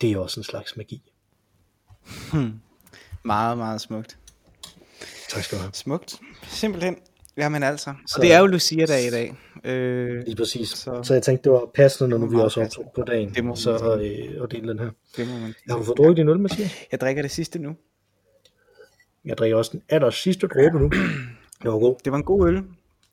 Det 0.00 0.12
er 0.12 0.18
også 0.18 0.40
en 0.40 0.44
slags 0.44 0.76
magi. 0.76 1.02
Meget, 3.24 3.58
meget 3.58 3.80
smukt. 3.80 4.18
Tak 5.30 5.42
skal 5.44 5.58
du 5.58 5.62
have. 5.62 5.70
Smukt. 5.74 6.14
Simpelthen. 6.48 6.96
Jamen 7.36 7.62
altså. 7.62 7.94
Så- 8.06 8.14
Og 8.18 8.22
det 8.22 8.32
er 8.32 8.38
jo 8.38 8.46
Lucia-dag 8.46 9.06
i 9.06 9.10
dag. 9.10 9.34
Øh, 9.64 10.22
Lige 10.24 10.36
præcis. 10.36 10.68
Så- 10.68 11.02
Så, 11.02 11.14
jeg 11.14 11.22
tænkte, 11.22 11.44
det 11.44 11.52
var 11.52 11.70
passende, 11.74 12.10
når 12.10 12.18
nu 12.18 12.26
vi 12.26 12.36
også 12.36 12.60
optog 12.62 12.92
på 12.94 13.02
dagen, 13.02 13.34
Det 13.34 13.44
må 13.44 13.56
så 13.56 13.78
sige. 13.98 14.28
øh, 14.34 14.42
at 14.42 14.50
dele 14.50 14.68
den 14.68 14.78
her. 14.78 14.90
det 15.16 15.26
må 15.28 15.32
man 15.32 15.42
Jeg 15.66 15.74
har 15.74 15.78
du 15.78 15.84
fået 15.84 15.98
drukket 15.98 16.16
din 16.16 16.28
øl, 16.28 16.38
Mathias? 16.38 16.70
Jeg 16.92 17.00
drikker 17.00 17.22
det 17.22 17.30
sidste 17.30 17.58
nu. 17.58 17.76
Jeg 19.24 19.38
drikker 19.38 19.56
også 19.56 19.70
den 19.72 19.82
aller 19.88 20.10
sidste 20.10 20.46
dråbe 20.46 20.78
nu. 20.78 20.90
Det 21.62 21.70
var 21.72 21.78
god. 21.78 21.96
Det 22.04 22.12
var 22.12 22.18
en 22.18 22.24
god 22.24 22.48
øl. 22.48 22.62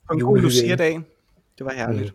På 0.08 0.14
en 0.14 0.20
god 0.20 0.38
Julehygiejne. 0.38 0.42
Lucia-dag. 0.44 0.94
Det 1.58 1.66
var 1.66 1.74
herligt. 1.74 2.14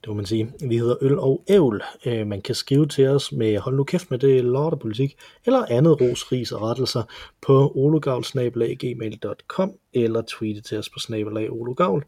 Det 0.00 0.08
må 0.08 0.14
man 0.14 0.26
sige. 0.26 0.52
Vi 0.68 0.76
hedder 0.76 0.96
Øl 1.00 1.18
og 1.18 1.44
Ævl. 1.48 1.82
Øh, 2.06 2.26
Man 2.26 2.42
kan 2.42 2.54
skrive 2.54 2.86
til 2.86 3.06
os 3.08 3.32
med 3.32 3.58
hold 3.58 3.76
nu 3.76 3.84
kæft 3.84 4.10
med 4.10 4.18
det 4.18 4.44
lortepolitik, 4.44 5.16
eller 5.46 5.64
andet 5.70 6.00
ros, 6.00 6.32
ris 6.32 6.52
og 6.52 6.62
rettelser 6.62 7.02
på 7.46 7.72
ologavl.gmail.com 7.74 9.72
eller 9.92 10.22
tweete 10.28 10.60
til 10.60 10.78
os 10.78 10.88
på 10.90 10.98
snabelag 10.98 11.50
ologavl. 11.52 12.04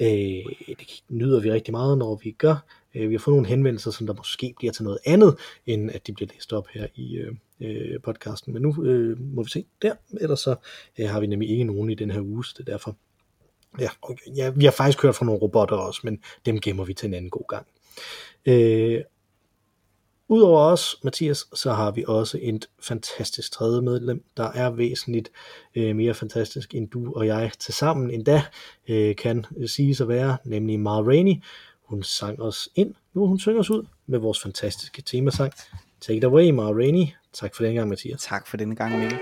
Øh, 0.00 0.08
Det 0.08 1.02
nyder 1.08 1.40
vi 1.40 1.52
rigtig 1.52 1.72
meget, 1.72 1.98
når 1.98 2.20
vi 2.24 2.30
gør. 2.30 2.56
Øh, 2.94 3.08
vi 3.08 3.14
har 3.14 3.18
fået 3.18 3.32
nogle 3.32 3.48
henvendelser, 3.48 3.90
som 3.90 4.06
der 4.06 4.14
måske 4.14 4.54
bliver 4.56 4.72
til 4.72 4.84
noget 4.84 4.98
andet, 5.06 5.38
end 5.66 5.90
at 5.90 6.06
de 6.06 6.12
bliver 6.12 6.28
læst 6.34 6.52
op 6.52 6.68
her 6.68 6.86
i 6.94 7.16
øh, 7.16 7.34
øh, 7.60 8.00
podcasten. 8.02 8.52
Men 8.52 8.62
nu 8.62 8.84
øh, 8.84 9.20
må 9.20 9.42
vi 9.42 9.50
se 9.50 9.64
der. 9.82 9.94
Ellers 10.20 10.40
så 10.40 10.54
øh, 10.98 11.08
har 11.08 11.20
vi 11.20 11.26
nemlig 11.26 11.50
ikke 11.50 11.64
nogen 11.64 11.90
i 11.90 11.94
den 11.94 12.10
her 12.10 12.20
uge, 12.20 12.44
så 12.44 12.54
det 12.58 12.68
er 12.68 12.72
derfor, 12.72 12.96
Ja, 13.78 13.88
og 14.02 14.18
ja, 14.36 14.50
vi 14.50 14.64
har 14.64 14.72
faktisk 14.72 15.02
hørt 15.02 15.14
fra 15.14 15.24
nogle 15.24 15.40
robotter 15.40 15.76
også, 15.76 16.00
men 16.04 16.22
dem 16.46 16.60
gemmer 16.60 16.84
vi 16.84 16.94
til 16.94 17.06
en 17.06 17.14
anden 17.14 17.30
god 17.30 17.48
gang. 17.48 17.66
Øh, 18.46 19.00
Udover 20.32 20.60
os, 20.60 20.96
Mathias, 21.02 21.46
så 21.54 21.72
har 21.72 21.90
vi 21.90 22.04
også 22.08 22.38
et 22.42 22.66
fantastisk 22.82 23.52
tredje 23.52 23.82
medlem, 23.82 24.24
der 24.36 24.52
er 24.52 24.70
væsentligt 24.70 25.30
øh, 25.74 25.96
mere 25.96 26.14
fantastisk 26.14 26.74
end 26.74 26.88
du 26.88 27.12
og 27.12 27.26
jeg 27.26 27.50
til 27.58 27.74
sammen 27.74 28.10
endda 28.10 28.42
øh, 28.88 29.16
kan 29.16 29.44
sige 29.66 29.96
at 30.02 30.08
være, 30.08 30.36
nemlig 30.44 30.80
Mar 30.80 31.02
Rainey. 31.02 31.34
Hun 31.90 32.02
sang 32.02 32.42
os 32.42 32.68
ind, 32.74 32.94
nu 33.14 33.26
hun 33.26 33.38
synger 33.38 33.60
os 33.60 33.70
ud 33.70 33.86
med 34.06 34.18
vores 34.18 34.40
fantastiske 34.42 35.02
temasang. 35.02 35.52
Take 36.00 36.16
it 36.16 36.24
away, 36.24 36.50
Ma 36.50 36.62
Rainey. 36.62 37.06
Tak 37.32 37.54
for 37.54 37.64
den 37.64 37.74
gang, 37.74 37.88
Mathias. 37.88 38.22
Tak 38.22 38.46
for 38.46 38.56
denne 38.56 38.76
gang, 38.76 38.98
Mikkel. 38.98 39.18